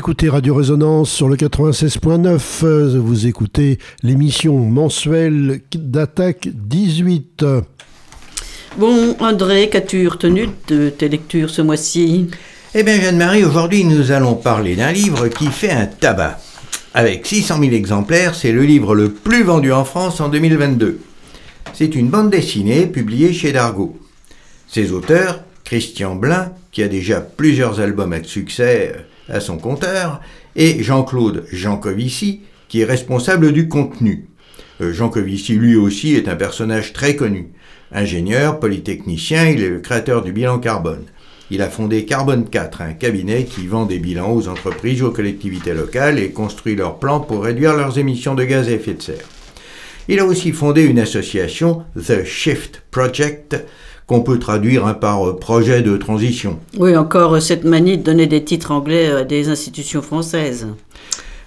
Écoutez 0.10 0.30
Radio 0.30 0.55
Résonance 0.55 1.12
sur 1.12 1.30
le 1.30 1.36
96.9. 1.36 2.39
euh, 2.64 2.99
Vous 2.99 3.28
écoutez 3.28 3.78
l'émission 4.01 4.57
mensuelle 4.57 5.62
d'Attaque 5.76 6.49
18. 6.51 7.45
Bon, 8.80 9.16
André, 9.20 9.70
qu'as-tu 9.70 10.07
retenu 10.07 10.49
de 10.68 10.89
tes 10.89 11.10
lectures 11.10 11.51
ce 11.51 11.62
mois-ci? 11.62 12.26
Eh 12.74 12.82
bien, 12.82 12.99
Jeanne-Marie, 12.99 13.43
aujourd'hui, 13.45 13.84
nous 13.84 14.12
allons 14.12 14.34
parler 14.34 14.76
d'un 14.76 14.91
livre 14.91 15.28
qui 15.28 15.45
fait 15.45 15.70
un 15.70 15.86
tabac. 15.86 16.39
Avec 16.95 17.28
600 17.28 17.60
000 17.60 17.74
exemplaires, 17.74 18.34
c'est 18.34 18.51
le 18.51 18.64
livre 18.64 18.95
le 18.95 19.12
plus 19.12 19.43
vendu 19.43 19.72
en 19.72 19.86
France 19.86 20.22
en 20.22 20.30
2022. 20.30 21.01
C'est 21.74 21.93
une 21.93 22.10
bande 22.10 22.32
dessinée 22.32 22.88
publiée 22.88 23.32
chez 23.32 23.51
Dargaud. 23.51 23.95
Ses 24.68 24.91
auteurs, 24.91 25.43
Christian 25.66 26.16
Blin, 26.16 26.51
qui 26.72 26.82
a 26.82 26.88
déjà 26.88 27.22
plusieurs 27.22 27.80
albums 27.80 28.14
à 28.14 28.24
succès 28.24 28.93
euh, 28.95 29.01
à 29.30 29.40
son 29.40 29.58
compteur, 29.58 30.22
et 30.56 30.82
Jean-Claude 30.84 31.46
Jancovici, 31.52 32.42
qui 32.68 32.82
est 32.82 32.86
responsable 32.86 33.52
du 33.52 33.68
contenu. 33.68 34.28
Euh, 34.82 34.94
Jancovici, 34.94 35.54
lui 35.54 35.76
aussi, 35.76 36.16
est 36.16 36.28
un 36.28 36.36
personnage 36.36 36.94
très 36.94 37.16
connu. 37.16 37.50
Ingénieur, 37.92 38.60
polytechnicien, 38.60 39.50
il 39.50 39.64
est 39.64 39.70
le 39.70 39.80
créateur 39.80 40.24
du 40.24 40.32
bilan 40.32 40.60
carbone. 40.60 41.06
Il 41.52 41.64
a 41.64 41.70
fondé 41.70 42.06
Carbone 42.06 42.48
4, 42.48 42.82
un 42.82 42.94
cabinet 42.94 43.46
qui 43.46 43.66
vend 43.66 43.86
des 43.86 43.98
bilans 43.98 44.32
aux 44.32 44.48
entreprises, 44.48 45.02
aux 45.02 45.10
collectivités 45.10 45.74
locales 45.74 46.20
et 46.20 46.30
construit 46.30 46.76
leurs 46.76 47.00
plans 47.00 47.20
pour 47.20 47.44
réduire 47.44 47.76
leurs 47.76 47.98
émissions 47.98 48.36
de 48.36 48.44
gaz 48.44 48.68
à 48.68 48.74
effet 48.74 48.94
de 48.94 49.02
serre. 49.02 49.26
Il 50.08 50.20
a 50.20 50.26
aussi 50.26 50.52
fondé 50.52 50.84
une 50.84 51.00
association, 51.00 51.84
The 51.96 52.24
Shift 52.24 52.84
Project, 52.92 53.58
qu'on 54.10 54.22
peut 54.22 54.39
traduire 54.39 54.88
hein, 54.88 54.95
par 54.95 55.24
euh, 55.30 55.39
projet 55.39 55.84
de 55.84 55.95
transition. 55.95 56.57
Oui, 56.80 56.97
encore 56.97 57.36
euh, 57.36 57.39
cette 57.39 57.64
manie 57.64 57.95
de 57.95 58.01
donner 58.01 58.26
des 58.26 58.43
titres 58.43 58.72
anglais 58.72 59.12
à 59.12 59.24
des 59.24 59.49
institutions 59.49 60.01
françaises. 60.01 60.68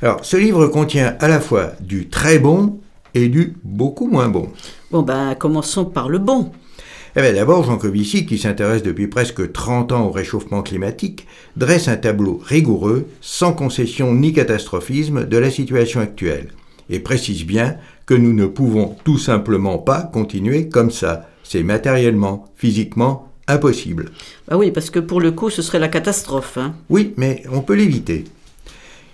Alors, 0.01 0.25
ce 0.25 0.37
livre 0.37 0.69
contient 0.69 1.17
à 1.19 1.27
la 1.27 1.41
fois 1.41 1.73
du 1.81 2.09
très 2.09 2.39
bon 2.39 2.79
et 3.15 3.29
du 3.29 3.57
beaucoup 3.65 4.07
moins 4.07 4.29
bon. 4.29 4.49
Bon, 4.93 5.03
ben, 5.03 5.35
commençons 5.35 5.85
par 5.85 6.09
le 6.09 6.21
bon. 6.21 6.53
Eh 7.17 7.21
bien, 7.21 7.33
d'abord, 7.33 7.65
Jean 7.65 7.79
Covici, 7.79 8.27
qui 8.27 8.39
s'intéresse 8.39 8.85
depuis 8.85 9.09
presque 9.09 9.51
30 9.51 9.91
ans 9.91 10.07
au 10.07 10.13
réchauffement 10.13 10.63
climatique, 10.63 11.27
dresse 11.57 11.89
un 11.89 11.97
tableau 11.97 12.41
rigoureux, 12.45 13.09
sans 13.21 13.55
concession 13.55 14.15
ni 14.15 14.33
catastrophisme, 14.33 15.27
de 15.27 15.37
la 15.37 15.51
situation 15.51 15.99
actuelle, 15.99 16.53
et 16.89 17.01
précise 17.01 17.45
bien 17.45 17.75
que 18.07 18.15
nous 18.15 18.33
ne 18.33 18.47
pouvons 18.47 18.95
tout 19.03 19.19
simplement 19.19 19.79
pas 19.79 20.03
continuer 20.03 20.69
comme 20.69 20.93
ça. 20.93 21.29
C'est 21.53 21.63
matériellement, 21.63 22.47
physiquement 22.57 23.31
impossible. 23.47 24.13
Bah 24.49 24.57
oui, 24.57 24.71
parce 24.71 24.89
que 24.89 24.99
pour 24.99 25.21
le 25.21 25.33
coup, 25.33 25.51
ce 25.51 25.61
serait 25.61 25.81
la 25.81 25.89
catastrophe. 25.89 26.57
hein. 26.57 26.75
Oui, 26.89 27.13
mais 27.19 27.43
on 27.53 27.61
peut 27.61 27.75
l'éviter. 27.75 28.25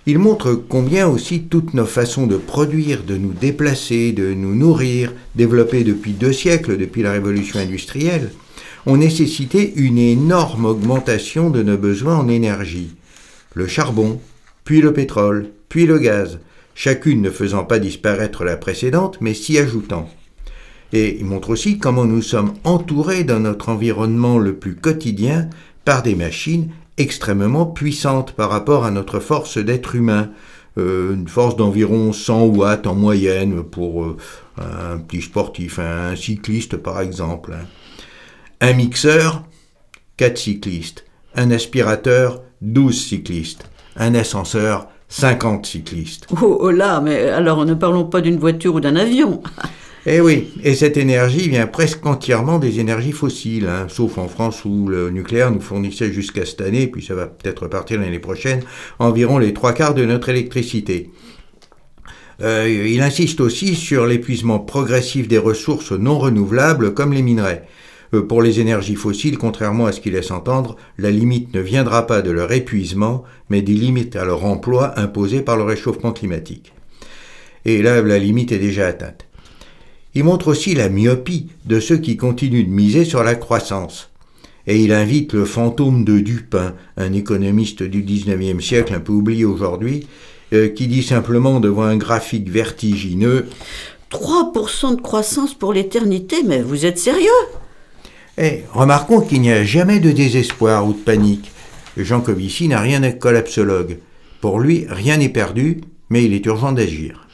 Il 0.05 0.19
montre 0.19 0.53
combien 0.53 1.05
aussi 1.09 1.41
toutes 1.41 1.73
nos 1.73 1.85
façons 1.85 2.27
de 2.27 2.37
produire, 2.37 3.03
de 3.03 3.17
nous 3.17 3.33
déplacer, 3.33 4.13
de 4.13 4.33
nous 4.33 4.55
nourrir, 4.55 5.11
développées 5.35 5.83
depuis 5.83 6.13
deux 6.13 6.31
siècles, 6.31 6.77
depuis 6.77 7.01
la 7.01 7.11
révolution 7.11 7.59
industrielle, 7.59 8.31
ont 8.85 8.95
nécessité 8.95 9.73
une 9.75 9.97
énorme 9.97 10.63
augmentation 10.63 11.49
de 11.49 11.61
nos 11.61 11.77
besoins 11.77 12.15
en 12.15 12.29
énergie. 12.29 12.95
Le 13.53 13.67
charbon, 13.67 14.21
puis 14.63 14.79
le 14.79 14.93
pétrole, 14.93 15.49
puis 15.67 15.85
le 15.85 15.99
gaz, 15.99 16.39
chacune 16.73 17.21
ne 17.21 17.31
faisant 17.31 17.65
pas 17.65 17.79
disparaître 17.79 18.45
la 18.45 18.55
précédente, 18.55 19.17
mais 19.19 19.33
s'y 19.33 19.57
ajoutant. 19.57 20.09
Et 20.91 21.17
il 21.19 21.25
montre 21.25 21.51
aussi 21.51 21.77
comment 21.77 22.05
nous 22.05 22.21
sommes 22.21 22.53
entourés 22.63 23.23
dans 23.23 23.39
notre 23.39 23.69
environnement 23.69 24.39
le 24.39 24.55
plus 24.55 24.75
quotidien 24.75 25.49
par 25.85 26.01
des 26.03 26.15
machines 26.15 26.69
extrêmement 26.97 27.65
puissantes 27.65 28.33
par 28.33 28.49
rapport 28.49 28.85
à 28.85 28.91
notre 28.91 29.19
force 29.19 29.57
d'être 29.57 29.95
humain. 29.95 30.31
Euh, 30.77 31.13
une 31.13 31.27
force 31.27 31.55
d'environ 31.55 32.13
100 32.13 32.45
watts 32.45 32.87
en 32.87 32.95
moyenne 32.95 33.63
pour 33.63 34.03
euh, 34.03 34.17
un 34.57 34.97
petit 34.97 35.21
sportif, 35.21 35.79
un 35.79 36.15
cycliste 36.15 36.77
par 36.77 37.01
exemple. 37.01 37.53
hein. 37.53 37.65
Un 38.61 38.73
mixeur, 38.73 39.43
4 40.17 40.37
cyclistes. 40.37 41.05
Un 41.35 41.51
aspirateur, 41.51 42.41
12 42.61 43.07
cyclistes. 43.07 43.69
Un 43.95 44.15
ascenseur, 44.15 44.87
50 45.07 45.65
cyclistes. 45.65 46.27
Oh, 46.41 46.57
oh 46.61 46.71
là, 46.71 46.99
mais 47.01 47.29
alors 47.29 47.65
ne 47.65 47.73
parlons 47.73 48.05
pas 48.05 48.21
d'une 48.21 48.37
voiture 48.37 48.75
ou 48.75 48.79
d'un 48.79 48.95
avion. 48.95 49.41
Eh 50.05 50.21
oui, 50.21 50.47
et 50.63 50.75
cette 50.75 50.95
énergie 50.95 51.49
vient 51.49 51.67
presque 51.67 52.05
entièrement 52.05 52.57
des 52.57 52.79
énergies 52.79 53.11
fossiles, 53.11 53.67
hein, 53.67 53.87
sauf 53.89 54.17
en 54.17 54.29
France 54.29 54.63
où 54.63 54.87
le 54.87 55.09
nucléaire 55.09 55.51
nous 55.51 55.59
fournissait 55.59 56.13
jusqu'à 56.13 56.45
cette 56.45 56.61
année, 56.61 56.87
puis 56.87 57.03
ça 57.03 57.15
va 57.15 57.27
peut-être 57.27 57.63
repartir 57.63 57.99
l'année 57.99 58.19
prochaine, 58.19 58.61
environ 58.99 59.39
les 59.39 59.53
trois 59.53 59.73
quarts 59.73 59.93
de 59.93 60.05
notre 60.05 60.29
électricité. 60.29 61.11
Euh, 62.41 62.87
il 62.89 63.01
insiste 63.01 63.41
aussi 63.41 63.75
sur 63.75 64.05
l'épuisement 64.05 64.59
progressif 64.59 65.27
des 65.27 65.37
ressources 65.37 65.91
non 65.91 66.17
renouvelables 66.17 66.93
comme 66.93 67.11
les 67.11 67.21
minerais. 67.21 67.65
Euh, 68.13 68.21
pour 68.21 68.41
les 68.41 68.61
énergies 68.61 68.95
fossiles, 68.95 69.37
contrairement 69.37 69.85
à 69.85 69.91
ce 69.91 69.99
qu'il 69.99 70.13
laisse 70.13 70.31
entendre, 70.31 70.77
la 70.97 71.11
limite 71.11 71.53
ne 71.53 71.59
viendra 71.59 72.07
pas 72.07 72.21
de 72.21 72.31
leur 72.31 72.53
épuisement, 72.53 73.25
mais 73.49 73.61
des 73.61 73.73
limites 73.73 74.15
à 74.15 74.23
leur 74.23 74.45
emploi 74.45 74.97
imposées 74.97 75.41
par 75.41 75.57
le 75.57 75.63
réchauffement 75.63 76.13
climatique. 76.13 76.71
Et 77.65 77.81
là, 77.81 78.01
la 78.01 78.17
limite 78.17 78.53
est 78.53 78.59
déjà 78.59 78.87
atteinte. 78.87 79.28
Il 80.15 80.23
montre 80.23 80.47
aussi 80.47 80.73
la 80.73 80.89
myopie 80.89 81.47
de 81.65 81.79
ceux 81.79 81.97
qui 81.97 82.17
continuent 82.17 82.65
de 82.65 82.71
miser 82.71 83.05
sur 83.05 83.23
la 83.23 83.35
croissance. 83.35 84.09
et 84.67 84.83
il 84.83 84.91
invite 84.91 85.33
le 85.33 85.45
fantôme 85.45 86.03
de 86.03 86.19
Dupin, 86.19 86.75
un 86.97 87.13
économiste 87.13 87.81
du 87.81 88.03
19e 88.03 88.61
siècle 88.61 88.93
un 88.93 88.99
peu 88.99 89.13
oublié 89.13 89.45
aujourd'hui, 89.45 90.05
euh, 90.53 90.67
qui 90.67 90.87
dit 90.87 91.01
simplement 91.01 91.59
devant 91.59 91.83
un 91.83 91.97
graphique 91.97 92.49
vertigineux 92.49 93.47
3% 94.11 94.95
de 94.95 95.01
croissance 95.01 95.53
pour 95.53 95.73
l'éternité, 95.73 96.37
mais 96.45 96.61
vous 96.61 96.85
êtes 96.85 96.97
sérieux? 96.97 97.29
Eh, 98.37 98.63
remarquons 98.73 99.21
qu'il 99.21 99.41
n'y 99.41 99.51
a 99.51 99.63
jamais 99.63 99.99
de 99.99 100.11
désespoir 100.11 100.87
ou 100.87 100.93
de 100.93 100.97
panique. 100.97 101.51
Jean 101.97 102.21
Covici 102.21 102.67
n'a 102.67 102.79
rien 102.79 103.01
d'être 103.01 103.19
collapsologue. 103.19 103.97
Pour 104.41 104.59
lui, 104.59 104.85
rien 104.89 105.17
n'est 105.17 105.29
perdu, 105.29 105.81
mais 106.09 106.23
il 106.23 106.33
est 106.33 106.45
urgent 106.45 106.71
d'agir. 106.71 107.27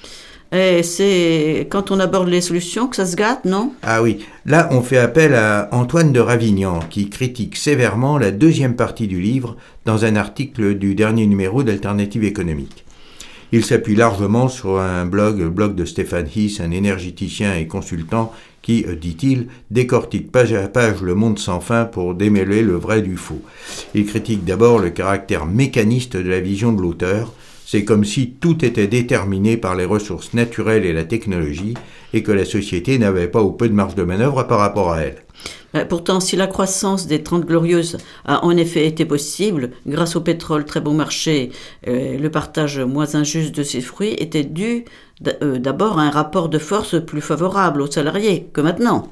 C'est 0.84 1.68
quand 1.70 1.92
on 1.92 2.00
aborde 2.00 2.30
les 2.30 2.42
solutions 2.42 2.88
que 2.88 2.96
ça 2.96 3.06
se 3.06 3.16
gâte, 3.16 3.44
non? 3.44 3.74
Ah 3.84 4.02
oui, 4.02 4.26
là 4.46 4.70
on 4.72 4.82
fait 4.82 4.98
appel 4.98 5.34
à 5.34 5.68
Antoine 5.74 6.14
de 6.14 6.20
Ravignan 6.20 6.80
qui 6.90 7.10
critique 7.10 7.58
sévèrement 7.58 8.18
la 8.18 8.32
deuxième 8.32 8.76
partie 8.76 9.08
du 9.08 9.20
livre 9.20 9.58
dans 9.84 10.06
un 10.06 10.16
article 10.16 10.76
du 10.76 10.96
dernier 10.96 11.28
numéro 11.28 11.62
d'Alternative 11.62 12.24
économique. 12.24 12.86
Il 13.52 13.64
s'appuie 13.64 13.96
largement 13.96 14.48
sur 14.48 14.80
un 14.80 15.06
blog, 15.06 15.40
le 15.40 15.50
blog 15.50 15.76
de 15.76 15.86
Stéphane 15.86 16.28
Hiss, 16.34 16.60
un 16.62 16.72
énergéticien 16.72 17.56
et 17.56 17.68
consultant 17.68 18.34
qui, 18.62 18.84
euh, 18.88 18.96
dit-il, 18.96 19.48
décortique 19.70 20.32
page 20.32 20.54
à 20.54 20.68
page 20.68 21.02
le 21.02 21.14
monde 21.14 21.38
sans 21.38 21.60
fin 21.60 21.86
pour 21.86 22.16
démêler 22.16 22.64
le 22.64 22.76
vrai 22.76 23.02
du 23.02 23.16
faux. 23.16 23.42
Il 23.94 24.06
critique 24.06 24.44
d'abord 24.44 24.80
le 24.80 24.90
caractère 24.90 25.46
mécaniste 25.46 26.18
de 26.18 26.30
la 26.30 26.40
vision 26.40 26.74
de 26.74 26.82
l'auteur, 26.82 27.34
c'est 27.76 27.84
comme 27.84 28.06
si 28.06 28.32
tout 28.32 28.64
était 28.64 28.88
déterminé 28.88 29.58
par 29.58 29.76
les 29.76 29.84
ressources 29.84 30.34
naturelles 30.34 30.86
et 30.86 30.94
la 30.94 31.04
technologie, 31.04 31.74
et 32.14 32.24
que 32.24 32.32
la 32.32 32.46
société 32.46 32.98
n'avait 32.98 33.28
pas 33.28 33.44
ou 33.44 33.52
peu 33.52 33.68
de 33.68 33.74
marge 33.74 33.96
de 33.96 34.04
manœuvre 34.04 34.44
par 34.44 34.60
rapport 34.60 34.94
à 34.94 35.02
elle. 35.02 35.18
Euh, 35.76 35.84
Pourtant, 35.84 36.22
si 36.22 36.38
la 36.38 36.48
croissance 36.48 37.06
des 37.06 37.22
Trente 37.22 37.46
Glorieuses 37.46 37.98
a 38.24 38.46
en 38.46 38.56
effet 38.56 38.88
été 38.88 39.04
possible, 39.04 39.72
grâce 39.86 40.16
au 40.16 40.22
pétrole 40.22 40.64
très 40.64 40.80
bon 40.80 40.94
marché, 40.94 41.52
euh, 41.90 42.18
le 42.18 42.32
partage 42.32 42.80
moins 42.80 43.14
injuste 43.14 43.54
de 43.54 43.64
ses 43.64 43.82
fruits 43.82 44.16
était 44.20 44.46
dû 44.46 44.86
euh, 45.42 45.60
d'abord 45.60 46.00
à 46.00 46.04
un 46.04 46.12
rapport 46.12 46.48
de 46.48 46.60
force 46.60 46.96
plus 47.06 47.20
favorable 47.20 47.82
aux 47.82 47.92
salariés 47.92 48.48
que 48.54 48.62
maintenant, 48.62 49.12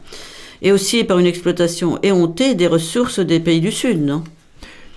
et 0.61 0.71
aussi 0.71 1.03
par 1.03 1.19
une 1.19 1.25
exploitation 1.25 1.99
éhontée 2.01 2.55
des 2.55 2.67
ressources 2.67 3.19
des 3.19 3.41
pays 3.41 3.59
du 3.59 3.73
Sud, 3.73 4.21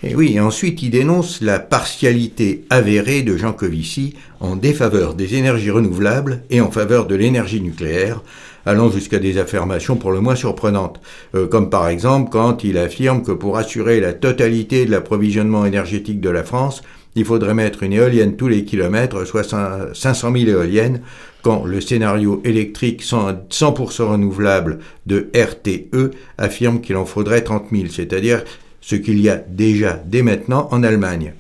Et 0.09 0.15
oui, 0.15 0.39
ensuite 0.39 0.83
il 0.83 0.91
dénonce 0.91 1.41
la 1.41 1.59
partialité 1.59 2.65
avérée 2.71 3.23
de 3.23 3.37
Jean 3.37 3.53
Covici 3.53 4.15
en 4.41 4.55
défaveur 4.57 5.15
des 5.15 5.35
énergies 5.35 5.71
renouvelables 5.71 6.43
et 6.51 6.61
en 6.61 6.71
faveur 6.71 7.07
de 7.07 7.15
l'énergie 7.15 7.61
nucléaire, 7.61 8.23
allant 8.67 8.91
jusqu'à 8.91 9.19
des 9.19 9.39
affirmations 9.39 9.97
pour 9.97 10.13
le 10.13 10.21
moins 10.21 10.37
surprenantes, 10.37 11.01
Euh, 11.35 11.47
comme 11.49 11.71
par 11.71 11.89
exemple 11.89 12.31
quand 12.31 12.63
il 12.65 12.79
affirme 12.79 13.23
que 13.23 13.33
pour 13.33 13.57
assurer 13.57 14.01
la 14.01 14.13
totalité 14.13 14.85
de 14.87 14.91
l'approvisionnement 14.91 15.65
énergétique 15.67 16.21
de 16.21 16.31
la 16.31 16.45
France, 16.45 16.83
il 17.17 17.25
faudrait 17.25 17.55
mettre 17.55 17.83
une 17.83 17.95
éolienne 17.95 18.37
tous 18.37 18.49
les 18.49 18.65
kilomètres, 18.65 19.25
soit 19.25 19.43
cin- 19.43 19.93
500 19.95 20.33
000 20.33 20.49
éoliennes, 20.51 21.01
quand 21.43 21.65
le 21.65 21.81
scénario 21.81 22.43
électrique 22.45 23.03
100%, 23.03 23.47
100% 23.51 24.03
renouvelable 24.11 24.79
de 25.07 25.31
RTE 25.35 26.11
affirme 26.39 26.81
qu'il 26.81 26.97
en 26.97 27.07
faudrait 27.07 27.43
30 27.43 27.67
000, 27.73 27.85
c'est-à-dire 27.91 28.45
ce 28.87 28.95
qu'il 28.95 29.21
y 29.21 29.29
a 29.29 29.37
déjà 29.37 30.01
dès 30.07 30.23
maintenant 30.23 30.69
en 30.71 30.85
Allemagne. 30.85 31.35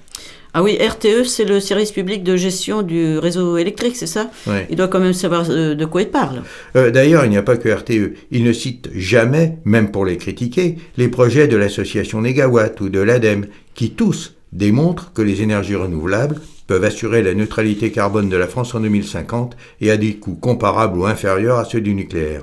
Ah 0.53 0.65
oui, 0.65 0.79
RTE, 0.81 1.25
c'est 1.25 1.45
le 1.45 1.61
service 1.61 1.93
public 1.93 2.25
de 2.25 2.35
gestion 2.35 2.83
du 2.83 3.19
réseau 3.19 3.57
électrique, 3.57 3.95
c'est 3.95 4.07
ça. 4.07 4.31
Il 4.69 4.75
doit 4.75 4.89
quand 4.89 4.99
même 4.99 5.13
savoir 5.13 5.45
euh, 5.51 5.75
de 5.75 5.85
quoi 5.85 6.03
il 6.03 6.09
parle. 6.09 6.43
Euh, 6.75 6.91
D'ailleurs, 6.91 7.25
il 7.25 7.31
n'y 7.31 7.37
a 7.37 7.43
pas 7.43 7.57
que 7.57 7.69
RTE. 7.69 8.15
Il 8.33 8.43
ne 8.43 8.53
cite 8.53 8.89
jamais, 8.95 9.59
même 9.65 9.93
pour 9.93 10.05
les 10.07 10.17
critiquer, 10.17 10.77
les 10.97 11.09
projets 11.09 11.47
de 11.47 11.57
l'association 11.57 12.23
Négawatt 12.23 12.81
ou 12.81 12.89
de 12.89 13.01
l'ADEME, 13.01 13.47
qui 13.75 13.91
tous 13.91 14.35
démontrent 14.53 15.13
que 15.13 15.23
les 15.23 15.43
énergies 15.43 15.77
renouvelables 15.77 16.41
peuvent 16.67 16.85
assurer 16.85 17.23
la 17.23 17.35
neutralité 17.35 17.93
carbone 17.93 18.29
de 18.29 18.37
la 18.37 18.49
France 18.49 18.75
en 18.75 18.81
2050 18.81 19.57
et 19.83 19.91
à 19.93 19.97
des 19.97 20.15
coûts 20.15 20.35
comparables 20.35 20.99
ou 20.99 21.07
inférieurs 21.07 21.59
à 21.59 21.65
ceux 21.65 21.83
du 21.83 21.95
nucléaire. 21.95 22.43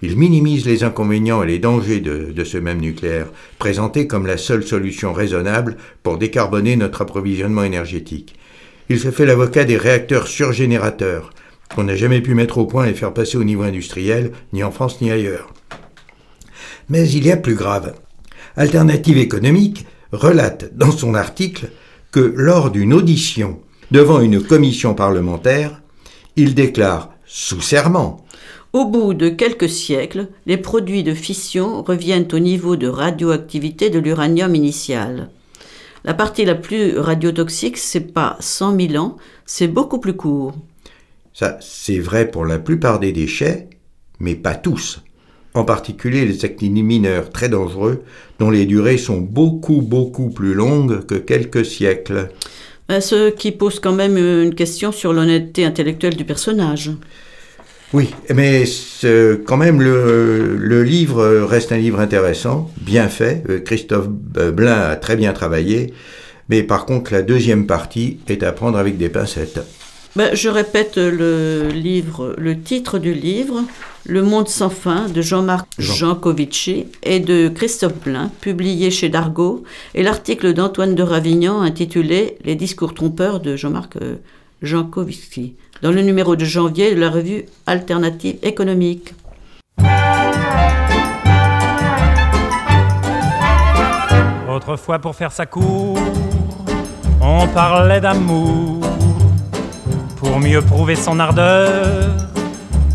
Il 0.00 0.16
minimise 0.16 0.64
les 0.64 0.84
inconvénients 0.84 1.42
et 1.42 1.46
les 1.46 1.58
dangers 1.58 2.00
de, 2.00 2.44
ce 2.44 2.56
même 2.56 2.80
nucléaire, 2.80 3.26
présenté 3.58 4.06
comme 4.06 4.26
la 4.26 4.36
seule 4.36 4.62
solution 4.62 5.12
raisonnable 5.12 5.76
pour 6.02 6.18
décarboner 6.18 6.76
notre 6.76 7.02
approvisionnement 7.02 7.64
énergétique. 7.64 8.36
Il 8.88 9.00
se 9.00 9.10
fait 9.10 9.26
l'avocat 9.26 9.64
des 9.64 9.76
réacteurs 9.76 10.28
surgénérateurs, 10.28 11.30
qu'on 11.74 11.84
n'a 11.84 11.96
jamais 11.96 12.20
pu 12.20 12.34
mettre 12.34 12.58
au 12.58 12.66
point 12.66 12.86
et 12.86 12.94
faire 12.94 13.12
passer 13.12 13.36
au 13.36 13.44
niveau 13.44 13.62
industriel, 13.62 14.32
ni 14.52 14.62
en 14.62 14.70
France 14.70 15.00
ni 15.00 15.10
ailleurs. 15.10 15.52
Mais 16.88 17.08
il 17.10 17.26
y 17.26 17.32
a 17.32 17.36
plus 17.36 17.54
grave. 17.56 17.94
Alternative 18.56 19.18
économique 19.18 19.84
relate 20.12 20.76
dans 20.76 20.90
son 20.92 21.14
article 21.14 21.70
que 22.12 22.32
lors 22.36 22.70
d'une 22.70 22.94
audition 22.94 23.60
devant 23.90 24.20
une 24.20 24.42
commission 24.42 24.94
parlementaire, 24.94 25.82
il 26.36 26.54
déclare 26.54 27.10
sous 27.26 27.60
serment 27.60 28.24
Au 28.78 28.84
bout 28.84 29.12
de 29.12 29.28
quelques 29.28 29.68
siècles, 29.68 30.28
les 30.46 30.56
produits 30.56 31.02
de 31.02 31.12
fission 31.12 31.82
reviennent 31.82 32.28
au 32.32 32.38
niveau 32.38 32.76
de 32.76 32.86
radioactivité 32.86 33.90
de 33.90 33.98
l'uranium 33.98 34.54
initial. 34.54 35.30
La 36.04 36.14
partie 36.14 36.44
la 36.44 36.54
plus 36.54 36.96
radiotoxique, 36.96 37.76
c'est 37.76 38.12
pas 38.12 38.36
100 38.38 38.78
000 38.90 39.04
ans, 39.04 39.16
c'est 39.46 39.66
beaucoup 39.66 39.98
plus 39.98 40.14
court. 40.14 40.54
Ça, 41.34 41.58
c'est 41.60 41.98
vrai 41.98 42.30
pour 42.30 42.44
la 42.44 42.60
plupart 42.60 43.00
des 43.00 43.10
déchets, 43.10 43.68
mais 44.20 44.36
pas 44.36 44.54
tous. 44.54 45.02
En 45.54 45.64
particulier 45.64 46.24
les 46.24 46.44
actinides 46.44 46.84
mineurs 46.84 47.30
très 47.30 47.48
dangereux, 47.48 48.04
dont 48.38 48.50
les 48.50 48.64
durées 48.64 48.96
sont 48.96 49.18
beaucoup, 49.18 49.82
beaucoup 49.82 50.30
plus 50.30 50.54
longues 50.54 51.04
que 51.04 51.16
quelques 51.16 51.66
siècles. 51.66 52.28
Ce 52.88 53.30
qui 53.30 53.50
pose 53.50 53.80
quand 53.80 53.92
même 53.92 54.16
une 54.16 54.54
question 54.54 54.92
sur 54.92 55.12
l'honnêteté 55.12 55.64
intellectuelle 55.64 56.14
du 56.14 56.24
personnage. 56.24 56.92
Oui, 57.94 58.10
mais 58.34 58.64
quand 59.46 59.56
même, 59.56 59.80
le, 59.80 60.56
le 60.56 60.82
livre 60.82 61.26
reste 61.44 61.72
un 61.72 61.78
livre 61.78 62.00
intéressant, 62.00 62.70
bien 62.80 63.08
fait. 63.08 63.42
Euh, 63.48 63.60
Christophe 63.60 64.08
Blain 64.08 64.78
a 64.78 64.96
très 64.96 65.16
bien 65.16 65.32
travaillé. 65.32 65.94
Mais 66.50 66.62
par 66.62 66.86
contre, 66.86 67.12
la 67.12 67.22
deuxième 67.22 67.66
partie 67.66 68.18
est 68.28 68.42
à 68.42 68.52
prendre 68.52 68.78
avec 68.78 68.98
des 68.98 69.08
pincettes. 69.08 69.60
Ben, 70.16 70.34
je 70.34 70.48
répète 70.48 70.96
le 70.96 71.68
livre, 71.68 72.34
le 72.38 72.60
titre 72.60 72.98
du 72.98 73.12
livre, 73.12 73.62
Le 74.06 74.22
Monde 74.22 74.48
sans 74.48 74.70
fin 74.70 75.08
de 75.08 75.20
Jean-Marc 75.20 75.68
Jean. 75.78 75.94
Jancovici 75.94 76.86
et 77.02 77.20
de 77.20 77.48
Christophe 77.48 78.02
Blain, 78.04 78.30
publié 78.40 78.90
chez 78.90 79.10
Dargaud, 79.10 79.62
et 79.94 80.02
l'article 80.02 80.54
d'Antoine 80.54 80.94
de 80.94 81.02
Ravignan 81.02 81.60
intitulé 81.60 82.36
Les 82.44 82.54
discours 82.54 82.94
trompeurs 82.94 83.40
de 83.40 83.54
Jean-Marc 83.54 83.96
euh, 83.96 84.16
Jancovici, 84.62 85.54
dans 85.82 85.90
le 85.90 86.02
numéro 86.02 86.36
de 86.36 86.44
janvier 86.44 86.94
de 86.94 87.00
la 87.00 87.10
revue 87.10 87.44
Alternative 87.66 88.36
économique. 88.42 89.14
Autrefois, 94.48 94.98
pour 94.98 95.14
faire 95.14 95.30
sa 95.30 95.46
cour, 95.46 95.98
on 97.20 97.46
parlait 97.48 98.00
d'amour. 98.00 98.80
Pour 100.16 100.40
mieux 100.40 100.60
prouver 100.60 100.96
son 100.96 101.20
ardeur, 101.20 102.10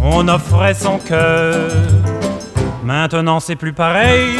on 0.02 0.28
offrait 0.28 0.74
son 0.74 0.98
cœur. 0.98 1.72
Maintenant, 2.84 3.40
c'est 3.40 3.56
plus 3.56 3.72
pareil. 3.72 4.38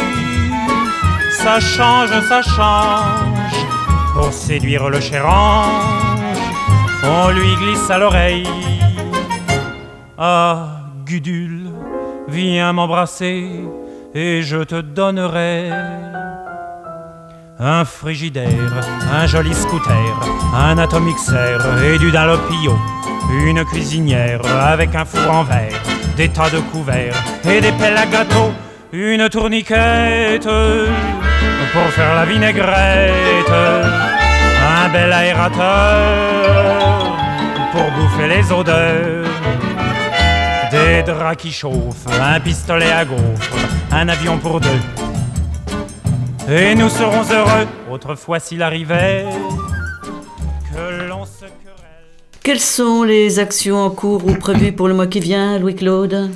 Ça 1.30 1.60
change, 1.60 2.10
ça 2.28 2.42
change. 2.42 3.56
Pour 4.14 4.32
séduire 4.32 4.90
le 4.90 5.00
cher 5.00 5.26
ange, 5.26 6.13
on 6.13 6.13
lui 7.34 7.56
glisse 7.56 7.90
à 7.90 7.98
l'oreille. 7.98 8.46
Ah, 10.16 10.80
Gudule, 11.04 11.70
viens 12.28 12.72
m'embrasser 12.72 13.50
et 14.14 14.42
je 14.42 14.62
te 14.62 14.80
donnerai 14.80 15.70
un 17.58 17.84
frigidaire, 17.84 18.84
un 19.12 19.26
joli 19.26 19.54
scooter, 19.54 20.20
un 20.54 20.78
atomixer 20.78 21.58
et 21.84 21.98
du 21.98 22.10
dalopio, 22.10 22.78
une 23.44 23.64
cuisinière 23.64 24.40
avec 24.46 24.94
un 24.94 25.04
four 25.04 25.30
en 25.30 25.44
verre, 25.44 25.80
des 26.16 26.28
tas 26.28 26.50
de 26.50 26.58
couverts 26.72 27.16
et 27.44 27.60
des 27.60 27.72
pelles 27.72 27.96
à 27.96 28.06
gâteau, 28.06 28.52
une 28.92 29.28
tourniquette 29.28 30.48
pour 31.72 31.90
faire 31.90 32.14
la 32.14 32.24
vinaigrette, 32.24 33.50
un 33.50 34.88
bel 34.90 35.12
aérateur 35.12 37.13
pour 37.74 37.90
bouffer 37.90 38.28
les 38.28 38.52
odeurs. 38.52 39.26
Des 40.70 41.02
draps 41.02 41.42
qui 41.42 41.52
chauffent, 41.52 42.06
un 42.20 42.38
pistolet 42.40 42.90
à 42.90 43.04
gaufres, 43.04 43.50
un 43.90 44.08
avion 44.08 44.38
pour 44.38 44.60
deux. 44.60 44.82
Et 46.48 46.74
nous 46.74 46.88
serons 46.88 47.24
heureux, 47.32 47.66
autrefois 47.90 48.38
s'il 48.38 48.62
arrivait 48.62 49.24
que 50.72 51.08
l'on 51.08 51.24
se 51.24 51.46
querelle. 51.62 52.10
Quelles 52.42 52.60
sont 52.60 53.02
les 53.02 53.38
actions 53.40 53.78
en 53.84 53.90
cours 53.90 54.24
ou 54.26 54.34
prévues 54.34 54.72
pour 54.72 54.86
le 54.88 54.94
mois 54.94 55.06
qui 55.06 55.20
vient, 55.20 55.58
Louis-Claude? 55.58 56.30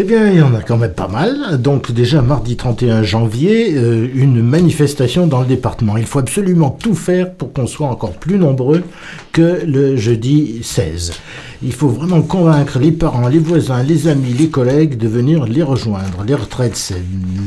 Eh 0.00 0.02
bien, 0.02 0.30
il 0.30 0.38
y 0.38 0.40
en 0.40 0.54
a 0.54 0.62
quand 0.62 0.78
même 0.78 0.94
pas 0.94 1.08
mal. 1.08 1.60
Donc 1.60 1.92
déjà, 1.92 2.22
mardi 2.22 2.56
31 2.56 3.02
janvier, 3.02 3.74
euh, 3.74 4.08
une 4.14 4.42
manifestation 4.42 5.26
dans 5.26 5.40
le 5.40 5.46
département. 5.46 5.98
Il 5.98 6.06
faut 6.06 6.20
absolument 6.20 6.70
tout 6.70 6.94
faire 6.94 7.34
pour 7.34 7.52
qu'on 7.52 7.66
soit 7.66 7.86
encore 7.86 8.12
plus 8.12 8.38
nombreux 8.38 8.82
que 9.32 9.60
le 9.66 9.96
jeudi 9.96 10.60
16. 10.62 11.12
Il 11.62 11.74
faut 11.74 11.88
vraiment 11.88 12.22
convaincre 12.22 12.78
les 12.78 12.90
parents, 12.90 13.28
les 13.28 13.38
voisins, 13.38 13.82
les 13.82 14.08
amis, 14.08 14.32
les 14.32 14.48
collègues 14.48 14.96
de 14.96 15.06
venir 15.06 15.44
les 15.44 15.62
rejoindre. 15.62 16.24
Les 16.26 16.34
retraites, 16.34 16.74
c'est 16.74 17.02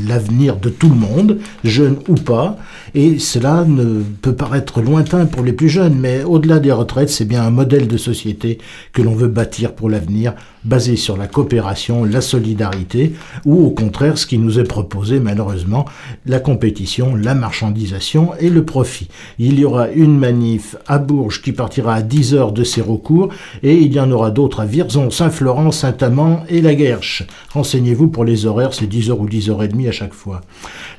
l'avenir 0.06 0.56
de 0.56 0.68
tout 0.68 0.88
le 0.88 0.94
monde, 0.94 1.38
jeunes 1.64 1.96
ou 2.06 2.14
pas. 2.14 2.56
Et 2.94 3.18
cela 3.18 3.64
ne 3.66 4.04
peut 4.22 4.36
paraître 4.36 4.80
lointain 4.80 5.26
pour 5.26 5.42
les 5.42 5.52
plus 5.52 5.68
jeunes, 5.68 5.98
mais 5.98 6.22
au-delà 6.22 6.60
des 6.60 6.70
retraites, 6.70 7.10
c'est 7.10 7.24
bien 7.24 7.42
un 7.42 7.50
modèle 7.50 7.88
de 7.88 7.96
société 7.96 8.58
que 8.92 9.02
l'on 9.02 9.16
veut 9.16 9.26
bâtir 9.26 9.72
pour 9.72 9.90
l'avenir, 9.90 10.34
basé 10.64 10.94
sur 10.94 11.16
la 11.16 11.26
coopération, 11.26 12.04
la 12.04 12.20
solidarité, 12.20 13.14
ou 13.44 13.66
au 13.66 13.70
contraire, 13.70 14.16
ce 14.16 14.26
qui 14.28 14.38
nous 14.38 14.60
est 14.60 14.64
proposé 14.64 15.18
malheureusement, 15.18 15.86
la 16.24 16.38
compétition, 16.38 17.16
la 17.16 17.34
marchandisation 17.34 18.30
et 18.38 18.48
le 18.48 18.64
profit. 18.64 19.08
Il 19.40 19.58
y 19.58 19.64
aura 19.64 19.90
une 19.90 20.16
manif 20.16 20.76
à 20.86 20.98
Bourges 20.98 21.42
qui 21.42 21.50
partira 21.50 21.94
à 21.94 22.02
10 22.02 22.34
heures 22.34 22.52
de 22.52 22.62
ses 22.62 22.80
recours, 22.80 23.30
et 23.64 23.76
il 23.76 23.92
y 23.92 23.98
en 24.04 24.10
aura 24.10 24.30
d'autres 24.30 24.60
à 24.60 24.66
Virzon, 24.66 25.10
Saint-Florent, 25.10 25.72
Saint-Amand 25.72 26.44
et 26.48 26.60
La 26.60 26.74
Guerche. 26.74 27.24
Renseignez-vous 27.52 28.08
pour 28.08 28.24
les 28.24 28.46
horaires, 28.46 28.74
c'est 28.74 28.86
10h 28.86 29.12
ou 29.12 29.26
10h30 29.26 29.88
à 29.88 29.92
chaque 29.92 30.14
fois. 30.14 30.42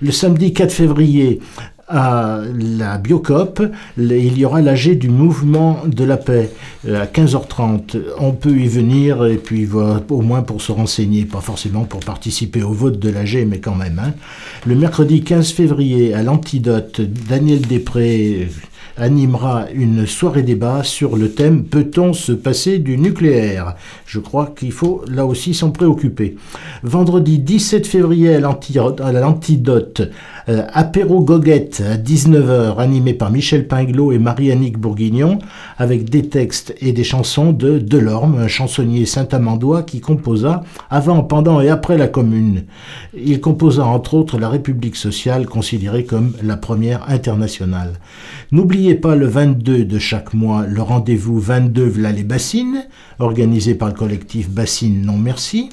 Le 0.01 0.11
samedi 0.11 0.53
4 0.53 0.71
février, 0.71 1.39
à 1.87 2.39
la 2.57 2.97
Biocop, 2.97 3.61
il 3.97 4.37
y 4.37 4.43
aura 4.43 4.61
l'AG 4.61 4.97
du 4.97 5.09
mouvement 5.09 5.81
de 5.85 6.03
la 6.03 6.17
paix 6.17 6.49
euh, 6.87 7.03
à 7.03 7.05
15h30. 7.05 7.97
On 8.19 8.31
peut 8.31 8.57
y 8.57 8.67
venir 8.67 9.23
et 9.25 9.37
puis 9.37 9.69
au 10.09 10.21
moins 10.21 10.41
pour 10.41 10.61
se 10.61 10.71
renseigner, 10.71 11.25
pas 11.25 11.41
forcément 11.41 11.83
pour 11.83 11.99
participer 11.99 12.63
au 12.63 12.71
vote 12.71 12.97
de 12.97 13.09
l'AG, 13.09 13.45
mais 13.47 13.59
quand 13.59 13.75
même. 13.75 14.01
Hein. 14.03 14.13
Le 14.65 14.75
mercredi 14.75 15.21
15 15.21 15.51
février 15.51 16.13
à 16.13 16.23
l'Antidote, 16.23 17.01
Daniel 17.01 17.61
Després 17.61 18.47
animera 18.97 19.65
une 19.73 20.05
soirée 20.05 20.43
débat 20.43 20.83
sur 20.83 21.17
le 21.17 21.31
thème 21.31 21.65
Peut-on 21.65 22.13
se 22.13 22.31
passer 22.31 22.79
du 22.79 22.97
nucléaire? 22.97 23.75
Je 24.05 24.19
crois 24.19 24.53
qu'il 24.55 24.71
faut 24.71 25.03
là 25.07 25.25
aussi 25.25 25.53
s'en 25.53 25.71
préoccuper. 25.71 26.37
Vendredi 26.83 27.39
17 27.39 27.87
février 27.87 28.35
à 28.35 28.39
l'Antidote, 28.39 30.01
euh, 30.47 30.65
apéro 30.73 31.21
goguette 31.21 31.81
à 31.85 31.97
19h 31.97 32.77
animé 32.77 33.13
par 33.13 33.31
Michel 33.31 33.67
Pinglot 33.67 34.11
et 34.11 34.19
Marie-Annick 34.19 34.77
Bourguignon 34.77 35.39
avec 35.77 36.09
des 36.09 36.29
textes 36.29 36.75
et 36.81 36.91
des 36.91 37.03
chansons 37.03 37.51
de 37.51 37.79
Delorme, 37.79 38.37
un 38.37 38.47
chansonnier 38.47 39.05
saint-amandois 39.05 39.83
qui 39.83 40.01
composa 40.01 40.63
avant, 40.89 41.23
pendant 41.23 41.61
et 41.61 41.69
après 41.69 41.97
la 41.97 42.07
Commune. 42.07 42.65
Il 43.15 43.41
composa 43.41 43.85
entre 43.85 44.13
autres 44.13 44.37
la 44.37 44.49
République 44.49 44.95
sociale 44.95 45.47
considérée 45.47 46.05
comme 46.05 46.33
la 46.43 46.57
première 46.57 47.09
internationale. 47.09 47.93
N'oubliez 48.51 48.95
pas 48.95 49.15
le 49.15 49.25
22 49.25 49.85
de 49.85 49.99
chaque 49.99 50.33
mois 50.33 50.65
le 50.67 50.81
rendez-vous 50.81 51.39
22 51.39 51.83
V'là 51.85 52.11
les 52.11 52.23
Bassines, 52.23 52.85
organisé 53.19 53.73
par 53.75 53.87
le 53.87 53.95
collectif 53.95 54.49
Bassines 54.49 55.01
Non 55.03 55.17
Merci. 55.17 55.69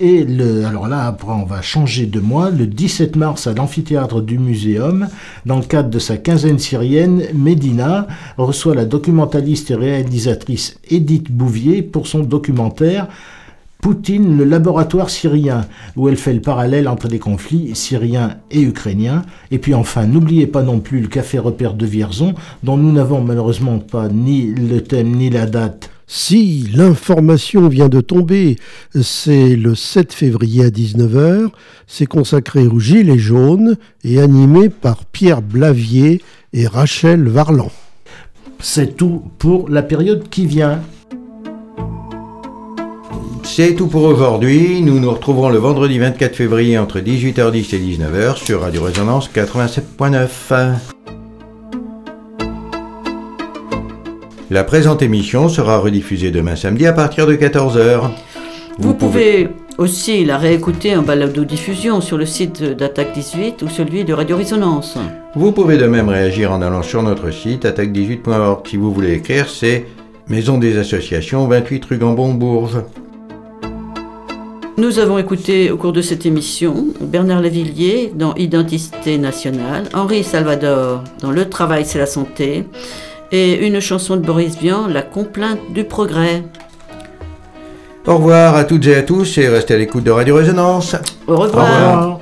Et 0.00 0.22
le, 0.22 0.64
alors 0.64 0.86
là, 0.86 1.06
après, 1.06 1.32
on 1.32 1.44
va 1.44 1.60
changer 1.60 2.06
de 2.06 2.20
mois. 2.20 2.50
Le 2.50 2.68
17 2.68 3.16
mars, 3.16 3.48
à 3.48 3.52
l'amphithéâtre 3.52 4.20
du 4.20 4.38
Muséum, 4.38 5.08
dans 5.44 5.58
le 5.58 5.64
cadre 5.64 5.90
de 5.90 5.98
sa 5.98 6.16
quinzaine 6.16 6.60
syrienne, 6.60 7.24
Medina 7.34 8.06
reçoit 8.36 8.76
la 8.76 8.84
documentaliste 8.84 9.72
et 9.72 9.74
réalisatrice 9.74 10.78
Edith 10.88 11.32
Bouvier 11.32 11.82
pour 11.82 12.06
son 12.06 12.20
documentaire 12.20 13.08
Poutine, 13.82 14.36
le 14.36 14.44
laboratoire 14.44 15.08
syrien, 15.08 15.64
où 15.96 16.08
elle 16.08 16.16
fait 16.16 16.34
le 16.34 16.40
parallèle 16.40 16.88
entre 16.88 17.06
les 17.06 17.20
conflits 17.20 17.74
syriens 17.74 18.36
et 18.50 18.60
ukrainiens. 18.60 19.22
Et 19.52 19.58
puis 19.58 19.74
enfin, 19.74 20.06
n'oubliez 20.06 20.48
pas 20.48 20.62
non 20.62 20.80
plus 20.80 21.00
le 21.00 21.08
café 21.08 21.38
repère 21.38 21.74
de 21.74 21.86
Vierzon, 21.86 22.34
dont 22.64 22.76
nous 22.76 22.90
n'avons 22.90 23.20
malheureusement 23.20 23.78
pas 23.78 24.08
ni 24.08 24.46
le 24.46 24.80
thème 24.80 25.12
ni 25.12 25.30
la 25.30 25.46
date. 25.46 25.90
Si 26.10 26.66
l'information 26.74 27.68
vient 27.68 27.90
de 27.90 28.00
tomber, 28.00 28.56
c'est 28.98 29.54
le 29.56 29.74
7 29.74 30.14
février 30.14 30.64
à 30.64 30.70
19h, 30.70 31.50
c'est 31.86 32.06
consacré 32.06 32.66
aux 32.66 32.80
Gilets 32.80 33.18
jaunes 33.18 33.76
et 34.04 34.18
animé 34.18 34.70
par 34.70 35.04
Pierre 35.04 35.42
Blavier 35.42 36.22
et 36.54 36.66
Rachel 36.66 37.28
Varlan. 37.28 37.70
C'est 38.58 38.96
tout 38.96 39.22
pour 39.38 39.68
la 39.68 39.82
période 39.82 40.30
qui 40.30 40.46
vient. 40.46 40.80
C'est 43.44 43.74
tout 43.74 43.88
pour 43.88 44.04
aujourd'hui. 44.04 44.80
Nous 44.80 45.00
nous 45.00 45.10
retrouverons 45.10 45.50
le 45.50 45.58
vendredi 45.58 45.98
24 45.98 46.34
février 46.34 46.78
entre 46.78 47.00
18h10 47.00 47.74
et 47.74 47.96
19h 47.96 48.36
sur 48.36 48.62
Radio 48.62 48.82
Résonance 48.82 49.30
87.9. 49.30 50.97
La 54.50 54.64
présente 54.64 55.02
émission 55.02 55.50
sera 55.50 55.78
rediffusée 55.78 56.30
demain 56.30 56.56
samedi 56.56 56.86
à 56.86 56.94
partir 56.94 57.26
de 57.26 57.34
14h. 57.34 58.00
Vous, 58.78 58.94
pouvez... 58.94 59.50
aussi 59.76 60.24
la 60.24 60.38
réécouter 60.38 60.96
en 60.96 61.02
balado-diffusion 61.02 62.00
sur 62.00 62.16
le 62.16 62.24
site 62.24 62.62
d'Attaque 62.62 63.12
18 63.12 63.60
ou 63.60 63.68
celui 63.68 64.04
de 64.04 64.14
Radio 64.14 64.38
Résonance. 64.38 64.96
Vous 65.34 65.52
pouvez 65.52 65.76
de 65.76 65.86
même 65.86 66.08
réagir 66.08 66.50
en 66.50 66.62
allant 66.62 66.82
sur 66.82 67.02
notre 67.02 67.30
site 67.30 67.66
attaque18.org. 67.66 68.66
Si 68.66 68.78
vous 68.78 68.90
voulez 68.90 69.12
écrire, 69.12 69.50
c'est 69.50 69.84
Maison 70.28 70.56
des 70.56 70.78
Associations 70.78 71.46
28 71.46 71.84
rue 71.84 71.98
Gambon-Bourges. 71.98 72.82
Nous 74.78 74.98
avons 74.98 75.18
écouté 75.18 75.70
au 75.70 75.76
cours 75.76 75.92
de 75.92 76.00
cette 76.00 76.24
émission 76.24 76.86
Bernard 77.02 77.42
Lavillier 77.42 78.12
dans 78.14 78.34
Identité 78.36 79.18
nationale, 79.18 79.84
Henri 79.92 80.24
Salvador 80.24 81.04
dans 81.20 81.32
Le 81.32 81.50
travail 81.50 81.84
c'est 81.84 81.98
la 81.98 82.06
santé 82.06 82.64
et 83.32 83.66
une 83.66 83.80
chanson 83.80 84.16
de 84.16 84.22
Boris 84.22 84.58
Vian, 84.58 84.86
La 84.86 85.02
complainte 85.02 85.60
du 85.72 85.84
progrès. 85.84 86.44
Au 88.06 88.16
revoir 88.16 88.56
à 88.56 88.64
toutes 88.64 88.86
et 88.86 88.94
à 88.94 89.02
tous 89.02 89.36
et 89.38 89.48
restez 89.48 89.74
à 89.74 89.76
l'écoute 89.76 90.04
de 90.04 90.10
Radio 90.10 90.36
Résonance. 90.36 90.96
Au 91.26 91.36
revoir. 91.36 91.64
Au 91.64 91.74
revoir. 91.74 92.17